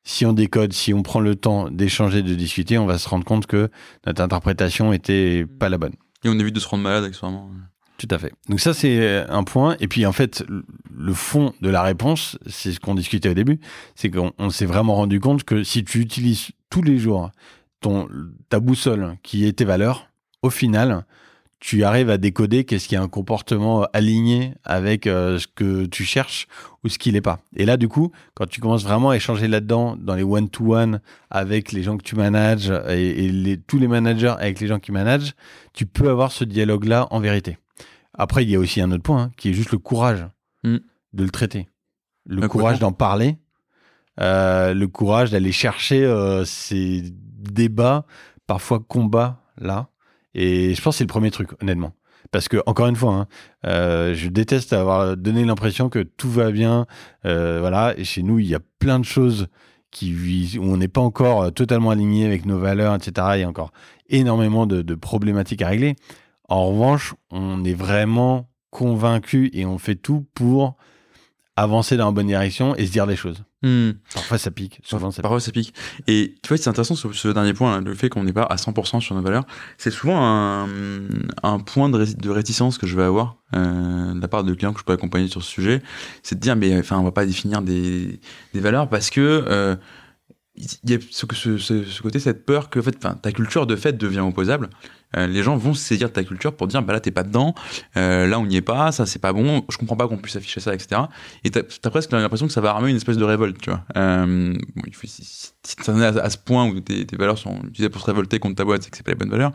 si 0.04 0.24
on 0.26 0.32
décode, 0.32 0.72
si 0.72 0.94
on 0.94 1.02
prend 1.02 1.20
le 1.20 1.34
temps 1.36 1.70
d'échanger, 1.70 2.22
de 2.22 2.34
discuter, 2.34 2.78
on 2.78 2.86
va 2.86 2.98
se 2.98 3.08
rendre 3.08 3.24
compte 3.24 3.46
que 3.46 3.70
notre 4.06 4.22
interprétation 4.22 4.92
était 4.92 5.46
pas 5.58 5.68
la 5.68 5.78
bonne. 5.78 5.94
Et 6.24 6.28
on 6.28 6.38
évite 6.38 6.54
de 6.54 6.60
se 6.60 6.68
rendre 6.68 6.82
malade 6.82 7.04
accessoirement. 7.04 7.50
Tout 7.98 8.08
à 8.10 8.18
fait. 8.18 8.32
Donc 8.48 8.60
ça, 8.60 8.72
c'est 8.72 8.98
euh, 8.98 9.26
un 9.28 9.44
point. 9.44 9.76
Et 9.78 9.86
puis, 9.86 10.06
en 10.06 10.12
fait, 10.12 10.42
le- 10.48 11.12
fond 11.12 11.52
de 11.60 11.68
la 11.68 11.82
réponse, 11.82 12.38
c'est 12.46 12.72
ce 12.72 12.80
qu'on 12.80 12.94
discutait 12.94 13.28
au 13.28 13.34
début, 13.34 13.60
c'est 13.94 14.10
qu'on 14.10 14.32
on 14.38 14.48
s'est 14.50 14.64
vraiment 14.64 14.94
rendu 14.94 15.20
compte 15.20 15.44
que 15.44 15.64
si 15.64 15.84
tu 15.84 16.00
utilises 16.00 16.48
tous 16.70 16.82
les 16.82 16.98
jours 16.98 17.30
ton, 17.80 18.08
ta 18.48 18.58
boussole 18.60 19.16
qui 19.22 19.44
est 19.46 19.52
tes 19.52 19.64
valeurs, 19.66 20.06
au 20.42 20.48
final, 20.50 21.04
tu 21.60 21.84
arrives 21.84 22.10
à 22.10 22.18
décoder 22.18 22.64
qu'est-ce 22.64 22.88
qui 22.88 22.94
est 22.94 22.98
un 22.98 23.08
comportement 23.08 23.86
aligné 23.92 24.54
avec 24.64 25.06
euh, 25.06 25.38
ce 25.38 25.46
que 25.46 25.86
tu 25.86 26.04
cherches 26.04 26.48
ou 26.82 26.88
ce 26.88 26.98
qui 26.98 27.10
l'est 27.10 27.20
pas. 27.20 27.38
Et 27.54 27.66
là, 27.66 27.76
du 27.76 27.86
coup, 27.86 28.10
quand 28.34 28.46
tu 28.46 28.60
commences 28.60 28.82
vraiment 28.82 29.10
à 29.10 29.16
échanger 29.16 29.46
là-dedans, 29.46 29.96
dans 29.96 30.14
les 30.14 30.22
one-to-one 30.22 31.00
avec 31.30 31.72
les 31.72 31.82
gens 31.82 31.96
que 31.98 32.02
tu 32.02 32.16
manages 32.16 32.72
et, 32.88 33.26
et 33.26 33.30
les, 33.30 33.58
tous 33.58 33.78
les 33.78 33.88
managers 33.88 34.34
avec 34.38 34.58
les 34.58 34.66
gens 34.66 34.78
qui 34.78 34.90
managent, 34.90 35.34
tu 35.74 35.86
peux 35.86 36.08
avoir 36.08 36.32
ce 36.32 36.44
dialogue-là 36.44 37.06
en 37.10 37.20
vérité. 37.20 37.58
Après, 38.14 38.42
il 38.42 38.50
y 38.50 38.56
a 38.56 38.58
aussi 38.58 38.80
un 38.80 38.90
autre 38.90 39.02
point, 39.02 39.22
hein, 39.24 39.30
qui 39.36 39.50
est 39.50 39.54
juste 39.54 39.70
le 39.70 39.78
courage 39.78 40.26
Mm. 40.62 40.76
de 41.12 41.24
le 41.24 41.30
traiter. 41.30 41.68
Le 42.26 42.46
courage 42.48 42.78
d'en 42.78 42.92
parler, 42.92 43.38
euh, 44.20 44.74
le 44.74 44.88
courage 44.88 45.30
d'aller 45.30 45.52
chercher 45.52 46.04
euh, 46.04 46.44
ces 46.44 47.02
débats, 47.02 48.04
parfois 48.46 48.78
combats 48.80 49.42
là. 49.56 49.88
Et 50.34 50.74
je 50.74 50.82
pense 50.82 50.94
que 50.94 50.98
c'est 50.98 51.04
le 51.04 51.08
premier 51.08 51.30
truc, 51.30 51.50
honnêtement. 51.62 51.92
Parce 52.32 52.48
que, 52.48 52.62
encore 52.66 52.86
une 52.86 52.96
fois, 52.96 53.14
hein, 53.14 53.26
euh, 53.66 54.14
je 54.14 54.28
déteste 54.28 54.72
avoir 54.72 55.16
donné 55.16 55.44
l'impression 55.44 55.88
que 55.88 56.00
tout 56.00 56.30
va 56.30 56.50
bien. 56.50 56.86
euh, 57.24 57.58
voilà. 57.60 57.94
Et 57.96 58.04
chez 58.04 58.22
nous, 58.22 58.38
il 58.38 58.46
y 58.46 58.54
a 58.54 58.60
plein 58.78 58.98
de 58.98 59.04
choses 59.04 59.48
qui, 59.90 60.58
où 60.58 60.64
on 60.64 60.76
n'est 60.76 60.88
pas 60.88 61.00
encore 61.00 61.42
euh, 61.42 61.50
totalement 61.50 61.90
aligné 61.90 62.26
avec 62.26 62.46
nos 62.46 62.58
valeurs, 62.58 62.94
etc. 62.94 63.28
Il 63.34 63.40
y 63.40 63.44
a 63.44 63.48
encore 63.48 63.72
énormément 64.08 64.66
de, 64.66 64.82
de 64.82 64.94
problématiques 64.94 65.62
à 65.62 65.68
régler. 65.68 65.96
En 66.48 66.66
revanche, 66.68 67.14
on 67.30 67.64
est 67.64 67.74
vraiment 67.74 68.48
convaincu 68.70 69.50
et 69.52 69.66
on 69.66 69.78
fait 69.78 69.96
tout 69.96 70.26
pour 70.34 70.76
avancer 71.56 71.96
dans 71.96 72.06
la 72.06 72.12
bonne 72.12 72.28
direction 72.28 72.76
et 72.76 72.86
se 72.86 72.92
dire 72.92 73.06
les 73.06 73.16
choses. 73.16 73.44
Hmm. 73.62 73.90
Parfois 74.14 74.38
ça 74.38 74.50
pique, 74.50 74.80
souvent 74.84 75.10
ça 75.10 75.16
pique. 75.16 75.22
Parfois 75.22 75.40
ça 75.40 75.52
pique. 75.52 75.74
Et 76.06 76.34
tu 76.42 76.48
vois, 76.48 76.56
c'est 76.56 76.70
intéressant 76.70 76.94
sur 76.94 77.14
ce 77.14 77.28
dernier 77.28 77.52
point, 77.52 77.74
là, 77.74 77.80
le 77.82 77.94
fait 77.94 78.08
qu'on 78.08 78.24
n'est 78.24 78.32
pas 78.32 78.44
à 78.44 78.56
100% 78.56 79.00
sur 79.00 79.14
nos 79.14 79.20
valeurs. 79.20 79.44
C'est 79.76 79.90
souvent 79.90 80.16
un, 80.24 80.66
un 81.42 81.58
point 81.58 81.90
de, 81.90 81.98
ré- 81.98 82.14
de 82.14 82.30
réticence 82.30 82.78
que 82.78 82.86
je 82.86 82.96
vais 82.96 83.02
avoir 83.02 83.36
euh, 83.54 84.14
de 84.14 84.20
la 84.20 84.28
part 84.28 84.44
de 84.44 84.54
clients 84.54 84.72
que 84.72 84.80
je 84.80 84.84
peux 84.84 84.94
accompagner 84.94 85.28
sur 85.28 85.42
ce 85.42 85.50
sujet. 85.50 85.82
C'est 86.22 86.36
de 86.36 86.40
dire, 86.40 86.56
mais 86.56 86.78
enfin, 86.78 86.98
on 86.98 87.02
va 87.04 87.12
pas 87.12 87.26
définir 87.26 87.60
des, 87.60 88.18
des 88.54 88.60
valeurs 88.60 88.88
parce 88.88 89.10
que 89.10 89.20
euh, 89.46 89.76
il 90.56 90.90
y 90.90 90.94
a 90.94 90.98
ce, 91.10 91.26
ce, 91.58 91.58
ce, 91.84 92.02
côté, 92.02 92.18
cette 92.18 92.46
peur 92.46 92.70
que 92.70 92.80
en 92.80 92.82
fait, 92.82 92.98
ta 93.22 93.32
culture 93.32 93.66
de 93.66 93.76
fait 93.76 93.92
devient 93.92 94.20
opposable. 94.20 94.70
Euh, 95.16 95.26
les 95.26 95.42
gens 95.42 95.56
vont 95.56 95.74
se 95.74 95.82
saisir 95.82 96.08
de 96.08 96.12
ta 96.12 96.24
culture 96.24 96.54
pour 96.54 96.66
dire 96.66 96.82
bah 96.82 96.92
là 96.92 97.00
t'es 97.00 97.10
pas 97.10 97.22
dedans, 97.22 97.54
euh, 97.96 98.26
là 98.26 98.38
on 98.38 98.46
n'y 98.46 98.56
est 98.56 98.62
pas, 98.62 98.92
ça 98.92 99.06
c'est 99.06 99.18
pas 99.18 99.32
bon, 99.32 99.64
je 99.68 99.76
comprends 99.76 99.96
pas 99.96 100.06
qu'on 100.06 100.18
puisse 100.18 100.36
afficher 100.36 100.60
ça, 100.60 100.74
etc. 100.74 101.02
Et 101.44 101.50
t'as 101.50 101.60
as 101.60 101.90
presque 101.90 102.12
l'impression 102.12 102.46
que 102.46 102.52
ça 102.52 102.60
va 102.60 102.70
armer 102.70 102.90
une 102.90 102.96
espèce 102.96 103.16
de 103.16 103.24
révolte, 103.24 103.58
tu 103.60 103.70
vois. 103.70 103.82
Euh, 103.96 104.54
bon, 104.76 104.82
il 104.86 105.08
si, 105.08 105.24
si, 105.24 105.52
si 105.62 105.90
à, 105.90 106.08
à, 106.08 106.30
ce 106.30 106.38
point 106.38 106.66
où 106.66 106.80
tes, 106.80 107.06
valeurs 107.18 107.38
sont 107.38 107.58
utilisées 107.64 107.88
pour 107.88 108.00
se 108.00 108.06
révolter 108.06 108.38
contre 108.38 108.56
ta 108.56 108.64
boîte, 108.64 108.82
c'est 108.82 108.90
que 108.90 108.96
c'est 108.96 109.02
pas 109.02 109.12
les 109.12 109.18
bonnes 109.18 109.30
valeurs. 109.30 109.52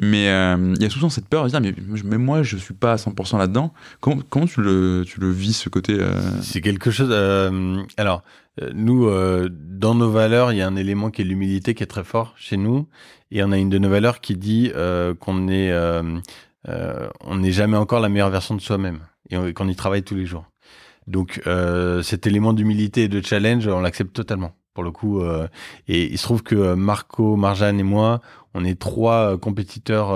Mais 0.00 0.28
euh, 0.28 0.74
il 0.76 0.82
y 0.82 0.86
a 0.86 0.90
souvent 0.90 1.08
cette 1.08 1.28
peur 1.28 1.44
de 1.44 1.50
dire 1.50 1.60
mais, 1.60 1.74
mais, 2.04 2.18
moi 2.18 2.42
je 2.42 2.56
suis 2.56 2.74
pas 2.74 2.92
à 2.92 2.96
100% 2.96 3.38
là-dedans. 3.38 3.72
Comment, 4.00 4.22
comment 4.28 4.46
tu, 4.46 4.60
le, 4.60 5.04
tu 5.06 5.20
le 5.20 5.30
vis 5.30 5.52
ce 5.52 5.68
côté 5.68 5.98
C'est 6.42 6.60
quelque 6.60 6.90
chose. 6.90 7.12
alors 7.96 8.22
nous, 8.74 9.10
dans 9.50 9.94
nos 9.94 10.10
valeurs, 10.10 10.52
il 10.52 10.58
y 10.58 10.62
a 10.62 10.66
un 10.66 10.76
élément 10.76 11.10
qui 11.10 11.22
est 11.22 11.24
l'humilité 11.24 11.74
qui 11.74 11.82
est 11.82 11.86
très 11.86 12.04
fort 12.04 12.34
chez 12.36 12.56
nous. 12.56 12.88
Et 13.30 13.42
on 13.42 13.52
a 13.52 13.58
une 13.58 13.70
de 13.70 13.78
nos 13.78 13.88
valeurs 13.88 14.20
qui 14.20 14.36
dit 14.36 14.70
euh, 14.74 15.14
qu'on 15.14 15.48
est, 15.48 15.70
euh, 15.70 16.18
euh, 16.68 17.08
on 17.20 17.36
n'est 17.36 17.52
jamais 17.52 17.76
encore 17.76 18.00
la 18.00 18.08
meilleure 18.08 18.30
version 18.30 18.54
de 18.54 18.60
soi-même 18.60 19.00
et 19.30 19.52
qu'on 19.52 19.68
y 19.68 19.76
travaille 19.76 20.02
tous 20.02 20.14
les 20.14 20.26
jours. 20.26 20.46
Donc 21.06 21.42
euh, 21.46 22.02
cet 22.02 22.26
élément 22.26 22.52
d'humilité 22.52 23.04
et 23.04 23.08
de 23.08 23.24
challenge, 23.24 23.66
on 23.66 23.80
l'accepte 23.80 24.14
totalement 24.14 24.52
pour 24.74 24.84
le 24.84 24.90
coup. 24.90 25.20
Euh, 25.20 25.48
et 25.88 26.04
il 26.04 26.18
se 26.18 26.22
trouve 26.22 26.42
que 26.42 26.74
Marco, 26.74 27.36
Marjane 27.36 27.80
et 27.80 27.84
moi, 27.84 28.20
on 28.54 28.64
est 28.64 28.78
trois 28.78 29.36
compétiteurs 29.38 30.08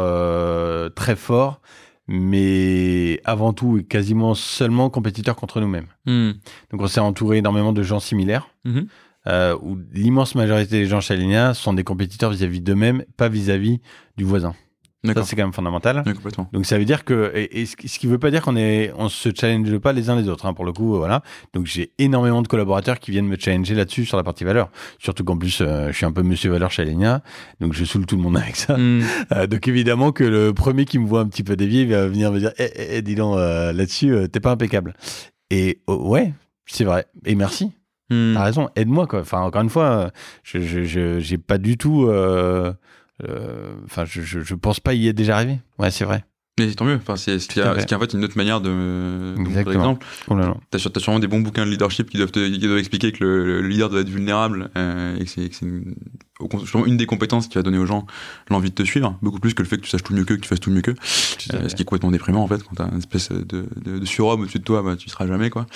très 0.95 1.17
forts, 1.17 1.61
mais 2.13 3.21
avant 3.25 3.53
tout 3.53 3.79
et 3.79 3.85
quasiment 3.85 4.35
seulement 4.35 4.91
compétiteurs 4.91 5.37
contre 5.37 5.61
nous-mêmes. 5.61 5.87
Mmh. 6.07 6.33
Donc 6.73 6.83
on 6.83 6.89
s'est 6.89 7.01
entouré 7.01 7.39
énormément 7.39 7.73
de 7.73 7.83
gens 7.83 8.01
similaires. 8.01 8.49
Mmh 8.65 8.81
euh, 9.27 9.55
où 9.61 9.79
l'immense 9.93 10.35
majorité 10.35 10.81
des 10.81 10.87
gens 10.87 11.01
chez 11.01 11.13
Alenia 11.13 11.53
sont 11.53 11.75
des 11.75 11.85
compétiteurs 11.85 12.31
vis-à-vis 12.31 12.63
d'eux-mêmes, 12.63 13.05
pas 13.19 13.29
vis-à-vis 13.29 13.81
du 14.17 14.25
voisin. 14.25 14.55
Ça, 15.03 15.25
c'est 15.25 15.35
quand 15.35 15.45
même 15.45 15.53
fondamental. 15.55 16.03
Oui, 16.05 16.13
Donc, 16.53 16.67
ça 16.67 16.77
veut 16.77 16.85
dire 16.85 17.07
que, 17.07 17.33
et, 17.35 17.63
et 17.63 17.67
ce 17.67 17.75
qui 17.77 18.07
veut 18.07 18.19
pas 18.19 18.31
dire 18.31 18.43
qu'on 18.43 18.57
est, 18.57 18.93
on 18.99 19.09
se 19.09 19.31
challenge 19.35 19.79
pas 19.79 19.95
les 19.95 20.11
uns 20.11 20.17
les 20.17 20.29
autres, 20.29 20.45
hein, 20.45 20.53
pour 20.53 20.67
le 20.67 20.73
coup, 20.73 20.97
voilà. 20.97 21.23
Donc, 21.55 21.65
j'ai 21.65 21.93
énormément 21.99 22.43
de 22.43 22.49
collaborateurs 22.49 22.99
qui 22.99 23.11
viennent 23.11 23.27
me 23.27 23.39
challenger 23.39 23.75
là-dessus 23.75 24.05
sur 24.05 24.19
la 24.19 24.23
partie 24.23 24.45
valeur. 24.45 24.71
Surtout 24.99 25.25
qu'en 25.25 25.39
plus, 25.39 25.63
euh, 25.63 25.91
je 25.91 25.97
suis 25.97 26.05
un 26.05 26.13
peu 26.13 26.23
monsieur 26.23 26.51
valeur 26.51 26.71
chez 26.71 26.83
Alenia, 26.83 27.23
donc 27.61 27.73
je 27.73 27.85
saoule 27.87 28.05
tout 28.05 28.17
le 28.17 28.23
monde 28.23 28.37
avec 28.37 28.57
ça. 28.57 28.77
Mm. 28.77 29.03
Euh, 29.33 29.47
donc, 29.47 29.69
évidemment 29.69 30.13
que 30.13 30.25
le 30.25 30.53
premier 30.53 30.85
qui 30.85 30.99
me 30.99 31.07
voit 31.07 31.21
un 31.21 31.29
petit 31.29 31.45
peu 31.45 31.55
dévié 31.55 31.85
va 31.85 32.09
venir 32.09 32.33
me 32.33 32.39
dire, 32.39 32.53
eh, 32.59 32.71
eh, 32.75 32.97
eh 32.97 33.03
dis 33.03 33.15
donc, 33.15 33.37
euh, 33.37 33.73
là-dessus, 33.73 34.29
t'es 34.33 34.41
pas 34.41 34.51
impeccable. 34.51 34.95
Et 35.51 35.83
oh, 35.87 36.09
ouais, 36.11 36.33
c'est 36.67 36.85
vrai. 36.85 37.07
Et 37.27 37.35
merci. 37.35 37.73
Mmh. 38.11 38.35
T'as 38.35 38.45
raison, 38.45 38.69
aide-moi 38.77 39.07
quoi. 39.07 39.21
Enfin, 39.21 39.41
encore 39.41 39.63
une 39.63 39.71
fois, 39.71 40.11
je 40.43 40.59
je 40.61 40.83
je 40.83 41.21
j'ai 41.21 41.39
pas 41.39 41.59
du 41.59 41.77
tout. 41.77 42.11
Euh, 43.29 43.75
Enfin, 43.85 44.05
je, 44.05 44.23
je 44.23 44.41
je 44.41 44.55
pense 44.55 44.81
pas 44.81 44.95
y 44.95 45.09
être 45.09 45.17
déjà 45.17 45.37
arrivé. 45.37 45.59
Ouais, 45.79 45.91
c'est 45.91 46.05
vrai. 46.05 46.25
Mais 46.61 46.75
tant 46.75 46.85
mieux. 46.85 46.97
Enfin, 46.97 47.17
c'est 47.17 47.39
ce 47.39 47.49
qui, 47.49 47.61
a, 47.61 47.79
ce 47.81 47.87
qui 47.87 47.95
est 47.95 47.97
en 47.97 48.01
fait 48.01 48.13
une 48.13 48.23
autre 48.23 48.37
manière 48.37 48.61
de. 48.61 49.35
par 49.65 49.73
exemple, 49.73 50.07
t'as 50.71 50.79
sur, 50.79 50.91
as 50.95 51.01
sûrement 51.01 51.19
des 51.19 51.27
bons 51.27 51.41
bouquins 51.41 51.65
de 51.65 51.71
leadership 51.71 52.11
qui 52.11 52.19
doivent, 52.19 52.31
te, 52.31 52.47
qui 52.51 52.59
doivent 52.59 52.79
expliquer 52.79 53.13
que 53.13 53.25
le, 53.25 53.63
le, 53.63 53.69
leader 53.69 53.89
doit 53.89 54.01
être 54.01 54.11
vulnérable 54.11 54.71
euh, 54.77 55.17
et 55.19 55.25
que 55.25 55.31
c'est 55.31 55.63
une, 55.63 55.95
une 56.87 56.97
des 56.97 57.07
compétences 57.07 57.49
qui 57.49 57.55
va 57.55 57.63
donner 57.63 57.79
aux 57.79 57.87
gens 57.87 58.07
l'envie 58.51 58.71
de 58.71 58.75
te 58.75 58.83
suivre, 58.83 59.17
beaucoup 59.23 59.41
plus 59.41 59.55
que 59.55 59.63
le 59.63 59.69
fait 59.69 59.79
que 59.79 59.83
tu 59.83 59.91
saches 59.91 60.03
tout 60.03 60.13
mieux 60.13 60.25
qu'eux, 60.25 60.37
que 60.37 60.43
tu 60.43 60.49
fasses 60.49 60.61
tout 60.61 60.71
mieux 60.71 60.83
qu'eux. 60.83 60.97
Euh, 61.55 61.69
ce 61.69 61.75
qui 61.75 61.83
est 61.83 61.85
complètement 61.85 62.11
déprimant 62.11 62.43
en 62.43 62.47
fait 62.47 62.63
quand 62.63 62.75
t'as 62.77 62.91
une 62.91 62.99
espèce 62.99 63.31
de, 63.31 63.67
de, 63.77 63.99
de 63.99 64.05
surhomme 64.05 64.43
au-dessus 64.43 64.59
de 64.59 64.65
toi, 64.65 64.83
bah, 64.83 64.97
tu 64.97 65.09
seras 65.09 65.27
jamais 65.27 65.49
quoi. 65.49 65.67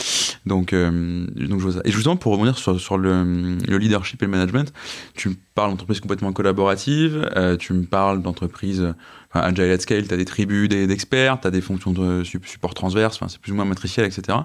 Donc, 0.44 0.74
euh, 0.74 1.26
donc 1.34 1.60
je 1.60 1.64
vois 1.64 1.72
ça. 1.72 1.80
Et 1.84 1.90
justement 1.90 2.16
pour 2.16 2.32
revenir 2.32 2.58
sur, 2.58 2.78
sur 2.78 2.98
le, 2.98 3.56
le 3.66 3.78
leadership 3.78 4.22
et 4.22 4.26
le 4.26 4.30
management, 4.30 4.70
tu 5.14 5.30
me 5.30 5.36
parles 5.54 5.70
d'entreprise 5.70 6.00
complètement 6.00 6.32
collaborative, 6.32 7.30
euh, 7.36 7.56
tu 7.56 7.72
me 7.72 7.84
parles 7.84 8.20
d'entreprise 8.20 8.94
Enfin, 9.23 9.23
Agile 9.34 9.70
at 9.72 9.80
Scale, 9.80 10.06
tu 10.06 10.14
as 10.14 10.16
des 10.16 10.24
tribus 10.24 10.68
d'experts, 10.68 11.40
tu 11.40 11.46
as 11.48 11.50
des 11.50 11.60
fonctions 11.60 11.92
de 11.92 12.22
support 12.24 12.74
transverse, 12.74 13.18
c'est 13.28 13.38
plus 13.40 13.52
ou 13.52 13.54
moins 13.56 13.64
matriciel, 13.64 14.06
etc. 14.06 14.38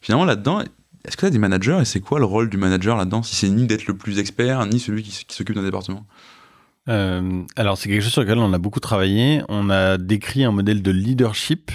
Finalement, 0.00 0.24
là-dedans, 0.24 0.60
est-ce 1.04 1.16
que 1.16 1.20
tu 1.20 1.26
as 1.26 1.30
des 1.30 1.38
managers 1.38 1.78
et 1.80 1.84
c'est 1.84 2.00
quoi 2.00 2.18
le 2.18 2.24
rôle 2.24 2.48
du 2.50 2.56
manager 2.56 2.96
là-dedans 2.96 3.22
Si 3.22 3.36
c'est 3.36 3.48
ni 3.48 3.66
d'être 3.66 3.86
le 3.86 3.96
plus 3.96 4.18
expert, 4.18 4.64
ni 4.66 4.80
celui 4.80 5.02
qui, 5.02 5.24
qui 5.26 5.36
s'occupe 5.36 5.54
d'un 5.54 5.62
département? 5.62 6.06
Euh, 6.88 7.42
Alors, 7.56 7.78
c'est 7.78 7.88
quelque 7.88 8.02
chose 8.02 8.12
sur 8.12 8.22
lequel 8.22 8.38
on 8.38 8.52
a 8.52 8.58
beaucoup 8.58 8.80
travaillé. 8.80 9.42
On 9.48 9.70
a 9.70 9.96
décrit 9.98 10.44
un 10.44 10.50
modèle 10.50 10.82
de 10.82 10.90
leadership 10.90 11.70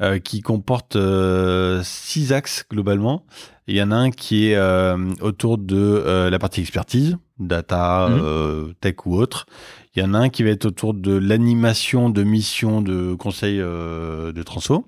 euh, 0.00 0.18
qui 0.18 0.40
comporte 0.40 0.96
euh, 0.96 1.82
six 1.84 2.32
axes 2.32 2.64
globalement. 2.70 3.26
Il 3.66 3.76
y 3.76 3.82
en 3.82 3.90
a 3.92 3.96
un 3.96 4.10
qui 4.10 4.48
est 4.48 4.56
euh, 4.56 4.96
autour 5.20 5.58
de 5.58 6.28
la 6.30 6.38
partie 6.38 6.60
expertise, 6.60 7.16
data, 7.38 8.08
Mhm. 8.08 8.74
tech 8.80 8.94
ou 9.04 9.14
autre. 9.16 9.46
Il 9.94 10.02
y 10.02 10.06
en 10.06 10.14
a 10.14 10.18
un 10.18 10.28
qui 10.28 10.42
va 10.42 10.50
être 10.50 10.66
autour 10.66 10.94
de 10.94 11.12
l'animation 11.16 12.10
de 12.10 12.22
mission 12.22 12.80
de 12.80 13.14
conseil 13.14 13.58
de 13.58 14.42
transfo. 14.42 14.86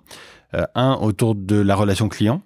Euh, 0.55 0.66
un 0.74 0.94
autour 1.00 1.34
de 1.34 1.57
la 1.57 1.74
relation 1.74 2.09
client. 2.09 2.42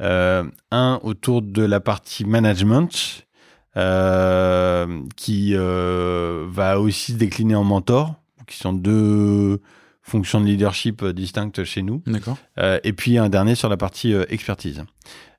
Euh, 0.00 0.44
un 0.70 1.00
autour 1.02 1.42
de 1.42 1.62
la 1.62 1.80
partie 1.80 2.24
management, 2.24 3.26
euh, 3.76 5.02
qui 5.16 5.52
euh, 5.54 6.46
va 6.48 6.80
aussi 6.80 7.12
se 7.12 7.16
décliner 7.16 7.54
en 7.54 7.64
mentor, 7.64 8.14
qui 8.46 8.56
sont 8.56 8.72
deux 8.72 9.60
fonctions 10.02 10.40
de 10.40 10.46
leadership 10.46 11.04
distinctes 11.06 11.64
chez 11.64 11.82
nous. 11.82 12.02
D'accord. 12.06 12.36
Euh, 12.58 12.78
et 12.84 12.92
puis 12.92 13.18
un 13.18 13.28
dernier 13.28 13.54
sur 13.54 13.68
la 13.68 13.76
partie 13.76 14.12
euh, 14.12 14.24
expertise. 14.28 14.84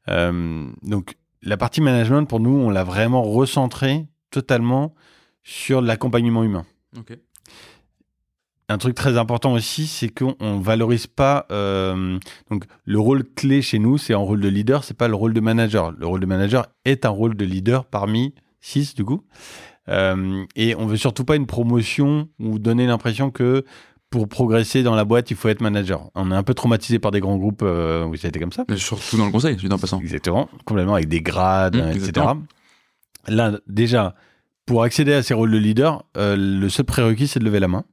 Euh, 0.10 0.68
donc 0.84 1.16
la 1.42 1.58
partie 1.58 1.82
management, 1.82 2.26
pour 2.26 2.40
nous, 2.40 2.56
on 2.56 2.70
l'a 2.70 2.84
vraiment 2.84 3.22
recentré 3.22 4.08
totalement 4.32 4.96
sur 5.46 5.80
l'accompagnement 5.80 6.44
humain. 6.44 6.66
Ok. 6.98 7.18
Un 8.68 8.80
truc 8.80 8.96
très 8.96 9.16
important 9.20 9.54
aussi, 9.54 9.86
c'est 9.86 10.10
qu'on 10.10 10.36
on 10.40 10.58
valorise 10.60 11.06
pas. 11.06 11.46
euh, 11.52 12.18
donc, 12.50 12.64
le 12.84 13.00
rôle 13.00 13.24
clé 13.24 13.62
chez 13.62 13.78
nous, 13.78 14.00
c'est 14.00 14.14
un 14.16 14.18
rôle 14.18 14.42
de 14.42 14.48
leader, 14.50 14.84
c'est 14.84 14.98
pas 14.98 15.08
le 15.08 15.14
rôle 15.14 15.34
de 15.36 15.40
manager. 15.40 15.92
Le 15.92 16.08
rôle 16.08 16.20
de 16.20 16.26
manager 16.26 16.66
est 16.84 17.06
un 17.06 17.10
rôle 17.10 17.38
de 17.38 17.46
leader 17.46 17.86
parmi 17.86 18.34
six, 18.62 18.96
du 18.96 19.06
coup. 19.06 19.22
Euh, 19.88 20.44
et 20.56 20.74
on 20.74 20.88
veut 20.88 20.98
surtout 20.98 21.26
pas 21.26 21.36
une 21.36 21.46
promotion 21.46 22.28
ou 22.40 22.58
donner 22.58 22.88
l'impression 22.88 23.30
que 23.30 23.64
pour 24.10 24.28
progresser 24.28 24.82
dans 24.82 24.96
la 24.96 25.06
boîte, 25.06 25.30
il 25.30 25.38
faut 25.38 25.50
être 25.50 25.62
manager. 25.62 26.10
On 26.16 26.32
est 26.32 26.36
un 26.36 26.42
peu 26.42 26.56
traumatisé 26.56 26.98
par 26.98 27.12
des 27.12 27.20
grands 27.20 27.38
groupes 27.38 27.62
euh, 27.62 28.04
où 28.06 28.16
ça 28.16 28.26
a 28.26 28.30
été 28.30 28.40
comme 28.40 28.52
ça. 28.52 28.66
Mais 28.68 28.78
surtout 28.78 29.18
dans 29.18 29.26
le 29.28 29.32
conseil, 29.32 29.54
je 29.54 29.60
suis 29.60 29.72
en 29.72 29.78
passant. 29.78 30.00
Etc. 30.02 30.36
Complètement, 30.66 30.96
avec 30.96 31.08
des 31.08 31.22
grades, 31.22 31.76
Mmh, 31.76 31.80
etc. 31.90 31.96
exactement. 31.98 32.38
Là, 33.28 33.60
déjà, 33.68 34.16
pour 34.66 34.84
accéder 34.84 35.14
à 35.14 35.24
ces 35.24 35.34
rôles 35.34 35.52
de 35.52 35.58
leader, 35.58 36.04
euh, 36.18 36.36
le 36.36 36.70
seul 36.70 36.86
prérequis, 36.86 37.28
c'est 37.28 37.40
de 37.40 37.46
lever 37.46 37.60
la 37.60 37.68
main 37.68 37.86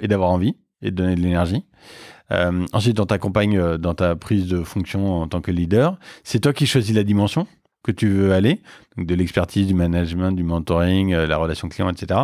et 0.00 0.08
d'avoir 0.08 0.30
envie 0.30 0.56
et 0.82 0.90
de 0.90 0.96
donner 0.96 1.14
de 1.14 1.20
l'énergie. 1.20 1.64
Euh, 2.32 2.66
ensuite, 2.72 3.00
on 3.00 3.06
t'accompagne 3.06 3.58
euh, 3.58 3.78
dans 3.78 3.94
ta 3.94 4.16
prise 4.16 4.46
de 4.46 4.62
fonction 4.62 5.22
en 5.22 5.28
tant 5.28 5.40
que 5.40 5.50
leader. 5.50 5.98
C'est 6.22 6.40
toi 6.40 6.52
qui 6.52 6.66
choisis 6.66 6.94
la 6.94 7.04
dimension 7.04 7.46
que 7.82 7.92
tu 7.92 8.08
veux 8.08 8.32
aller, 8.32 8.62
donc 8.96 9.06
de 9.06 9.14
l'expertise, 9.14 9.66
du 9.66 9.74
management, 9.74 10.32
du 10.32 10.42
mentoring, 10.42 11.12
euh, 11.12 11.26
la 11.26 11.36
relation 11.36 11.68
client, 11.68 11.90
etc. 11.90 12.20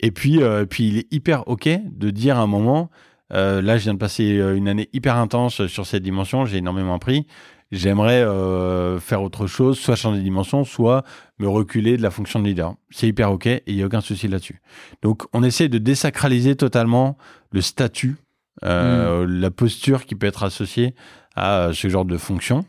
Et 0.00 0.10
puis, 0.10 0.40
puis, 0.70 0.88
il 0.88 0.98
est 0.98 1.12
hyper 1.12 1.48
OK 1.48 1.68
de 1.68 2.10
dire 2.10 2.38
à 2.38 2.42
un 2.42 2.46
moment, 2.46 2.88
là, 3.30 3.76
je 3.76 3.82
viens 3.82 3.94
de 3.94 3.98
passer 3.98 4.26
une 4.26 4.68
année 4.68 4.88
hyper 4.92 5.16
intense 5.16 5.66
sur 5.66 5.86
cette 5.86 6.04
dimension, 6.04 6.44
j'ai 6.44 6.58
énormément 6.58 6.94
appris. 6.94 7.26
J'aimerais 7.70 8.22
euh, 8.22 8.98
faire 8.98 9.22
autre 9.22 9.46
chose, 9.46 9.78
soit 9.78 9.94
changer 9.94 10.18
de 10.18 10.24
dimension, 10.24 10.64
soit 10.64 11.04
me 11.38 11.48
reculer 11.48 11.96
de 11.96 12.02
la 12.02 12.10
fonction 12.10 12.40
de 12.40 12.46
leader. 12.46 12.74
C'est 12.90 13.06
hyper 13.06 13.30
OK 13.30 13.46
et 13.46 13.62
il 13.66 13.76
n'y 13.76 13.82
a 13.82 13.86
aucun 13.86 14.00
souci 14.00 14.26
là-dessus. 14.26 14.62
Donc, 15.02 15.24
on 15.32 15.42
essaie 15.42 15.68
de 15.68 15.78
désacraliser 15.78 16.56
totalement 16.56 17.18
le 17.52 17.60
statut, 17.60 18.16
euh, 18.64 19.26
la 19.28 19.50
posture 19.50 20.06
qui 20.06 20.14
peut 20.14 20.26
être 20.26 20.44
associée 20.44 20.94
à 21.36 21.70
ce 21.72 21.88
genre 21.88 22.06
de 22.06 22.16
fonction. 22.16 22.64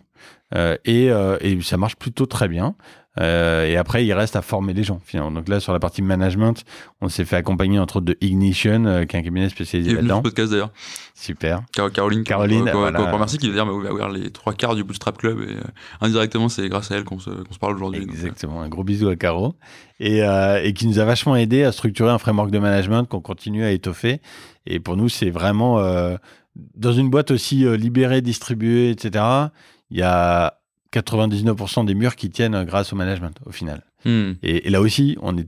Euh, 0.55 0.77
et, 0.85 1.11
euh, 1.11 1.37
et 1.41 1.59
ça 1.61 1.77
marche 1.77 1.95
plutôt 1.95 2.25
très 2.25 2.47
bien. 2.47 2.75
Euh, 3.19 3.65
et 3.65 3.75
après, 3.75 4.05
il 4.05 4.13
reste 4.13 4.35
à 4.35 4.41
former 4.41 4.73
les 4.73 4.83
gens, 4.83 5.01
finalement. 5.03 5.31
Donc 5.31 5.49
là, 5.49 5.59
sur 5.59 5.73
la 5.73 5.79
partie 5.79 6.01
management, 6.01 6.63
on 7.01 7.09
s'est 7.09 7.25
fait 7.25 7.35
accompagner 7.35 7.79
entre 7.79 7.97
autres 7.97 8.05
de 8.05 8.17
Ignition, 8.21 8.85
euh, 8.85 9.05
qui 9.05 9.15
est 9.15 9.19
un 9.19 9.23
cabinet 9.23 9.49
spécialisé 9.49 9.93
là-dedans. 9.93 10.17
le 10.17 10.21
podcast 10.23 10.51
d'ailleurs. 10.51 10.71
Super. 11.15 11.63
Car- 11.73 11.91
Caroline, 11.91 12.23
Caroline, 12.23 12.69
qu'on- 12.71 12.79
voilà. 12.79 12.99
qu'on 12.99 13.11
remercie, 13.11 13.37
qui 13.39 13.47
veut 13.47 13.53
dire 13.55 13.65
m'a 13.65 13.71
ouvert 13.73 14.09
les 14.09 14.29
trois 14.31 14.53
quarts 14.53 14.75
du 14.75 14.83
Bootstrap 14.83 15.17
Club 15.17 15.41
et 15.41 15.53
euh, 15.53 15.61
indirectement 16.01 16.47
c'est 16.49 16.69
grâce 16.69 16.91
à 16.91 16.95
elle 16.97 17.03
qu'on 17.03 17.19
se, 17.19 17.29
qu'on 17.31 17.51
se 17.53 17.59
parle 17.59 17.75
aujourd'hui. 17.75 18.01
donc, 18.05 18.11
Exactement. 18.11 18.61
Un 18.61 18.69
gros 18.69 18.83
bisou 18.83 19.09
à 19.09 19.15
Caro. 19.15 19.55
Et, 19.99 20.19
et 20.19 20.73
qui 20.73 20.87
nous 20.87 20.99
a 20.99 21.03
vachement 21.03 21.35
aidé 21.35 21.63
à 21.63 21.73
structurer 21.73 22.09
un 22.11 22.19
framework 22.19 22.51
de 22.51 22.59
management 22.59 23.03
qu'on 23.05 23.19
continue 23.19 23.65
à 23.65 23.71
étoffer. 23.71 24.21
Et 24.65 24.79
pour 24.79 24.95
nous, 24.95 25.09
c'est 25.09 25.29
vraiment 25.29 25.77
dans 26.75 26.93
une 26.93 27.09
boîte 27.09 27.31
aussi 27.31 27.65
libérée, 27.77 28.21
distribuée, 28.21 28.91
etc. 28.91 29.25
Il 29.91 29.97
y 29.97 30.01
a 30.03 30.58
99% 30.93 31.85
des 31.85 31.93
murs 31.93 32.15
qui 32.15 32.29
tiennent 32.29 32.63
grâce 32.63 32.93
au 32.93 32.95
management 32.95 33.37
au 33.45 33.51
final. 33.51 33.83
hmm. 34.05 34.33
Et, 34.43 34.67
et 34.67 34.69
là 34.69 34.81
aussi, 34.81 35.17
on 35.21 35.37
est 35.37 35.47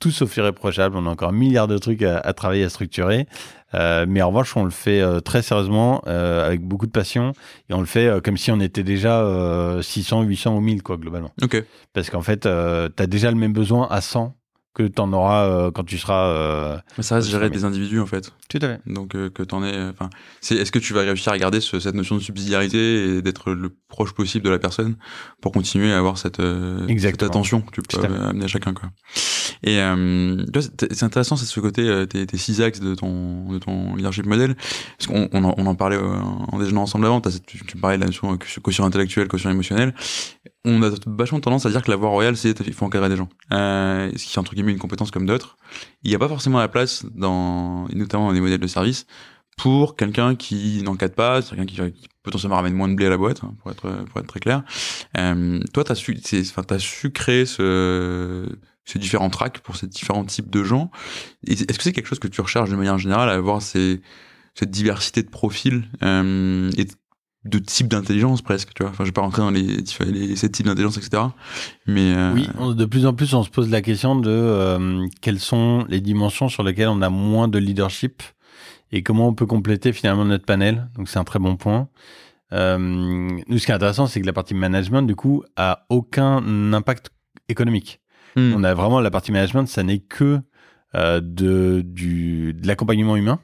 tout 0.00 0.10
sauf 0.10 0.36
irréprochable. 0.36 0.96
On 0.96 1.06
a 1.06 1.10
encore 1.10 1.30
un 1.30 1.32
milliard 1.32 1.66
de 1.66 1.78
trucs 1.78 2.02
à, 2.02 2.32
travailler, 2.32 2.64
à 2.64 2.68
structurer. 2.68 3.26
Euh, 3.74 4.06
mais 4.08 4.22
en 4.22 4.28
revanche, 4.28 4.56
on 4.56 4.64
le 4.64 4.70
fait 4.70 5.00
euh, 5.00 5.20
très 5.20 5.42
sérieusement, 5.42 6.02
euh, 6.06 6.46
avec 6.46 6.62
beaucoup 6.62 6.86
de 6.86 6.92
passion, 6.92 7.32
et 7.68 7.74
on 7.74 7.80
le 7.80 7.86
fait 7.86 8.22
comme 8.22 8.36
si 8.36 8.50
on 8.50 8.60
était 8.60 8.82
déjà 8.82 9.26
600, 9.82 10.22
800 10.22 10.56
ou 10.56 10.60
1000, 10.60 10.82
quoi, 10.82 10.96
globalement. 10.96 11.32
Parce 11.92 12.10
qu'en 12.10 12.22
fait, 12.22 12.40
tu 12.42 12.48
as 12.48 13.06
déjà 13.06 13.30
le 13.30 13.36
même 13.36 13.52
besoin 13.52 13.86
à 13.90 14.00
100 14.00 14.34
que 14.78 14.84
tu 14.84 15.00
en 15.00 15.12
auras 15.12 15.44
euh, 15.44 15.70
quand 15.72 15.84
tu 15.84 15.98
seras. 15.98 16.28
Euh, 16.28 16.78
mais 16.96 17.02
ça 17.02 17.16
reste 17.16 17.28
gérer 17.28 17.50
des 17.50 17.64
individus 17.64 17.98
en 17.98 18.06
fait. 18.06 18.32
Tout 18.48 18.58
à 18.62 18.68
fait. 18.68 18.80
Donc 18.86 19.14
euh, 19.16 19.28
que 19.28 19.42
t'en 19.42 19.64
es. 19.64 19.76
Enfin, 19.88 20.08
c'est 20.40 20.54
est-ce 20.54 20.70
que 20.70 20.78
tu 20.78 20.94
vas 20.94 21.00
réussir 21.00 21.32
à 21.32 21.38
garder 21.38 21.60
cette 21.60 21.94
notion 21.94 22.14
de 22.14 22.20
subsidiarité 22.20 23.16
et 23.16 23.22
d'être 23.22 23.50
le 23.50 23.76
proche 23.88 24.12
possible 24.12 24.44
de 24.44 24.50
la 24.50 24.60
personne 24.60 24.96
pour 25.42 25.50
continuer 25.52 25.92
à 25.92 25.98
avoir 25.98 26.16
cette, 26.16 26.40
cette 26.98 27.22
attention 27.24 27.60
que 27.60 27.72
tu 27.72 27.82
peux 27.82 28.04
amener 28.04 28.44
à 28.44 28.48
chacun 28.48 28.72
quoi. 28.72 28.90
Et 29.64 29.78
c'est 30.92 31.02
intéressant 31.02 31.36
c'est 31.36 31.46
ce 31.46 31.58
côté 31.58 32.06
tes, 32.08 32.26
tes, 32.26 32.36
six 32.36 32.62
axes 32.62 32.80
de 32.80 32.94
ton 32.94 33.50
de 33.50 33.58
ton 33.58 33.96
leadership 33.96 34.26
model 34.26 34.54
parce 34.96 35.08
qu'on 35.08 35.28
on 35.32 35.44
en, 35.44 35.54
on 35.56 35.66
en, 35.66 35.74
parlait 35.74 35.98
en 35.98 36.58
déjeunant 36.58 36.82
ensemble 36.82 37.06
avant. 37.06 37.20
Tu, 37.20 37.64
tu 37.64 37.76
parlais 37.76 37.96
de 37.96 38.02
la 38.02 38.06
notion 38.06 38.32
de 38.32 38.38
quotient 38.62 38.84
intellectuel, 38.84 39.26
quotient 39.26 39.50
émotionnel 39.50 39.92
on 40.68 40.82
a 40.82 40.90
vachement 41.06 41.40
tendance 41.40 41.66
à 41.66 41.70
dire 41.70 41.82
que 41.82 41.90
la 41.90 41.96
voie 41.96 42.10
royale, 42.10 42.36
c'est 42.36 42.58
il 42.60 42.72
faut 42.72 42.84
encadrer 42.84 43.08
des 43.08 43.16
gens. 43.16 43.28
Euh, 43.52 44.10
ce 44.16 44.24
qui 44.24 44.34
est 44.34 44.38
entre 44.38 44.54
guillemets 44.54 44.72
une 44.72 44.78
compétence 44.78 45.10
comme 45.10 45.26
d'autres. 45.26 45.56
Il 46.02 46.10
n'y 46.10 46.14
a 46.14 46.18
pas 46.18 46.28
forcément 46.28 46.58
la 46.58 46.68
place, 46.68 47.04
dans, 47.14 47.86
notamment 47.88 48.26
dans 48.26 48.32
les 48.32 48.40
modèles 48.40 48.60
de 48.60 48.66
service, 48.66 49.06
pour 49.56 49.96
quelqu'un 49.96 50.36
qui 50.36 50.82
n'encadre 50.82 51.14
pas, 51.14 51.42
quelqu'un 51.42 51.66
qui, 51.66 51.76
qui, 51.76 52.08
potentiellement 52.22 52.56
ramène 52.56 52.74
moins 52.74 52.88
de 52.88 52.94
blé 52.94 53.06
à 53.06 53.10
la 53.10 53.16
boîte, 53.16 53.42
hein, 53.42 53.54
pour 53.60 53.70
être 53.70 54.04
pour 54.06 54.20
être 54.20 54.26
très 54.26 54.40
clair. 54.40 54.62
Euh, 55.16 55.60
toi, 55.72 55.84
t'as 55.84 55.94
su, 55.94 56.16
enfin, 56.40 56.78
su 56.78 57.10
créer 57.10 57.46
ce 57.46 58.46
ces 58.84 58.98
différents 58.98 59.28
tracks 59.28 59.58
pour 59.58 59.76
ces 59.76 59.86
différents 59.86 60.24
types 60.24 60.48
de 60.48 60.64
gens. 60.64 60.90
Est-ce 61.46 61.64
que 61.64 61.82
c'est 61.82 61.92
quelque 61.92 62.06
chose 62.06 62.18
que 62.18 62.28
tu 62.28 62.40
recherches 62.40 62.70
de 62.70 62.76
manière 62.76 62.98
générale, 62.98 63.28
à 63.28 63.34
avoir 63.34 63.60
ces, 63.60 64.00
cette 64.54 64.70
diversité 64.70 65.22
de 65.22 65.28
profils 65.28 65.84
euh, 66.02 66.70
de 67.44 67.58
types 67.58 67.88
d'intelligence 67.88 68.42
presque, 68.42 68.74
tu 68.74 68.82
vois. 68.82 68.90
Enfin, 68.90 69.04
je 69.04 69.08
vais 69.08 69.12
pas 69.12 69.20
rentrer 69.20 69.42
dans 69.42 69.50
les, 69.50 69.82
les 70.06 70.36
sept 70.36 70.52
types 70.52 70.66
d'intelligence, 70.66 70.98
etc. 70.98 71.22
Mais 71.86 72.14
euh, 72.14 72.32
oui, 72.34 72.48
de 72.74 72.84
plus 72.84 73.06
en 73.06 73.14
plus, 73.14 73.32
on 73.34 73.42
se 73.42 73.50
pose 73.50 73.70
la 73.70 73.80
question 73.80 74.16
de 74.16 74.30
euh, 74.30 75.06
quelles 75.20 75.38
sont 75.38 75.84
les 75.88 76.00
dimensions 76.00 76.48
sur 76.48 76.62
lesquelles 76.62 76.88
on 76.88 77.00
a 77.00 77.10
moins 77.10 77.48
de 77.48 77.58
leadership 77.58 78.22
et 78.90 79.02
comment 79.02 79.28
on 79.28 79.34
peut 79.34 79.46
compléter 79.46 79.92
finalement 79.92 80.24
notre 80.24 80.46
panel. 80.46 80.88
Donc 80.96 81.08
c'est 81.08 81.18
un 81.18 81.24
très 81.24 81.38
bon 81.38 81.56
point. 81.56 81.88
Euh, 82.52 82.78
nous, 82.78 83.58
ce 83.58 83.66
qui 83.66 83.72
est 83.72 83.74
intéressant, 83.74 84.06
c'est 84.06 84.20
que 84.20 84.26
la 84.26 84.32
partie 84.32 84.54
management, 84.54 85.02
du 85.02 85.14
coup, 85.14 85.44
a 85.56 85.86
aucun 85.90 86.72
impact 86.72 87.10
économique. 87.48 88.00
Hmm. 88.36 88.52
On 88.56 88.64
a 88.64 88.74
vraiment 88.74 89.00
la 89.00 89.10
partie 89.10 89.32
management, 89.32 89.66
ça 89.66 89.82
n'est 89.82 90.00
que 90.00 90.40
de, 90.94 91.82
du, 91.84 92.54
de 92.54 92.66
l'accompagnement 92.66 93.14
humain. 93.14 93.40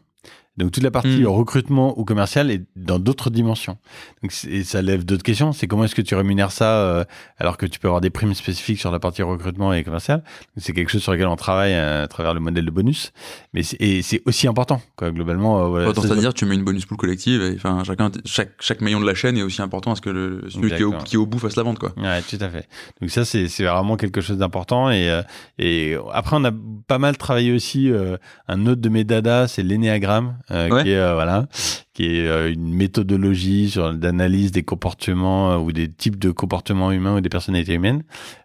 Donc 0.56 0.70
toute 0.70 0.84
la 0.84 0.92
partie 0.92 1.22
hmm. 1.22 1.26
recrutement 1.26 1.98
ou 1.98 2.04
commercial 2.04 2.48
est 2.50 2.62
dans 2.76 3.00
d'autres 3.00 3.28
dimensions. 3.28 3.76
Donc 4.22 4.32
et 4.48 4.62
ça 4.62 4.82
lève 4.82 5.04
d'autres 5.04 5.24
questions. 5.24 5.52
C'est 5.52 5.66
comment 5.66 5.84
est-ce 5.84 5.96
que 5.96 6.02
tu 6.02 6.14
rémunères 6.14 6.52
ça 6.52 6.76
euh, 6.76 7.04
alors 7.38 7.56
que 7.56 7.66
tu 7.66 7.80
peux 7.80 7.88
avoir 7.88 8.00
des 8.00 8.10
primes 8.10 8.34
spécifiques 8.34 8.78
sur 8.78 8.92
la 8.92 9.00
partie 9.00 9.22
recrutement 9.22 9.72
et 9.72 9.82
commercial? 9.82 10.22
C'est 10.56 10.72
quelque 10.72 10.92
chose 10.92 11.02
sur 11.02 11.10
lequel 11.10 11.26
on 11.26 11.34
travaille 11.34 11.74
à, 11.74 12.06
travers 12.06 12.34
le 12.34 12.40
modèle 12.40 12.64
de 12.64 12.70
bonus. 12.70 13.12
Mais 13.52 13.64
c'est 13.64 14.22
aussi 14.26 14.46
important 14.46 14.80
quoi, 14.94 15.10
globalement. 15.10 15.64
Euh, 15.64 15.68
voilà, 15.68 15.92
C'est-à-dire 15.92 16.32
tu 16.32 16.46
mets 16.46 16.54
une 16.54 16.64
bonus 16.64 16.86
pool 16.86 16.98
collective. 16.98 17.42
Et, 17.42 17.56
enfin 17.56 17.82
chacun 17.82 18.12
chaque 18.24 18.52
chaque 18.60 18.80
maillon 18.80 19.00
de 19.00 19.06
la 19.06 19.14
chaîne 19.14 19.36
est 19.36 19.42
aussi 19.42 19.60
important 19.60 19.90
à 19.90 19.96
ce 19.96 20.00
que 20.00 20.10
le, 20.10 20.44
celui 20.50 20.68
qui 20.68 20.82
est, 20.82 20.84
au, 20.84 20.92
qui 20.92 21.16
est, 21.16 21.18
au, 21.18 21.26
bout 21.26 21.40
fasse 21.40 21.56
la 21.56 21.64
vente 21.64 21.80
quoi. 21.80 21.92
Ouais, 21.96 22.22
tout 22.22 22.38
à 22.40 22.48
fait. 22.48 22.68
Donc 23.00 23.10
ça 23.10 23.24
c'est 23.24 23.48
vraiment 23.64 23.96
quelque 23.96 24.20
chose 24.20 24.38
d'important 24.38 24.88
et 24.88 25.10
euh, 25.10 25.22
et 25.58 25.96
après 26.12 26.36
on 26.38 26.44
a 26.44 26.52
pas 26.86 26.98
mal 26.98 27.16
travaillé 27.16 27.52
aussi 27.52 27.90
euh, 27.90 28.16
un 28.46 28.66
autre 28.66 28.80
de 28.80 28.88
mes 28.88 29.02
dadas 29.02 29.48
c'est 29.48 29.64
l'énéagramme 29.64 30.36
euh, 30.50 30.82
qui 30.82 30.90
est 30.90 30.98
euh, 30.98 31.14
voilà, 31.14 31.46
qui 31.94 32.04
est 32.04 32.26
euh, 32.26 32.52
une 32.52 32.74
méthodologie 32.74 33.70
sur 33.70 33.94
d'analyse 33.94 34.52
des 34.52 34.62
comportements 34.62 35.56
ou 35.56 35.72
des 35.72 35.90
types 35.90 36.18
de 36.18 36.30
comportements 36.30 36.92
humains 36.92 37.16
ou 37.16 37.20
des 37.20 37.28
personnalités 37.28 37.74
humaines. 37.74 38.02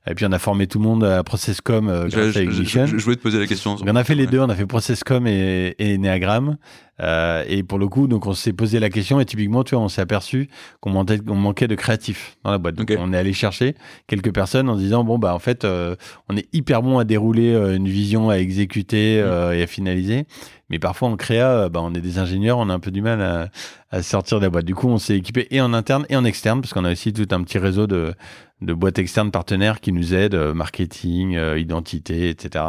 Et 0.07 0.15
puis 0.15 0.25
on 0.25 0.31
a 0.31 0.39
formé 0.39 0.67
tout 0.67 0.79
le 0.79 0.85
monde 0.85 1.03
à 1.03 1.23
Processcom 1.23 1.87
grâce 2.09 2.31
je, 2.31 2.39
à 2.39 2.41
Ignition. 2.41 2.85
Je, 2.85 2.95
voulais 2.97 3.15
te 3.15 3.21
poser 3.21 3.39
la 3.39 3.47
question. 3.47 3.75
on 3.81 3.95
a 3.95 4.03
fait 4.03 4.15
les 4.15 4.27
deux, 4.27 4.39
on 4.39 4.49
a 4.49 4.55
fait 4.55 4.65
Processcom 4.65 5.27
et, 5.27 5.75
et 5.77 5.95
Enneagram. 5.95 6.57
Euh, 7.01 7.43
et 7.47 7.63
pour 7.63 7.79
le 7.79 7.87
coup, 7.87 8.07
donc 8.07 8.25
on 8.27 8.33
s'est 8.33 8.53
posé 8.53 8.79
la 8.79 8.89
question 8.89 9.19
et 9.19 9.25
typiquement, 9.25 9.63
tu 9.63 9.75
vois, 9.75 9.83
on 9.83 9.89
s'est 9.89 10.01
aperçu 10.01 10.49
qu'on 10.81 10.91
manquait, 10.91 11.19
manquait, 11.25 11.67
de 11.67 11.75
créatifs 11.75 12.37
dans 12.43 12.51
la 12.51 12.57
boîte. 12.57 12.75
Donc 12.75 12.93
on 12.97 13.13
est 13.13 13.17
allé 13.17 13.33
chercher 13.33 13.75
quelques 14.07 14.33
personnes 14.33 14.69
en 14.69 14.75
disant 14.75 15.03
bon 15.03 15.17
bah 15.17 15.33
en 15.33 15.39
fait, 15.39 15.65
on 15.65 16.37
est 16.37 16.47
hyper 16.53 16.81
bon 16.81 16.97
à 16.99 17.03
dérouler 17.03 17.53
une 17.75 17.87
vision, 17.87 18.29
à 18.29 18.37
exécuter 18.37 19.21
mmh. 19.21 19.53
et 19.53 19.63
à 19.63 19.67
finaliser. 19.67 20.25
Mais 20.69 20.79
parfois 20.79 21.09
en 21.09 21.17
créa, 21.17 21.49
euh, 21.49 21.69
bah, 21.69 21.81
on 21.83 21.93
est 21.93 22.01
des 22.01 22.19
ingénieurs, 22.19 22.57
on 22.59 22.69
a 22.69 22.73
un 22.73 22.79
peu 22.79 22.91
du 22.91 23.01
mal 23.01 23.21
à, 23.21 23.49
à 23.89 24.03
sortir 24.03 24.39
des 24.39 24.49
boîtes. 24.49 24.65
Du 24.65 24.75
coup, 24.75 24.87
on 24.87 24.97
s'est 24.97 25.17
équipé 25.17 25.47
et 25.51 25.61
en 25.61 25.73
interne 25.73 26.05
et 26.09 26.15
en 26.15 26.23
externe, 26.23 26.61
parce 26.61 26.73
qu'on 26.73 26.85
a 26.85 26.91
aussi 26.91 27.11
tout 27.11 27.27
un 27.31 27.43
petit 27.43 27.57
réseau 27.57 27.87
de, 27.87 28.13
de 28.61 28.73
boîtes 28.73 28.99
externes 28.99 29.31
partenaires 29.31 29.81
qui 29.81 29.91
nous 29.91 30.13
aident, 30.13 30.35
euh, 30.35 30.53
marketing, 30.53 31.35
euh, 31.35 31.59
identité, 31.59 32.29
etc. 32.29 32.65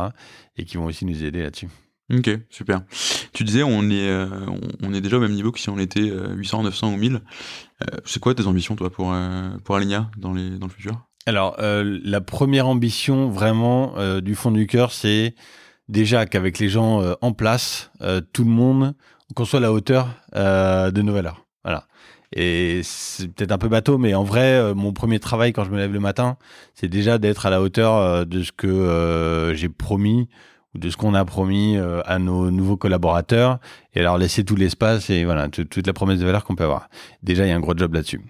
Et 0.57 0.64
qui 0.64 0.78
vont 0.78 0.87
aussi 0.87 1.05
nous 1.05 1.24
aider 1.24 1.43
là-dessus. 1.43 1.68
Ok, 2.13 2.31
super. 2.49 2.83
Tu 3.33 3.45
disais, 3.45 3.63
on 3.63 3.89
est, 3.91 4.11
on 4.83 4.93
est 4.93 5.01
déjà 5.01 5.19
au 5.19 5.21
même 5.21 5.33
niveau 5.33 5.53
que 5.53 5.61
si 5.61 5.71
on 5.71 5.79
était 5.79 6.11
800, 6.35 6.65
900 6.65 6.95
ou 6.95 6.97
1000. 6.97 7.21
c'est 8.05 8.19
quoi 8.19 8.35
tes 8.35 8.47
ambitions, 8.47 8.75
toi, 8.75 8.91
pour, 8.91 9.15
pour 9.65 9.77
Aligna 9.77 10.11
dans, 10.17 10.33
les, 10.33 10.59
dans 10.59 10.67
le 10.67 10.73
futur? 10.73 11.07
Alors, 11.27 11.57
la 11.61 12.21
première 12.21 12.67
ambition, 12.67 13.31
vraiment, 13.31 13.95
du 14.21 14.35
fond 14.35 14.51
du 14.51 14.67
cœur, 14.67 14.91
c'est 14.91 15.35
déjà 15.91 16.25
qu'avec 16.25 16.59
les 16.59 16.69
gens 16.69 17.03
euh, 17.03 17.15
en 17.21 17.33
place, 17.33 17.91
euh, 18.01 18.21
tout 18.33 18.45
le 18.45 18.51
monde, 18.51 18.95
qu'on 19.35 19.45
soit 19.45 19.59
à 19.59 19.63
la 19.63 19.73
hauteur 19.73 20.09
euh, 20.37 20.91
de 20.91 21.03
nos 21.03 21.13
valeurs. 21.13 21.45
Voilà. 21.65 21.87
Et 22.35 22.81
c'est 22.85 23.29
peut-être 23.29 23.53
un 23.53 23.59
peu 23.59 23.69
bateau, 23.69 23.99
mais 23.99 24.15
en 24.15 24.23
vrai, 24.23 24.73
mon 24.75 24.93
premier 24.93 25.19
travail 25.19 25.53
quand 25.53 25.65
je 25.65 25.71
me 25.71 25.77
lève 25.77 25.93
le 25.93 25.99
matin, 25.99 26.37
c'est 26.75 26.87
déjà 26.87 27.19
d'être 27.19 27.45
à 27.45 27.51
la 27.51 27.61
hauteur 27.61 28.25
de 28.25 28.43
ce 28.45 28.53
que 28.53 29.53
j'ai 29.57 29.69
promis 29.69 30.29
ou 30.75 30.79
de 30.79 30.91
ce 30.91 30.97
qu'on 30.97 31.14
a 31.14 31.25
promis 31.25 31.77
à 32.05 32.18
nos 32.18 32.51
nouveaux 32.51 32.77
collaborateurs 32.77 33.59
et 33.95 34.03
leur 34.03 34.18
laisser 34.18 34.45
tout 34.45 34.57
l'espace 34.57 35.11
et 35.11 35.25
voilà 35.25 35.49
toute 35.49 35.87
la 35.87 35.93
promesse 35.93 36.21
de 36.21 36.25
valeur 36.25 36.45
qu'on 36.45 36.55
peut 36.55 36.64
avoir. 36.64 36.89
Déjà, 37.23 37.45
il 37.45 37.49
y 37.49 37.53
a 37.53 37.57
un 37.57 37.61
gros 37.61 37.77
job 37.77 37.95
là-dessus. 37.95 38.21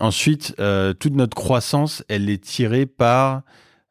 ensuite, 0.00 0.56
toute 0.98 1.14
notre 1.14 1.36
croissance, 1.36 2.04
elle 2.08 2.28
est 2.28 2.42
tirée 2.42 2.86
par 2.86 3.42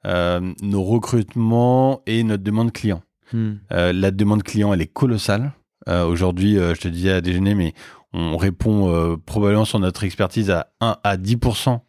euh, 0.07 0.53
nos 0.61 0.83
recrutements 0.83 2.01
et 2.05 2.23
notre 2.23 2.43
demande 2.43 2.71
client. 2.71 3.01
Hmm. 3.33 3.55
Euh, 3.73 3.91
la 3.91 4.11
demande 4.11 4.43
client, 4.43 4.73
elle 4.73 4.81
est 4.81 4.91
colossale. 4.93 5.51
Euh, 5.89 6.05
aujourd'hui, 6.05 6.55
je 6.55 6.79
te 6.79 6.87
disais 6.87 7.11
à 7.11 7.21
déjeuner, 7.21 7.55
mais 7.55 7.73
on 8.13 8.37
répond 8.37 9.17
probablement 9.25 9.65
sur 9.65 9.79
notre 9.79 10.03
expertise 10.03 10.49
à 10.49 10.67
1 10.79 10.97
à 11.03 11.17
10% 11.17 11.81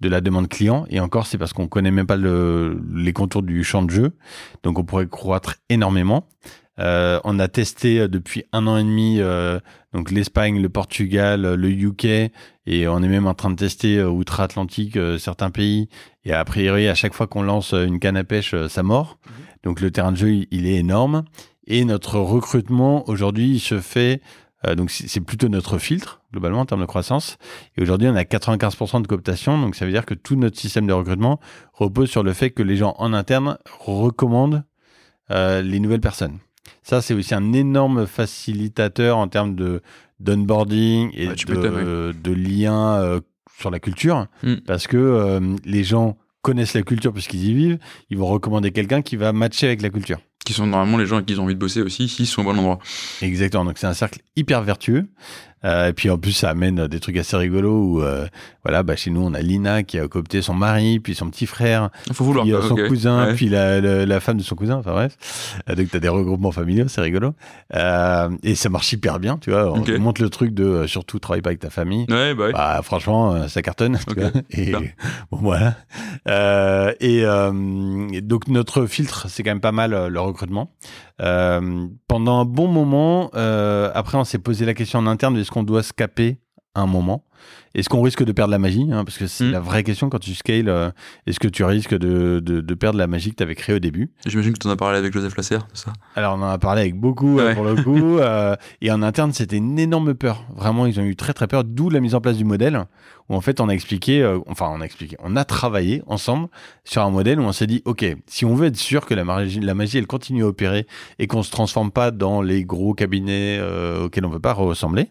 de 0.00 0.08
la 0.08 0.20
demande 0.20 0.48
client. 0.48 0.86
Et 0.90 1.00
encore, 1.00 1.26
c'est 1.26 1.38
parce 1.38 1.52
qu'on 1.52 1.68
connaît 1.68 1.90
même 1.90 2.06
pas 2.06 2.16
le, 2.16 2.80
les 2.94 3.12
contours 3.12 3.42
du 3.42 3.64
champ 3.64 3.82
de 3.82 3.90
jeu. 3.90 4.12
Donc, 4.62 4.78
on 4.78 4.84
pourrait 4.84 5.06
croître 5.06 5.56
énormément. 5.68 6.28
Euh, 6.80 7.20
on 7.22 7.38
a 7.38 7.46
testé 7.46 8.08
depuis 8.08 8.44
un 8.52 8.66
an 8.66 8.76
et 8.76 8.82
demi 8.82 9.18
euh, 9.20 9.60
donc 9.92 10.10
l'Espagne, 10.10 10.60
le 10.60 10.68
Portugal, 10.68 11.54
le 11.54 11.70
UK 11.70 12.32
et 12.66 12.88
on 12.88 13.00
est 13.00 13.08
même 13.08 13.28
en 13.28 13.34
train 13.34 13.50
de 13.50 13.54
tester 13.54 14.02
outre-Atlantique 14.02 14.98
certains 15.20 15.50
pays 15.50 15.88
et 16.24 16.32
a 16.32 16.44
priori, 16.44 16.88
à 16.88 16.94
chaque 16.94 17.14
fois 17.14 17.26
qu'on 17.26 17.42
lance 17.42 17.72
une 17.72 17.98
canne 18.00 18.16
à 18.16 18.24
pêche, 18.24 18.54
euh, 18.54 18.68
ça 18.68 18.82
mord. 18.82 19.18
Mhm. 19.26 19.32
Donc 19.64 19.80
le 19.80 19.90
terrain 19.90 20.12
de 20.12 20.16
jeu, 20.16 20.46
il 20.50 20.66
est 20.66 20.76
énorme. 20.76 21.24
Et 21.66 21.84
notre 21.84 22.18
recrutement, 22.18 23.08
aujourd'hui, 23.08 23.54
il 23.54 23.60
se 23.60 23.80
fait... 23.80 24.20
Euh, 24.66 24.74
donc 24.74 24.90
c'est 24.90 25.20
plutôt 25.20 25.48
notre 25.48 25.78
filtre, 25.78 26.22
globalement, 26.34 26.60
en 26.60 26.66
termes 26.66 26.80
de 26.80 26.86
croissance. 26.86 27.38
Et 27.76 27.82
aujourd'hui, 27.82 28.08
on 28.08 28.16
a 28.16 28.24
95% 28.24 29.02
de 29.02 29.06
cooptation. 29.06 29.58
Donc 29.58 29.76
ça 29.76 29.86
veut 29.86 29.92
dire 29.92 30.04
que 30.04 30.14
tout 30.14 30.36
notre 30.36 30.58
système 30.58 30.86
de 30.86 30.92
recrutement 30.92 31.40
repose 31.72 32.10
sur 32.10 32.22
le 32.22 32.32
fait 32.32 32.50
que 32.50 32.62
les 32.62 32.76
gens 32.76 32.94
en 32.98 33.12
interne 33.12 33.56
recommandent 33.80 34.64
euh, 35.30 35.62
les 35.62 35.80
nouvelles 35.80 36.00
personnes. 36.00 36.38
Ça, 36.82 37.00
c'est 37.00 37.14
aussi 37.14 37.34
un 37.34 37.52
énorme 37.52 38.06
facilitateur 38.06 39.16
en 39.16 39.28
termes 39.28 39.54
de 39.54 39.80
d'onboarding 40.20 41.10
et 41.12 41.26
de, 41.26 41.34
euh, 42.30 43.20
sur 43.58 43.70
la 43.70 43.80
culture, 43.80 44.26
mm. 44.42 44.54
parce 44.66 44.86
que 44.86 44.96
euh, 44.96 45.56
les 45.64 45.84
gens 45.84 46.16
connaissent 46.42 46.74
la 46.74 46.82
culture 46.82 47.12
puisqu'ils 47.12 47.44
y 47.44 47.54
vivent, 47.54 47.78
ils 48.10 48.18
vont 48.18 48.26
recommander 48.26 48.70
quelqu'un 48.70 49.02
qui 49.02 49.16
va 49.16 49.32
matcher 49.32 49.66
avec 49.66 49.82
la 49.82 49.90
culture. 49.90 50.20
Qui 50.44 50.52
sont 50.52 50.66
normalement 50.66 50.98
les 50.98 51.06
gens 51.06 51.16
avec 51.16 51.26
qui 51.26 51.32
ils 51.34 51.40
ont 51.40 51.44
envie 51.44 51.54
de 51.54 51.58
bosser 51.60 51.80
aussi, 51.82 52.08
s'ils 52.08 52.26
sont 52.26 52.42
au 52.42 52.44
bon 52.44 52.58
endroit. 52.58 52.78
Exactement, 53.22 53.64
donc 53.64 53.78
c'est 53.78 53.86
un 53.86 53.94
cercle 53.94 54.20
hyper 54.36 54.62
vertueux. 54.62 55.06
Euh, 55.64 55.88
et 55.88 55.92
puis 55.94 56.10
en 56.10 56.18
plus, 56.18 56.32
ça 56.32 56.50
amène 56.50 56.88
des 56.88 57.00
trucs 57.00 57.16
assez 57.16 57.34
rigolos 57.38 57.70
où, 57.94 58.02
euh, 58.02 58.26
voilà, 58.64 58.82
bah, 58.82 58.96
chez 58.96 59.08
nous, 59.10 59.22
on 59.24 59.32
a 59.32 59.40
Lina 59.40 59.82
qui 59.82 59.98
a 59.98 60.06
coopté 60.06 60.42
son 60.42 60.52
mari, 60.52 61.00
puis 61.00 61.14
son 61.14 61.30
petit 61.30 61.46
frère, 61.46 61.88
faut 62.12 62.22
vouloir. 62.22 62.44
puis 62.44 62.52
euh, 62.52 62.60
son 62.60 62.76
cousin, 62.76 63.28
Ouais. 63.28 63.34
puis 63.34 63.48
la, 63.48 63.80
la, 63.80 64.04
la 64.04 64.20
femme 64.20 64.36
de 64.36 64.42
son 64.42 64.56
cousin, 64.56 64.74
enfin 64.76 64.92
bref. 64.92 65.16
Euh, 65.70 65.74
donc 65.74 65.88
t'as 65.90 66.00
des 66.00 66.08
regroupements 66.10 66.52
familiaux, 66.52 66.84
c'est 66.88 67.00
rigolo. 67.00 67.32
Euh, 67.74 68.28
et 68.42 68.54
ça 68.56 68.68
marche 68.68 68.92
hyper 68.92 69.18
bien, 69.18 69.38
tu 69.38 69.52
vois. 69.52 69.72
On 69.72 69.78
Ok. 69.80 69.88
montre 69.98 70.20
le 70.20 70.28
truc 70.28 70.52
de 70.52 70.64
euh, 70.64 70.86
surtout 70.86 71.18
travaille 71.18 71.40
pas 71.40 71.48
avec 71.48 71.60
ta 71.60 71.70
famille. 71.70 72.04
Ouais, 72.10 72.34
bah 72.34 72.44
ouais. 72.44 72.52
Bah, 72.52 72.80
franchement, 72.82 73.32
euh, 73.32 73.48
ça 73.48 73.62
cartonne. 73.62 73.98
tu 74.06 74.20
vois. 74.20 74.32
Et 74.50 74.72
bon, 74.72 74.82
voilà. 75.30 75.76
Euh, 76.28 76.92
et, 77.00 77.24
euh, 77.24 78.20
donc, 78.20 78.48
notre 78.48 78.84
filtre, 78.84 79.28
c'est 79.30 79.42
quand 79.42 79.50
même 79.52 79.60
pas 79.60 79.72
mal 79.72 79.94
euh, 79.94 80.08
le 80.10 80.20
recrutement. 80.34 80.74
Euh, 81.20 81.86
pendant 82.08 82.40
un 82.40 82.44
bon 82.44 82.68
moment, 82.68 83.30
euh, 83.34 83.90
après, 83.94 84.18
on 84.18 84.24
s'est 84.24 84.38
posé 84.38 84.64
la 84.66 84.74
question 84.74 84.98
en 84.98 85.06
interne 85.06 85.36
est-ce 85.36 85.50
qu'on 85.50 85.62
doit 85.62 85.82
se 85.82 85.92
caper 85.92 86.38
un 86.74 86.86
moment 86.86 87.24
Est-ce 87.74 87.88
qu'on 87.88 88.02
risque 88.02 88.22
de 88.24 88.30
perdre 88.32 88.52
la 88.52 88.58
magie 88.58 88.86
hein, 88.92 89.04
Parce 89.04 89.18
que 89.18 89.26
c'est 89.26 89.44
Mm. 89.46 89.50
la 89.50 89.60
vraie 89.60 89.82
question 89.82 90.08
quand 90.08 90.18
tu 90.20 90.34
scales. 90.34 90.68
euh, 90.68 90.90
est-ce 91.26 91.40
que 91.40 91.48
tu 91.48 91.64
risques 91.64 91.94
de, 91.94 92.40
de, 92.40 92.60
de 92.60 92.74
perdre 92.74 92.98
la 92.98 93.06
magie 93.08 93.30
que 93.30 93.36
tu 93.36 93.42
avais 93.42 93.54
créée 93.56 93.74
au 93.76 93.78
début? 93.80 94.10
J'imagine 94.26 94.52
que 94.52 94.58
tu 94.60 94.66
en 94.68 94.70
as 94.70 94.76
parlé 94.76 94.98
avec 94.98 95.12
Joseph 95.12 95.36
Lasserre, 95.36 95.66
ça? 95.72 95.92
Alors, 96.14 96.36
on 96.38 96.42
en 96.42 96.48
a 96.50 96.58
parlé 96.58 96.82
avec 96.82 96.94
beaucoup 96.94 97.38
euh, 97.40 97.48
Ouais. 97.48 97.54
pour 97.54 97.64
le 97.64 97.74
coup. 97.82 98.18
euh, 98.18 98.54
et 98.80 98.90
en 98.92 99.02
interne, 99.02 99.32
c'était 99.32 99.56
une 99.56 99.78
énorme 99.78 100.14
peur. 100.14 100.44
Vraiment, 100.54 100.86
ils 100.86 101.00
ont 101.00 101.04
eu 101.04 101.16
très 101.16 101.32
très 101.32 101.46
peur, 101.48 101.64
d'où 101.64 101.90
la 101.90 102.00
mise 102.00 102.14
en 102.14 102.20
place 102.20 102.36
du 102.36 102.44
modèle, 102.44 102.84
où 103.28 103.34
en 103.34 103.40
fait, 103.40 103.60
on 103.60 103.68
a 103.68 103.72
expliqué, 103.72 104.22
euh, 104.22 104.38
enfin, 104.46 104.70
on 104.72 104.80
a 104.80 104.84
expliqué, 104.84 105.16
on 105.22 105.34
a 105.34 105.44
travaillé 105.44 106.02
ensemble 106.06 106.48
sur 106.84 107.02
un 107.02 107.10
modèle 107.10 107.40
où 107.40 107.44
on 107.44 107.52
s'est 107.52 107.66
dit, 107.66 107.82
OK, 107.86 108.04
si 108.26 108.44
on 108.44 108.54
veut 108.54 108.66
être 108.66 108.76
sûr 108.76 109.04
que 109.06 109.14
la 109.14 109.24
magie, 109.24 109.58
la 109.60 109.74
magie 109.74 109.98
elle 109.98 110.06
continue 110.06 110.44
à 110.44 110.46
opérer 110.46 110.86
et 111.18 111.26
qu'on 111.26 111.42
se 111.42 111.50
transforme 111.50 111.90
pas 111.90 112.10
dans 112.12 112.40
les 112.42 112.64
gros 112.64 112.94
cabinets 112.94 113.60
auxquels 114.02 114.24
on 114.26 114.30
veut 114.30 114.38
pas 114.40 114.52
ressembler, 114.52 115.10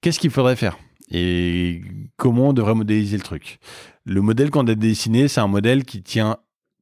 qu'est-ce 0.00 0.18
qu'il 0.20 0.30
faudrait 0.30 0.56
faire? 0.56 0.78
Et 1.10 1.82
comment 2.16 2.48
on 2.48 2.52
devrait 2.52 2.74
modéliser 2.74 3.16
le 3.16 3.22
truc? 3.22 3.58
Le 4.04 4.20
modèle 4.20 4.50
qu'on 4.50 4.66
a 4.66 4.74
dessiné, 4.74 5.28
c'est 5.28 5.40
un 5.40 5.48
modèle 5.48 5.84
qui 5.84 6.02
tient 6.02 6.38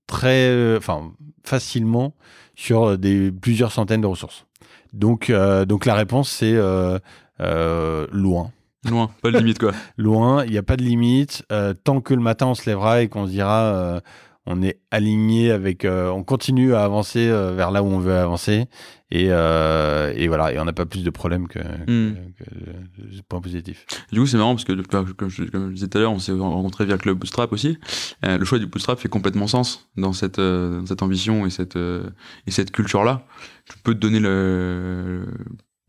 très, 0.06 0.48
euh, 0.50 0.78
enfin, 0.78 1.12
facilement 1.44 2.14
sur 2.54 2.98
des 2.98 3.30
plusieurs 3.30 3.72
centaines 3.72 4.00
de 4.00 4.06
ressources. 4.06 4.46
Donc, 4.92 5.30
euh, 5.30 5.64
donc 5.64 5.84
la 5.84 5.94
réponse 5.94 6.30
c'est 6.30 6.54
euh, 6.54 6.98
euh, 7.40 8.06
loin. 8.12 8.50
Loin, 8.88 9.10
pas 9.20 9.30
de 9.32 9.38
limite, 9.38 9.58
quoi. 9.58 9.72
Loin, 9.96 10.44
il 10.44 10.52
n'y 10.52 10.58
a 10.58 10.62
pas 10.62 10.76
de 10.76 10.82
limite. 10.82 11.44
Euh, 11.50 11.74
tant 11.74 12.00
que 12.00 12.14
le 12.14 12.20
matin 12.20 12.46
on 12.46 12.54
se 12.54 12.70
lèvera 12.70 13.02
et 13.02 13.08
qu'on 13.08 13.26
se 13.26 13.32
dira 13.32 13.74
euh, 13.74 14.00
on 14.46 14.62
est 14.62 14.80
aligné 14.90 15.50
avec, 15.50 15.84
euh, 15.84 16.08
on 16.10 16.22
continue 16.22 16.74
à 16.74 16.84
avancer 16.84 17.28
euh, 17.28 17.52
vers 17.54 17.70
là 17.70 17.82
où 17.82 17.86
on 17.86 17.98
veut 17.98 18.14
avancer 18.16 18.66
et, 19.10 19.26
euh, 19.30 20.12
et 20.14 20.28
voilà 20.28 20.52
et 20.52 20.58
on 20.58 20.64
n'a 20.64 20.72
pas 20.72 20.86
plus 20.86 21.02
de 21.04 21.10
problèmes 21.10 21.48
que, 21.48 21.58
Hmm. 21.58 22.14
que, 22.38 23.22
points 23.28 23.40
positifs. 23.40 23.86
Du 24.12 24.20
coup, 24.20 24.26
c'est 24.26 24.36
marrant 24.36 24.54
parce 24.54 24.64
que, 24.64 24.72
comme 24.72 25.06
je, 25.28 25.44
comme 25.44 25.68
je 25.70 25.74
disais 25.74 25.88
tout 25.88 25.98
à 25.98 26.00
l'heure, 26.00 26.12
on 26.12 26.18
s'est 26.18 26.32
rencontrés 26.32 26.84
via 26.84 26.94
le 26.94 27.00
club 27.00 27.18
Bootstrap 27.18 27.52
aussi. 27.52 27.78
Le 28.22 28.44
choix 28.44 28.58
du 28.58 28.66
Bootstrap 28.66 28.98
fait 28.98 29.08
complètement 29.08 29.46
sens 29.48 29.88
dans 29.96 30.12
cette, 30.12 30.40
dans 30.40 30.86
cette 30.86 31.02
ambition 31.02 31.44
et 31.46 31.50
cette, 31.50 31.76
et 31.76 32.50
cette 32.50 32.70
culture-là. 32.70 33.26
Tu 33.68 33.78
peux 33.82 33.94
te 33.94 33.98
donner 33.98 34.20
le, 34.20 35.26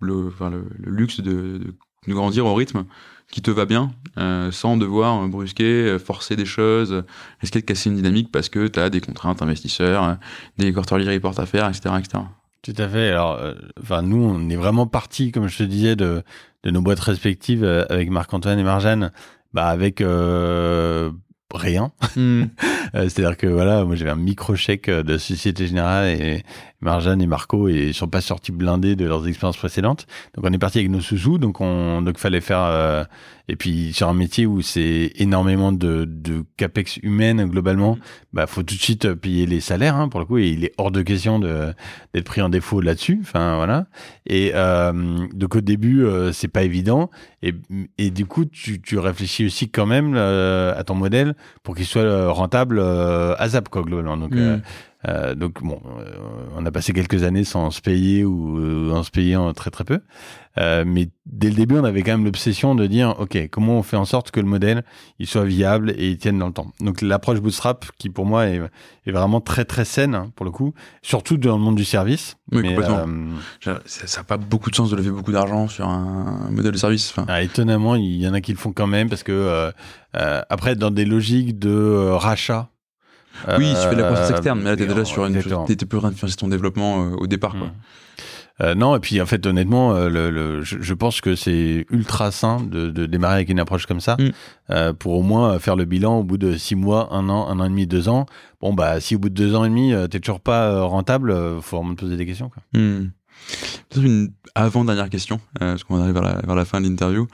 le, 0.02 0.28
enfin, 0.28 0.50
le, 0.50 0.66
le 0.80 0.92
luxe 0.92 1.22
de, 1.22 1.32
de, 1.60 1.74
de 2.08 2.14
grandir 2.14 2.46
au 2.46 2.54
rythme 2.56 2.86
qui 3.32 3.42
te 3.42 3.52
va 3.52 3.66
bien, 3.66 3.92
euh, 4.18 4.52
sans 4.52 4.78
devoir 4.78 5.22
euh, 5.22 5.28
brusquer, 5.28 5.84
euh, 5.84 6.00
forcer 6.00 6.36
des 6.36 6.46
choses, 6.46 7.04
risquer 7.42 7.60
de 7.60 7.66
casser 7.66 7.90
une 7.90 7.98
dynamique 7.98 8.32
parce 8.32 8.50
que 8.50 8.68
tu 8.68 8.80
as 8.80 8.90
des 8.90 9.02
contraintes 9.02 9.42
investisseurs, 9.42 10.18
des 10.58 10.72
quarterly 10.72 11.08
reports 11.10 11.40
à 11.40 11.46
faire, 11.46 11.68
etc. 11.68 11.96
etc. 12.00 12.24
Tout 12.64 12.74
à 12.78 12.88
fait. 12.88 13.12
Alors, 13.12 13.40
enfin, 13.82 14.02
nous, 14.02 14.24
on 14.24 14.50
est 14.50 14.56
vraiment 14.56 14.88
parti, 14.88 15.32
comme 15.32 15.48
je 15.48 15.58
te 15.58 15.64
disais, 15.64 15.96
de, 15.96 16.24
de 16.64 16.72
nos 16.72 16.82
boîtes 16.82 17.00
respectives 17.00 17.64
avec 17.64 18.10
Marc-Antoine 18.10 18.60
et 18.60 18.64
Marjane, 18.64 19.12
bah, 19.54 19.68
avec 19.68 20.02
rien. 21.54 21.92
Euh, 22.96 23.10
C'est-à-dire 23.10 23.36
que 23.36 23.48
voilà, 23.48 23.84
moi 23.84 23.96
j'avais 23.98 24.12
un 24.12 24.16
micro-chèque 24.16 24.88
euh, 24.88 25.04
de 25.04 25.18
Société 25.18 25.68
Générale 25.68 26.08
et 26.08 26.44
Marjane 26.82 27.22
et 27.22 27.28
Marco 27.28 27.68
et 27.68 27.92
sont 27.94 28.08
pas 28.08 28.22
sortis 28.22 28.52
blindés 28.52 28.96
de 28.96 29.06
leurs 29.06 29.28
expériences 29.28 29.58
précédentes. 29.58 30.06
Donc 30.36 30.46
on 30.48 30.54
est 30.54 30.58
parti 30.58 30.78
avec 30.80 30.92
nos 30.92 31.02
sous-sous, 31.02 31.38
donc 31.38 31.60
on 31.62 32.02
donc 32.02 32.18
fallait 32.18 32.42
faire 32.42 32.62
euh, 32.64 33.04
et 33.48 33.56
puis 33.56 33.94
sur 33.94 34.10
un 34.10 34.14
métier 34.14 34.46
où 34.46 34.62
c'est 34.62 35.12
énormément 35.16 35.72
de, 35.72 36.06
de 36.06 36.44
capex 36.58 36.98
humaine 36.98 37.46
globalement, 37.46 37.98
bah 38.34 38.46
faut 38.48 38.64
tout 38.64 38.76
de 38.76 38.80
suite 38.82 39.06
euh, 39.06 39.16
payer 39.16 39.46
les 39.46 39.60
salaires 39.60 39.96
hein, 39.96 40.10
pour 40.10 40.20
le 40.20 40.26
coup 40.26 40.38
et 40.38 40.50
il 40.50 40.66
est 40.66 40.74
hors 40.78 40.92
de 40.92 41.02
question 41.02 41.40
de 41.40 41.74
d'être 42.14 42.26
pris 42.26 42.42
en 42.42 42.50
défaut 42.50 42.82
là-dessus. 42.82 43.20
Enfin 43.22 43.56
voilà. 43.56 43.88
Et 44.26 44.52
euh, 44.54 45.28
donc 45.34 45.56
au 45.56 45.62
début 45.62 46.04
euh, 46.04 46.32
c'est 46.32 46.48
pas 46.48 46.64
évident 46.64 47.10
et, 47.42 47.54
et 47.98 48.12
du 48.12 48.26
coup 48.26 48.46
tu, 48.46 48.82
tu 48.82 49.00
réfléchis 49.00 49.46
aussi 49.46 49.70
quand 49.70 49.86
même 49.86 50.16
à 50.16 50.84
ton 50.86 50.96
modèle 50.96 51.36
pour 51.64 51.76
qu'il 51.76 51.86
soit 51.86 52.32
rentable 52.32 52.80
à 52.80 53.50
zap 53.50 53.70
quoi 53.70 53.82
globalement. 53.82 54.18
Donc 54.18 54.34
Mm. 54.38 54.62
Euh, 55.08 55.36
donc 55.36 55.62
bon, 55.64 55.80
euh, 56.00 56.16
on 56.58 56.66
a 56.66 56.72
passé 56.72 56.92
quelques 56.94 57.24
années 57.24 57.44
sans 57.44 57.72
se 57.72 57.82
payer 57.82 58.26
ou 58.26 58.92
en 58.92 59.04
se 59.04 59.12
payant 59.12 59.54
très 59.54 59.70
très 59.70 59.84
peu. 59.84 60.00
Euh, 60.60 60.84
mais 60.88 61.10
dès 61.28 61.50
le 61.50 61.56
début, 61.56 61.76
on 61.78 61.84
avait 61.84 62.02
quand 62.02 62.14
même 62.14 62.26
l'obsession 62.26 62.74
de 62.74 62.88
dire, 62.88 63.16
ok, 63.20 63.48
comment 63.52 63.78
on 63.78 63.84
fait 63.84 63.96
en 63.96 64.06
sorte 64.06 64.32
que 64.32 64.40
le 64.40 64.48
modèle 64.48 64.84
il 65.20 65.28
soit 65.28 65.46
viable 65.46 65.92
et 65.92 66.10
il 66.10 66.18
tienne 66.18 66.40
dans 66.40 66.48
le 66.48 66.54
temps. 66.54 66.72
Donc 66.80 67.04
l'approche 67.04 67.40
bootstrap, 67.42 67.86
qui 68.00 68.10
pour 68.10 68.26
moi 68.26 68.48
est, 68.48 68.60
est 69.06 69.12
vraiment 69.12 69.40
très 69.40 69.66
très 69.66 69.86
saine 69.86 70.16
hein, 70.16 70.32
pour 70.36 70.46
le 70.46 70.52
coup, 70.52 70.74
surtout 71.04 71.38
dans 71.38 71.58
le 71.58 71.64
monde 71.64 71.76
du 71.76 71.86
service. 71.86 72.38
Oui, 72.52 72.64
mais, 72.64 72.70
complètement. 72.70 73.06
euh, 73.68 73.78
Ça 73.86 74.18
n'a 74.18 74.24
pas 74.24 74.38
beaucoup 74.38 74.72
de 74.72 74.76
sens 74.76 74.90
de 74.90 74.96
lever 74.96 75.12
beaucoup 75.12 75.32
d'argent 75.32 75.68
sur 75.68 75.88
un 75.88 76.50
modèle 76.50 76.72
de 76.72 76.78
service. 76.78 77.14
Ah, 77.28 77.44
étonnamment, 77.44 77.96
il 77.96 78.16
y 78.16 78.28
en 78.28 78.34
a 78.34 78.42
qui 78.42 78.52
le 78.52 78.58
font 78.58 78.72
quand 78.72 78.88
même 78.88 79.10
parce 79.10 79.24
que 79.24 79.72
après, 80.14 80.76
dans 80.76 80.90
des 80.90 81.06
logiques 81.06 81.60
de 81.60 82.10
rachat. 82.14 82.70
Oui, 83.58 83.70
tu 83.70 83.88
fais 83.90 83.96
de 83.96 84.02
la 84.02 84.08
euh, 84.08 84.12
croissance 84.12 84.32
externe, 84.32 84.60
mais 84.60 84.70
là, 84.72 84.76
t'es 84.78 84.86
déjà 84.88 85.06
sur 85.06 85.26
une. 85.26 85.34
T'es 85.34 85.76
plus 85.86 85.98
en 85.98 86.02
train 86.02 86.12
de 86.12 86.16
financer 86.16 86.36
ton 86.38 86.48
développement 86.48 87.04
euh, 87.06 87.16
au 87.18 87.28
départ, 87.28 87.52
quoi. 87.58 87.68
Mm. 87.68 87.72
Euh, 88.60 88.74
non, 88.74 88.96
et 88.96 89.00
puis 89.00 89.22
en 89.22 89.28
fait, 89.28 89.46
honnêtement, 89.46 89.94
euh, 89.94 90.10
le, 90.10 90.32
le- 90.32 90.64
je, 90.64 90.78
je 90.82 90.94
pense 90.96 91.22
que 91.22 91.36
c'est 91.36 91.86
ultra 91.92 92.32
sain 92.32 92.58
de, 92.60 92.90
de 92.90 93.06
démarrer 93.06 93.36
avec 93.36 93.50
une 93.50 93.60
approche 93.60 93.86
comme 93.86 94.00
ça, 94.00 94.16
Mm. 94.20 94.30
euh, 94.72 94.94
pour 94.94 95.14
au 95.14 95.22
moins 95.22 95.60
faire 95.60 95.76
le 95.76 95.86
bilan 95.86 96.18
au 96.20 96.24
bout 96.24 96.40
de 96.40 96.58
six 96.58 96.76
mois, 96.76 97.10
un 97.14 97.30
an, 97.30 97.48
un 97.50 97.60
an 97.60 97.66
et 97.66 97.70
demi, 97.70 97.86
deux 97.86 98.10
ans. 98.10 98.26
Bon, 98.60 98.74
bah, 98.74 99.00
si 99.00 99.16
au 99.16 99.20
bout 99.20 99.30
de 99.30 99.36
deux 99.36 99.54
ans 99.54 99.64
et 99.64 99.70
demi, 99.70 99.94
t'es 100.10 100.20
toujours 100.20 100.40
pas 100.40 100.82
rentable, 100.82 101.30
euh, 101.30 101.62
faut 101.62 101.78
vraiment 101.78 101.94
te 101.94 102.00
poser 102.02 102.18
des 102.18 102.26
questions. 102.26 102.50
Quoi. 102.50 102.64
Hmm. 102.74 103.10
Peut-être 103.90 104.04
une 104.06 104.32
avant-dernière 104.56 105.12
question, 105.12 105.40
parce 105.60 105.84
qu'on 105.84 106.02
arrive 106.02 106.14
vers 106.16 106.24
la, 106.24 106.42
vers 106.44 106.56
la 106.56 106.66
fin 106.66 106.82
de 106.82 106.88
l'interview. 106.88 107.28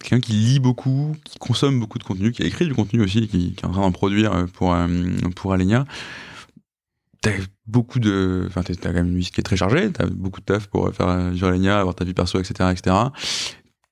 Quelqu'un 0.00 0.20
qui 0.20 0.32
lit 0.32 0.60
beaucoup, 0.60 1.16
qui 1.24 1.38
consomme 1.38 1.80
beaucoup 1.80 1.98
de 1.98 2.04
contenu, 2.04 2.30
qui 2.30 2.42
a 2.42 2.46
écrit 2.46 2.66
du 2.66 2.74
contenu 2.74 3.02
aussi, 3.02 3.26
qui, 3.26 3.54
qui 3.54 3.64
est 3.64 3.66
en 3.66 3.72
train 3.72 3.80
d'en 3.80 3.92
produire 3.92 4.32
euh, 4.32 4.46
pour, 4.46 4.72
euh, 4.72 4.86
pour 5.34 5.52
Alenia. 5.52 5.86
T'as 7.20 7.32
beaucoup 7.66 7.98
de. 7.98 8.44
Enfin, 8.46 8.62
t'as 8.62 8.74
t'as 8.74 8.90
quand 8.90 8.94
même 8.94 9.08
une 9.08 9.18
vie 9.18 9.28
qui 9.30 9.40
est 9.40 9.42
très 9.42 9.56
chargée, 9.56 9.90
t'as 9.90 10.06
beaucoup 10.06 10.40
de 10.40 10.44
taf 10.44 10.68
pour 10.68 10.94
faire 10.94 11.08
euh, 11.08 11.30
vivre 11.30 11.48
Alenia, 11.48 11.80
avoir 11.80 11.96
ta 11.96 12.04
vie 12.04 12.14
perso, 12.14 12.38
etc., 12.38 12.70
etc. 12.70 12.94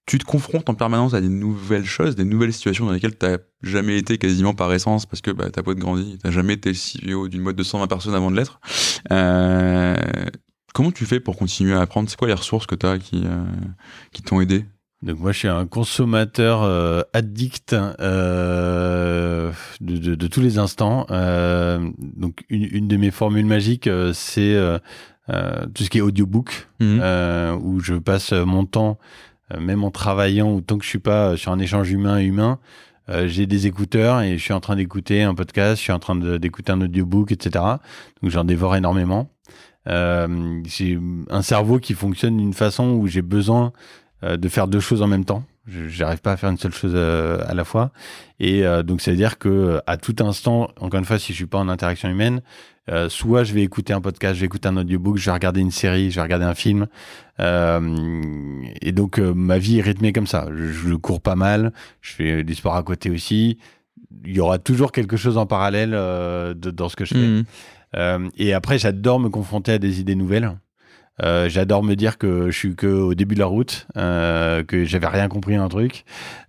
Tu 0.07 0.19
te 0.19 0.25
confrontes 0.25 0.71
en 0.71 0.75
permanence 0.75 1.15
à 1.15 1.21
des 1.21 1.29
nouvelles 1.29 1.85
choses, 1.85 2.15
des 2.15 2.25
nouvelles 2.25 2.53
situations 2.53 2.87
dans 2.87 2.93
lesquelles 2.93 3.17
t'as 3.17 3.39
jamais 3.63 3.99
été 3.99 4.17
quasiment 4.17 4.55
par 4.55 4.73
essence, 4.73 5.07
parce 5.07 5.21
que 5.21 5.33
bah, 5.33 5.51
ta 5.51 5.63
boîte 5.63 5.79
grandit, 5.79 6.19
t'as 6.23 6.31
jamais 6.31 6.53
été 6.53 6.71
CEO 6.71 7.27
d'une 7.27 7.43
boîte 7.43 7.57
de 7.57 7.65
120 7.65 7.89
personnes 7.89 8.15
avant 8.15 8.31
de 8.31 8.37
l'être. 8.37 8.61
Comment 10.73 10.93
tu 10.93 11.05
fais 11.05 11.19
pour 11.19 11.37
continuer 11.37 11.75
à 11.75 11.81
apprendre? 11.81 12.09
C'est 12.09 12.17
quoi 12.17 12.29
les 12.29 12.35
ressources 12.35 12.67
que 12.67 12.77
tu 12.77 12.87
as 12.87 12.99
qui, 12.99 13.25
qui 14.13 14.23
t'ont 14.23 14.41
aidé? 14.41 14.67
Donc 15.07 15.21
moi, 15.21 15.31
je 15.33 15.39
suis 15.39 15.49
un 15.49 15.67
consommateur 15.67 16.63
euh, 16.65 17.03
addict 17.13 17.73
euh, 18.37 19.53
de, 19.81 19.97
de- 19.99 20.15
de 20.17 20.27
tous 20.27 20.41
les 20.41 20.59
instants. 20.59 21.07
Euh, 21.11 21.79
donc 21.99 22.45
une, 22.49 22.69
une 22.73 22.89
de 22.89 22.97
mes 22.97 23.11
formules 23.13 23.47
magiques, 23.47 23.89
c'est 24.13 24.57
tout 25.75 25.83
ce 25.85 25.91
qui 25.91 25.99
est 25.99 26.03
audiobook. 26.03 26.69
Mhm. 26.81 27.59
où 27.63 27.81
je 27.81 27.95
passe 27.95 28.33
mon 28.33 28.65
temps, 28.67 28.99
même 29.59 29.85
en 29.85 29.91
travaillant 29.91 30.53
ou 30.53 30.61
tant 30.61 30.77
que 30.77 30.85
je 30.85 30.89
suis 30.91 30.99
pas 30.99 31.37
sur 31.37 31.53
un 31.53 31.59
échange 31.61 31.91
humain 31.93 32.19
humain, 32.19 32.59
euh, 33.09 33.29
j'ai 33.29 33.47
des 33.47 33.69
écouteurs 33.69 34.21
et 34.23 34.37
je 34.37 34.43
suis 34.43 34.53
en 34.53 34.59
train 34.61 34.75
d'écouter 34.75 35.23
un 35.23 35.35
podcast, 35.35 35.77
je 35.79 35.83
suis 35.83 35.93
en 35.93 36.01
train 36.01 36.17
d'écouter 36.17 36.73
un 36.73 36.81
audiobook, 36.81 37.31
etc. 37.31 37.65
Donc 38.23 38.33
j'en 38.33 38.43
dévore 38.43 38.75
énormément. 38.75 39.31
Euh, 39.89 40.61
j'ai 40.65 40.99
un 41.31 41.43
cerveau 41.43 41.79
qui 41.79 41.95
fonctionne 41.95 42.37
d'une 42.39 42.53
façon 42.55 42.91
où 42.91 43.07
j'ai 43.07 43.23
besoin 43.23 43.73
de 44.23 44.49
faire 44.49 44.67
deux 44.69 44.81
choses 44.81 45.03
en 45.03 45.07
même 45.07 45.25
temps. 45.25 45.45
Je 45.67 46.01
n'arrive 46.03 46.21
pas 46.21 46.33
à 46.33 46.37
faire 46.37 46.49
une 46.51 46.59
seule 46.59 46.73
chose 46.73 46.93
euh, 46.95 47.39
à 47.47 47.53
la 47.55 47.65
fois. 47.65 47.91
Et 48.39 48.65
euh, 48.65 48.85
donc, 48.85 49.01
ça 49.01 49.11
veut 49.11 49.17
dire 49.17 49.37
que 49.39 49.49
euh, 49.49 49.79
à 49.89 49.97
tout 49.97 50.15
instant, 50.21 50.71
encore 50.81 50.99
une 50.99 51.05
fois, 51.05 51.19
si 51.19 51.33
je 51.33 51.37
suis 51.39 51.47
pas 51.47 51.59
en 51.59 51.69
interaction 51.69 52.09
humaine, 52.09 52.41
euh, 52.89 53.09
soit 53.09 53.43
je 53.43 53.53
vais 53.53 53.63
écouter 53.63 53.93
un 53.93 54.01
podcast, 54.01 54.37
je 54.37 54.41
vais 54.41 54.47
écouter 54.47 54.69
un 54.69 54.77
audiobook, 54.77 55.17
je 55.17 55.25
vais 55.27 55.33
regarder 55.33 55.61
une 55.61 55.73
série, 55.73 56.13
je 56.13 56.17
vais 56.17 56.23
regarder 56.23 56.45
un 56.45 56.55
film. 56.55 56.87
Euh, 57.41 58.63
et 58.81 58.93
donc, 58.93 59.19
euh, 59.19 59.33
ma 59.35 59.59
vie 59.59 59.79
est 59.79 59.83
rythmée 59.83 60.13
comme 60.13 60.27
ça. 60.29 60.47
Je, 60.57 60.67
je 60.67 60.95
cours 60.95 61.21
pas 61.21 61.35
mal, 61.35 61.73
je 62.01 62.13
fais 62.13 62.45
du 62.45 62.55
sport 62.55 62.77
à 62.77 62.83
côté 62.85 63.11
aussi. 63.11 63.59
Il 64.25 64.35
y 64.35 64.41
aura 64.41 64.59
toujours 64.59 64.93
quelque 64.93 65.17
chose 65.17 65.37
en 65.37 65.47
parallèle 65.47 65.93
euh, 65.95 66.55
de- 66.55 66.71
dans 66.71 66.89
ce 66.89 66.97
que 66.97 67.05
je 67.05 67.15
fais. 67.15 67.21
Euh, 67.97 68.29
et 68.37 68.55
après, 68.55 68.79
j'adore 68.79 69.19
me 69.21 69.29
confronter 69.31 69.73
à 69.73 69.79
des 69.79 70.01
idées 70.01 70.15
nouvelles. 70.15 70.57
Euh, 71.23 71.49
j'adore 71.49 71.83
me 71.83 71.95
dire 71.95 72.19
que 72.19 72.51
je 72.51 72.59
suis 72.59 72.77
que 72.77 72.87
au 72.87 73.15
début 73.15 73.35
de 73.35 73.41
la 73.41 73.47
route, 73.47 73.87
euh, 73.97 74.63
que 74.65 74.85
j'avais 74.85 75.07
rien 75.07 75.29
compris 75.29 75.55
à 75.57 75.63
un 75.63 75.69
truc. 75.69 76.05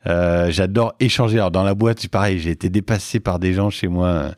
Euh, 0.08 0.52
j'adore 0.52 0.94
échanger. 1.00 1.38
Alors 1.38 1.52
dans 1.52 1.64
la 1.64 1.74
boîte, 1.74 2.00
c'est 2.02 2.12
pareil. 2.12 2.40
J'ai 2.40 2.50
été 2.50 2.70
dépassé 2.70 3.22
par 3.22 3.40
des 3.40 3.54
gens 3.54 3.70
chez 3.70 3.88
moi. 3.88 4.32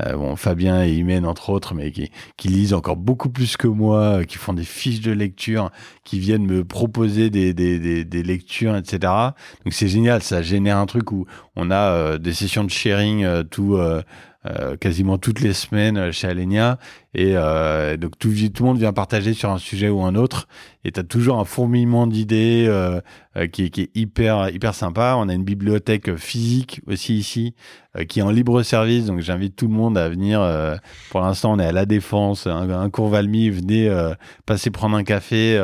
Euh, 0.00 0.16
bon, 0.16 0.36
Fabien 0.36 0.84
et 0.84 0.92
Imen 0.92 1.26
entre 1.26 1.50
autres, 1.50 1.74
mais 1.74 1.90
qui, 1.90 2.48
lisent 2.48 2.74
encore 2.74 2.96
beaucoup 2.96 3.30
plus 3.30 3.56
que 3.56 3.66
moi, 3.66 4.24
qui 4.24 4.38
font 4.38 4.52
des 4.52 4.64
fiches 4.64 5.00
de 5.00 5.12
lecture, 5.12 5.70
qui 6.04 6.18
viennent 6.20 6.46
me 6.46 6.64
proposer 6.64 7.30
des, 7.30 8.22
lectures, 8.22 8.76
etc. 8.76 9.12
Donc 9.64 9.72
c'est 9.72 9.88
génial. 9.88 10.22
Ça 10.22 10.42
génère 10.42 10.78
un 10.78 10.86
truc 10.86 11.10
où 11.10 11.26
on 11.56 11.70
a 11.72 12.18
des 12.18 12.32
sessions 12.32 12.64
de 12.64 12.70
sharing 12.70 13.44
tout. 13.50 13.78
Quasiment 14.78 15.16
toutes 15.16 15.40
les 15.40 15.54
semaines 15.54 16.12
chez 16.12 16.28
Alenia. 16.28 16.78
Et 17.14 17.36
euh, 17.36 17.96
donc 17.96 18.18
tout, 18.18 18.32
tout 18.52 18.62
le 18.64 18.68
monde 18.68 18.78
vient 18.78 18.92
partager 18.92 19.34
sur 19.34 19.50
un 19.50 19.58
sujet 19.58 19.88
ou 19.88 20.02
un 20.02 20.14
autre. 20.16 20.48
Et 20.84 20.92
tu 20.92 21.00
as 21.00 21.04
toujours 21.04 21.38
un 21.38 21.44
fourmillement 21.44 22.06
d'idées 22.06 22.66
euh, 22.68 23.00
euh, 23.36 23.46
qui, 23.46 23.70
qui, 23.70 23.82
est 23.82 23.90
hyper, 23.94 24.50
hyper 24.50 24.74
sympa. 24.74 25.14
On 25.16 25.28
a 25.28 25.34
une 25.34 25.44
bibliothèque 25.44 26.16
physique 26.16 26.80
aussi 26.86 27.16
ici 27.16 27.54
euh, 27.96 28.04
qui 28.04 28.18
est 28.18 28.22
en 28.22 28.30
libre 28.30 28.62
service. 28.62 29.06
Donc 29.06 29.20
j'invite 29.20 29.54
tout 29.54 29.68
le 29.68 29.74
monde 29.74 29.96
à 29.96 30.08
venir. 30.08 30.40
pour 31.10 31.20
l'instant, 31.20 31.52
on 31.52 31.58
est 31.58 31.66
à 31.66 31.72
La 31.72 31.86
Défense, 31.86 32.46
un, 32.48 32.68
un 32.68 32.90
cours 32.90 33.08
Valmy. 33.08 33.48
Venez 33.48 33.90
passer 34.44 34.70
prendre 34.70 34.96
un 34.96 35.04
café 35.04 35.54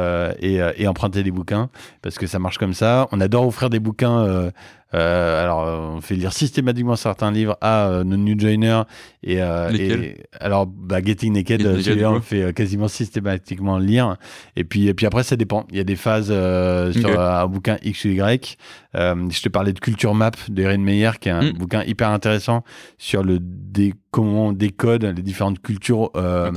et, 0.41 0.61
et, 0.77 0.87
emprunter 0.87 1.23
des 1.25 1.33
bouquins 1.33 1.69
parce 2.03 2.17
que 2.17 2.27
ça 2.27 2.39
marche 2.39 2.59
comme 2.59 2.75
ça. 2.75 3.09
On 3.13 3.21
adore 3.21 3.47
offrir 3.47 3.71
des 3.71 3.81
bouquins 3.81 4.51
euh, 4.93 5.43
alors, 5.43 5.95
on 5.97 6.01
fait 6.01 6.17
lire 6.17 6.33
systématiquement 6.33 6.97
certains 6.97 7.31
livres 7.31 7.57
à 7.61 7.89
euh, 7.89 8.05
nos 8.05 8.17
new 8.17 8.39
joiners. 8.39 8.83
Et, 9.23 9.37
et 9.37 10.17
alors, 10.41 10.67
bah, 10.67 11.01
Getting 11.03 11.37
Naked, 11.41 11.81
celui-là, 11.81 12.11
on 12.11 12.15
le 12.15 12.21
fait 12.21 12.55
quasiment 12.55 12.89
systématiquement 12.89 13.79
lire. 13.79 14.17
Et 14.57 14.65
puis, 14.65 14.89
et 14.89 14.95
puis 14.95 15.07
après, 15.07 15.23
ça 15.23 15.37
dépend. 15.37 15.67
Il 15.71 15.77
y 15.77 15.81
a 15.81 15.85
des 15.85 15.97
phases 15.97 16.27
sur 16.93 17.21
un 17.21 17.47
bouquin 17.47 17.77
X 17.83 18.05
ou 18.05 18.09
Y. 18.09 18.57
je 18.95 19.43
te 19.43 19.49
parlais 19.49 19.73
de 19.73 19.81
Culture 19.81 20.15
Map 20.15 20.33
de 20.49 20.77
Meyer, 20.77 21.11
qui 21.21 21.29
est 21.29 21.33
un 21.33 21.51
hmm. 21.51 21.53
bouquin 21.53 21.85
hyper 21.85 22.11
intéressant 22.11 22.65
sur 22.99 23.23
le 23.23 23.39
dé 23.41 23.95
comment 24.11 24.49
on 24.49 24.53
décode 24.53 25.05
les 25.05 25.23
différentes 25.23 25.61
cultures 25.61 26.11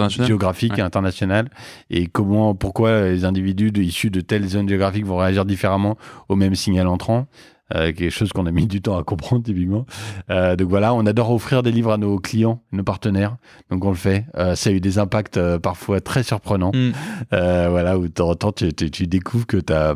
géographiques 0.09 0.77
et 0.77 0.81
internationales 0.81 1.49
et 1.89 2.07
comment, 2.07 2.55
pourquoi 2.55 3.03
les 3.03 3.25
individus 3.25 3.71
issus 3.77 4.09
de 4.09 4.21
telles 4.21 4.47
zones 4.47 4.67
géographiques 4.67 5.05
vont 5.05 5.17
réagir 5.17 5.45
différemment 5.45 5.97
au 6.29 6.35
même 6.35 6.55
signal 6.55 6.87
entrant 6.87 7.27
euh, 7.73 7.93
quelque 7.93 8.09
chose 8.09 8.33
qu'on 8.33 8.45
a 8.45 8.51
mis 8.51 8.67
du 8.67 8.81
temps 8.81 8.97
à 8.97 9.03
comprendre 9.03 9.43
typiquement. 9.43 9.85
Euh, 10.29 10.55
donc 10.55 10.69
voilà, 10.69 10.93
on 10.93 11.05
adore 11.05 11.31
offrir 11.31 11.63
des 11.63 11.71
livres 11.71 11.91
à 11.91 11.97
nos 11.97 12.19
clients, 12.19 12.61
nos 12.71 12.83
partenaires, 12.83 13.37
donc 13.69 13.85
on 13.85 13.89
le 13.89 13.95
fait. 13.95 14.25
Euh, 14.35 14.55
ça 14.55 14.69
a 14.69 14.73
eu 14.73 14.81
des 14.81 14.99
impacts 14.99 15.39
parfois 15.57 16.01
très 16.01 16.23
surprenants. 16.23 16.71
Mm. 16.73 16.91
Voilà, 17.31 17.97
où 17.97 18.03
de 18.03 18.13
temps 18.13 18.29
en 18.29 18.35
temps 18.35 18.51
tu, 18.51 18.73
tu, 18.73 18.91
tu 18.91 19.07
découvres 19.07 19.47
que 19.47 19.57
tu 19.57 19.73
as 19.73 19.95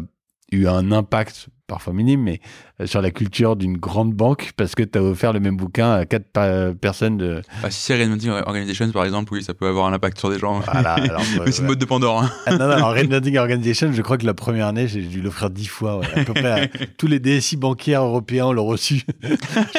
eu 0.52 0.68
un 0.68 0.92
impact 0.92 1.50
parfois 1.68 1.94
minime, 1.94 2.22
mais 2.24 2.40
euh, 2.82 2.88
sur 2.88 3.02
la 3.02 3.12
culture 3.12 3.56
d'une 3.56 3.78
grande 3.78 4.14
banque 4.14 4.52
parce 4.56 4.74
que 4.74 4.84
tu 4.84 4.98
as 4.98 5.04
offert 5.04 5.34
le 5.34 5.40
même 5.40 5.58
bouquin 5.58 5.92
à 5.92 6.06
quatre 6.06 6.74
personnes 6.74 7.18
de. 7.18 7.42
Bah, 7.62 7.70
si 7.70 7.82
c'est 7.82 7.96
Reinventing 7.96 8.30
Organization, 8.30 8.90
par 8.92 9.06
exemple, 9.06 9.34
oui, 9.34 9.44
ça 9.44 9.54
peut 9.54 9.68
avoir 9.68 9.88
un 9.88 9.94
impact 9.94 10.18
sur 10.18 10.30
des 10.30 10.40
gens. 10.40 10.60
Voilà, 10.60 10.94
alors, 10.94 11.22
mais 11.46 11.52
c'est 11.52 11.62
une 11.62 11.68
mode 11.68 11.80
de 11.80 11.86
Pandore. 11.86 12.24
Hein. 12.24 12.32
Ah, 12.46 12.58
non, 12.58 12.68
non, 12.68 12.88
Reinventing 12.88 13.38
Organization, 13.38 13.92
je 13.92 14.02
crois 14.02 14.18
que 14.18 14.26
la 14.26 14.34
première 14.34 14.68
année, 14.68 14.88
j'ai 14.88 15.02
dû 15.02 15.22
l'offrir 15.22 15.50
dix 15.50 15.68
fois. 15.68 16.00
Ouais, 16.00 16.08
à 16.16 16.24
peu 16.24 16.34
près 16.34 16.72
tous 16.98 17.08
les 17.08 17.20
DSI 17.20 17.58
bancaires 17.58 18.04
européens 18.04 18.52
l'ont 18.52 18.66
reçu. 18.66 19.04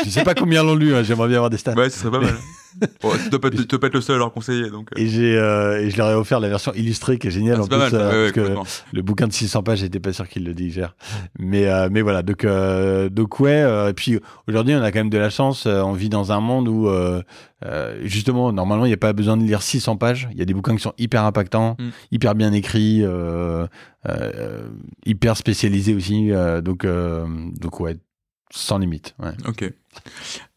je 0.04 0.10
sais 0.10 0.24
pas 0.24 0.34
combien 0.34 0.62
l'ont 0.62 0.74
lu, 0.74 0.94
hein, 0.94 1.02
j'aimerais 1.02 1.28
bien 1.28 1.36
avoir 1.38 1.50
des 1.50 1.58
stats. 1.58 1.74
Ouais, 1.74 1.90
ce 1.90 1.98
serait 1.98 2.10
pas 2.10 2.20
mal. 2.20 2.34
bon, 3.02 3.12
tu 3.22 3.28
dois 3.30 3.40
pas, 3.40 3.50
pas 3.50 3.86
être 3.86 3.94
le 3.94 4.00
seul 4.00 4.16
à 4.16 4.18
leur 4.18 4.32
conseiller. 4.32 4.70
Donc, 4.70 4.90
euh. 4.92 5.00
Et, 5.00 5.08
j'ai, 5.08 5.36
euh, 5.36 5.80
et 5.80 5.90
je 5.90 5.96
leur 5.96 6.10
ai 6.10 6.14
offert 6.14 6.40
la 6.40 6.48
version 6.48 6.72
illustrée 6.74 7.18
qui 7.18 7.28
est 7.28 7.30
géniale. 7.30 7.56
Ah, 7.58 7.62
en 7.62 7.66
plus, 7.66 7.76
mal, 7.76 7.90
euh, 7.94 8.30
parce 8.32 8.32
que 8.32 8.96
le 8.96 9.02
bouquin 9.02 9.26
de 9.26 9.32
600 9.32 9.62
pages, 9.62 9.78
j'étais 9.78 10.00
pas 10.00 10.12
sûr 10.12 10.28
qu'il 10.28 10.44
le 10.44 10.54
digère. 10.54 10.94
Mais, 11.38 11.66
euh, 11.66 11.77
mais 11.90 12.02
voilà, 12.02 12.22
donc, 12.22 12.44
euh, 12.44 13.08
donc 13.08 13.40
ouais. 13.40 13.90
et 13.90 13.92
puis 13.92 14.18
aujourd'hui, 14.46 14.74
on 14.74 14.82
a 14.82 14.90
quand 14.90 15.00
même 15.00 15.10
de 15.10 15.18
la 15.18 15.30
chance. 15.30 15.66
on 15.66 15.92
vit 15.92 16.08
dans 16.08 16.32
un 16.32 16.40
monde 16.40 16.68
où, 16.68 16.88
justement, 18.02 18.52
normalement, 18.52 18.84
il 18.84 18.88
n'y 18.88 18.94
a 18.94 18.98
pas 18.98 19.12
besoin 19.12 19.36
de 19.36 19.42
lire 19.42 19.62
600 19.62 19.96
pages. 19.96 20.28
Il 20.32 20.38
y 20.38 20.42
a 20.42 20.44
des 20.44 20.54
bouquins 20.54 20.74
qui 20.74 20.82
sont 20.82 20.94
hyper 20.98 21.24
impactants, 21.24 21.76
mm. 21.78 21.88
hyper 22.12 22.34
bien 22.34 22.52
écrits, 22.52 23.04
hyper 25.06 25.36
spécialisés 25.36 25.94
aussi. 25.94 26.30
donc, 26.62 26.86
donc 26.86 27.80
ouais, 27.80 27.96
sans 28.50 28.78
limite. 28.78 29.14
Ouais. 29.18 29.32
Ok. 29.46 29.70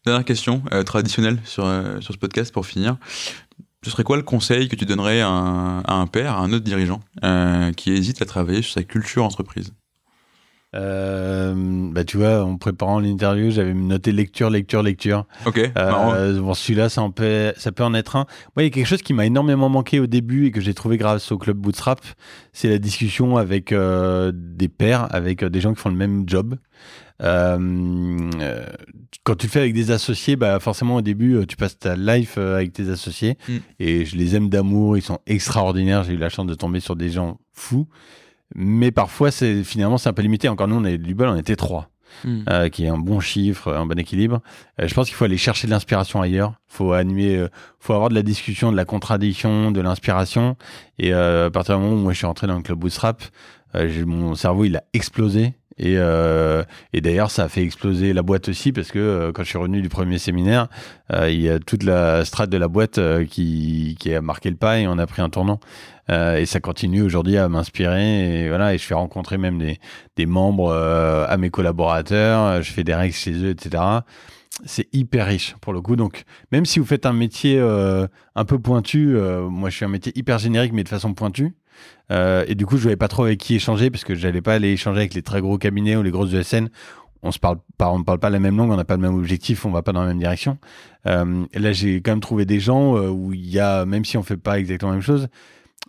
Dernière 0.04 0.24
question 0.24 0.62
euh, 0.72 0.82
traditionnelle 0.82 1.38
sur, 1.44 1.64
euh, 1.64 2.00
sur 2.00 2.14
ce 2.14 2.18
podcast 2.18 2.52
pour 2.52 2.66
finir. 2.66 2.96
Ce 3.84 3.90
serait 3.90 4.04
quoi 4.04 4.16
le 4.16 4.22
conseil 4.22 4.68
que 4.68 4.76
tu 4.76 4.84
donnerais 4.84 5.20
à 5.20 5.28
un, 5.28 6.06
père, 6.06 6.34
à 6.34 6.40
un 6.40 6.52
autre 6.52 6.64
dirigeant 6.64 7.00
euh, 7.24 7.72
qui 7.72 7.92
hésite 7.92 8.22
à 8.22 8.24
travailler 8.24 8.62
sur 8.62 8.74
sa 8.74 8.84
culture 8.84 9.24
entreprise? 9.24 9.72
Bah 10.72 12.04
tu 12.04 12.16
vois, 12.16 12.44
en 12.44 12.56
préparant 12.56 12.98
l'interview, 12.98 13.50
j'avais 13.50 13.74
noté 13.74 14.12
lecture, 14.12 14.50
lecture, 14.50 14.82
lecture. 14.82 15.26
Ok. 15.46 15.72
bon, 15.74 16.54
celui-là, 16.54 16.88
ça, 16.88 17.06
peut, 17.14 17.52
ça 17.56 17.72
peut 17.72 17.84
en 17.84 17.94
être 17.94 18.16
un. 18.16 18.26
Moi, 18.56 18.62
il 18.62 18.64
y 18.64 18.66
a 18.66 18.70
quelque 18.70 18.86
chose 18.86 19.02
qui 19.02 19.14
m'a 19.14 19.26
énormément 19.26 19.68
manqué 19.68 20.00
au 20.00 20.06
début 20.06 20.46
et 20.46 20.50
que 20.50 20.60
j'ai 20.60 20.74
trouvé 20.74 20.96
grâce 20.96 21.32
au 21.32 21.38
club 21.38 21.56
Bootstrap, 21.56 22.00
c'est 22.52 22.68
la 22.68 22.78
discussion 22.78 23.36
avec 23.36 23.74
des 23.74 24.68
pairs, 24.68 25.08
avec 25.14 25.44
des 25.44 25.60
gens 25.60 25.74
qui 25.74 25.80
font 25.80 25.90
le 25.90 25.96
même 25.96 26.24
job. 26.26 26.56
Euh, 27.22 28.30
euh, 28.40 28.66
quand 29.22 29.36
tu 29.36 29.46
le 29.46 29.52
fais 29.52 29.60
avec 29.60 29.74
des 29.74 29.90
associés, 29.90 30.36
bah 30.36 30.58
forcément 30.58 30.96
au 30.96 31.02
début, 31.02 31.36
euh, 31.36 31.46
tu 31.46 31.56
passes 31.56 31.78
ta 31.78 31.94
life 31.94 32.38
avec 32.38 32.72
tes 32.72 32.88
associés. 32.88 33.36
Mm. 33.48 33.56
Et 33.78 34.04
je 34.04 34.16
les 34.16 34.34
aime 34.34 34.48
d'amour, 34.48 34.96
ils 34.96 35.02
sont 35.02 35.20
extraordinaires. 35.26 36.04
J'ai 36.04 36.14
eu 36.14 36.18
la 36.18 36.28
chance 36.28 36.46
de 36.46 36.54
tomber 36.54 36.80
sur 36.80 36.96
des 36.96 37.10
gens 37.10 37.38
fous. 37.52 37.86
Mais 38.54 38.90
parfois, 38.90 39.30
c'est 39.30 39.64
finalement, 39.64 39.98
c'est 39.98 40.08
un 40.08 40.12
peu 40.12 40.22
limité. 40.22 40.48
Encore 40.48 40.68
nous, 40.68 40.76
on 40.76 40.84
est 40.84 40.98
du 40.98 41.14
bol, 41.14 41.28
on 41.28 41.36
était 41.36 41.56
trois. 41.56 41.88
Mm. 42.24 42.68
qui 42.68 42.84
est 42.84 42.88
un 42.88 42.98
bon 42.98 43.20
chiffre, 43.20 43.72
un 43.72 43.86
bon 43.86 43.98
équilibre. 43.98 44.42
je 44.78 44.92
pense 44.92 45.08
qu'il 45.08 45.16
faut 45.16 45.24
aller 45.24 45.38
chercher 45.38 45.66
de 45.66 45.72
l'inspiration 45.72 46.20
ailleurs. 46.20 46.52
Faut 46.68 46.92
animer, 46.92 47.46
faut 47.80 47.94
avoir 47.94 48.10
de 48.10 48.14
la 48.14 48.22
discussion, 48.22 48.70
de 48.70 48.76
la 48.76 48.84
contradiction, 48.84 49.70
de 49.70 49.80
l'inspiration. 49.80 50.58
Et 50.98 51.14
à 51.14 51.48
partir 51.50 51.78
du 51.78 51.82
moment 51.82 51.96
où 51.96 51.98
moi 51.98 52.12
je 52.12 52.18
suis 52.18 52.26
rentré 52.26 52.46
dans 52.46 52.56
le 52.56 52.62
club 52.62 52.78
Bootstrap, 52.78 53.22
mon 53.74 54.34
cerveau 54.34 54.66
il 54.66 54.76
a 54.76 54.84
explosé 54.92 55.54
et, 55.78 55.94
euh, 55.96 56.62
et 56.92 57.00
d'ailleurs, 57.00 57.30
ça 57.30 57.44
a 57.44 57.48
fait 57.48 57.62
exploser 57.62 58.12
la 58.12 58.22
boîte 58.22 58.48
aussi 58.48 58.72
parce 58.72 58.90
que 58.90 58.98
euh, 58.98 59.32
quand 59.32 59.42
je 59.42 59.48
suis 59.48 59.58
revenu 59.58 59.82
du 59.82 59.88
premier 59.88 60.18
séminaire, 60.18 60.68
euh, 61.12 61.30
il 61.30 61.40
y 61.40 61.48
a 61.48 61.58
toute 61.58 61.82
la 61.82 62.24
strate 62.24 62.50
de 62.50 62.58
la 62.58 62.68
boîte 62.68 63.00
qui, 63.26 63.96
a 64.14 64.20
marqué 64.20 64.50
le 64.50 64.56
pas 64.56 64.78
et 64.80 64.86
on 64.86 64.98
a 64.98 65.06
pris 65.06 65.22
un 65.22 65.30
tournant. 65.30 65.60
Et 66.08 66.44
ça 66.44 66.60
continue 66.60 67.00
aujourd'hui 67.00 67.38
à 67.38 67.48
m'inspirer 67.48 68.42
et 68.42 68.48
voilà. 68.48 68.74
Et 68.74 68.78
je 68.78 68.84
fais 68.84 68.92
rencontrer 68.92 69.38
même 69.38 69.58
des, 69.58 69.78
des 70.16 70.26
membres 70.26 70.74
à 70.74 71.36
mes 71.38 71.48
collaborateurs. 71.48 72.60
Je 72.62 72.70
fais 72.70 72.84
des 72.84 72.94
règles 72.94 73.14
chez 73.14 73.32
eux, 73.32 73.48
etc. 73.48 73.82
C'est 74.66 74.88
hyper 74.92 75.26
riche 75.26 75.56
pour 75.62 75.72
le 75.72 75.80
coup. 75.80 75.96
Donc, 75.96 76.24
même 76.50 76.66
si 76.66 76.80
vous 76.80 76.84
faites 76.84 77.06
un 77.06 77.14
métier 77.14 77.58
un 78.34 78.44
peu 78.44 78.58
pointu, 78.58 79.16
moi 79.48 79.70
je 79.70 79.76
suis 79.76 79.84
un 79.86 79.88
métier 79.88 80.12
hyper 80.14 80.38
générique 80.38 80.74
mais 80.74 80.84
de 80.84 80.90
façon 80.90 81.14
pointue. 81.14 81.54
Euh, 82.10 82.44
et 82.46 82.54
du 82.54 82.66
coup, 82.66 82.76
je 82.76 82.82
ne 82.82 82.84
savais 82.84 82.96
pas 82.96 83.08
trop 83.08 83.24
avec 83.24 83.38
qui 83.38 83.54
échanger 83.54 83.90
parce 83.90 84.04
que 84.04 84.14
j'allais 84.14 84.42
pas 84.42 84.54
aller 84.54 84.72
échanger 84.72 85.00
avec 85.00 85.14
les 85.14 85.22
très 85.22 85.40
gros 85.40 85.58
cabinets 85.58 85.96
ou 85.96 86.02
les 86.02 86.10
grosses 86.10 86.32
ESN. 86.32 86.68
On 87.22 87.30
se 87.30 87.38
parle 87.38 87.58
pas, 87.78 87.88
on 87.90 88.00
ne 88.00 88.04
parle 88.04 88.18
pas 88.18 88.30
la 88.30 88.40
même 88.40 88.56
langue, 88.56 88.70
on 88.70 88.76
n'a 88.76 88.84
pas 88.84 88.96
le 88.96 89.02
même 89.02 89.14
objectif, 89.14 89.64
on 89.64 89.70
va 89.70 89.82
pas 89.82 89.92
dans 89.92 90.00
la 90.02 90.08
même 90.08 90.18
direction. 90.18 90.58
Euh, 91.06 91.46
là, 91.54 91.72
j'ai 91.72 92.02
quand 92.02 92.12
même 92.12 92.20
trouvé 92.20 92.44
des 92.44 92.58
gens 92.58 92.96
euh, 92.96 93.08
où 93.08 93.32
il 93.32 93.48
y 93.48 93.60
a, 93.60 93.86
même 93.86 94.04
si 94.04 94.16
on 94.18 94.24
fait 94.24 94.36
pas 94.36 94.58
exactement 94.58 94.90
la 94.90 94.96
même 94.96 95.04
chose, 95.04 95.28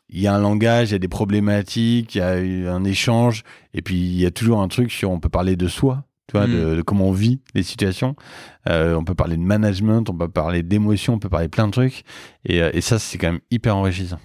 il 0.09 0.21
y 0.21 0.27
a 0.27 0.35
un 0.35 0.39
langage, 0.39 0.89
il 0.89 0.91
y 0.93 0.95
a 0.95 0.99
des 0.99 1.07
problématiques, 1.07 2.13
il 2.13 2.19
y 2.19 2.21
a 2.21 2.73
un 2.73 2.83
échange, 2.83 3.43
et 3.73 3.81
puis 3.81 3.95
il 3.95 4.19
y 4.19 4.27
a 4.27 4.31
toujours 4.31 4.61
un 4.61 4.67
truc 4.67 4.91
sur, 4.91 5.09
on 5.09 5.19
peut 5.19 5.29
parler 5.29 5.55
de 5.55 5.67
soi, 5.67 6.03
tu 6.27 6.37
vois, 6.37 6.45
de, 6.45 6.77
mm. 6.77 6.83
comment 6.83 7.07
on 7.07 7.11
vit 7.11 7.41
les 7.55 7.63
situations. 7.63 8.15
Euh, 8.69 8.93
on 8.93 9.03
peut 9.03 9.15
parler 9.15 9.35
de 9.35 9.41
management, 9.41 10.07
on 10.11 10.15
peut 10.15 10.29
parler 10.29 10.61
d'émotion, 10.61 11.15
on 11.15 11.19
peut 11.19 11.29
parler 11.29 11.47
plein 11.47 11.65
de 11.65 11.71
trucs, 11.71 12.03
et, 12.45 12.57
et 12.57 12.81
ça, 12.81 12.99
c'est 12.99 13.17
quand 13.17 13.31
même 13.31 13.41
hyper 13.49 13.75
enrichissant. 13.75 14.19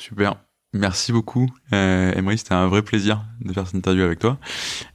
Super. 0.00 0.36
Merci 0.72 1.12
beaucoup, 1.12 1.46
euh, 1.74 2.12
Emery. 2.14 2.38
C'était 2.38 2.54
un 2.54 2.68
vrai 2.68 2.80
plaisir 2.80 3.22
de 3.42 3.52
faire 3.52 3.66
cette 3.66 3.76
interview 3.76 4.02
avec 4.02 4.18
toi. 4.18 4.38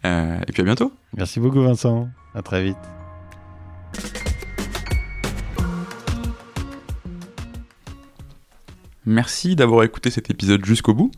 Euh, 0.03 0.39
et 0.47 0.51
puis 0.51 0.63
à 0.63 0.65
bientôt. 0.65 0.91
Merci 1.15 1.39
beaucoup, 1.39 1.61
Vincent. 1.61 2.09
À 2.33 2.41
très 2.41 2.63
vite. 2.63 2.77
Merci 9.05 9.55
d'avoir 9.55 9.83
écouté 9.83 10.09
cet 10.09 10.31
épisode 10.31 10.65
jusqu'au 10.65 10.95
bout. 10.95 11.11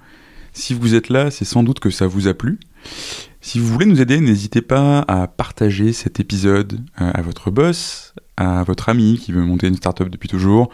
Si 0.52 0.74
vous 0.74 0.94
êtes 0.94 1.08
là, 1.08 1.32
c'est 1.32 1.46
sans 1.46 1.64
doute 1.64 1.80
que 1.80 1.90
ça 1.90 2.08
vous 2.08 2.28
a 2.28 2.34
plu. 2.34 2.60
Si 3.40 3.58
vous 3.58 3.68
voulez 3.68 3.86
nous 3.86 4.02
aider, 4.02 4.20
n'hésitez 4.20 4.62
pas 4.62 5.06
à 5.08 5.28
partager 5.28 5.94
cet 5.94 6.20
épisode 6.20 6.82
euh, 7.00 7.10
à 7.14 7.22
votre 7.22 7.52
boss, 7.52 8.14
à 8.36 8.64
votre 8.64 8.90
ami 8.90 9.18
qui 9.18 9.32
veut 9.32 9.44
monter 9.44 9.68
une 9.68 9.78
startup 9.78 10.10
depuis 10.10 10.28
toujours, 10.28 10.74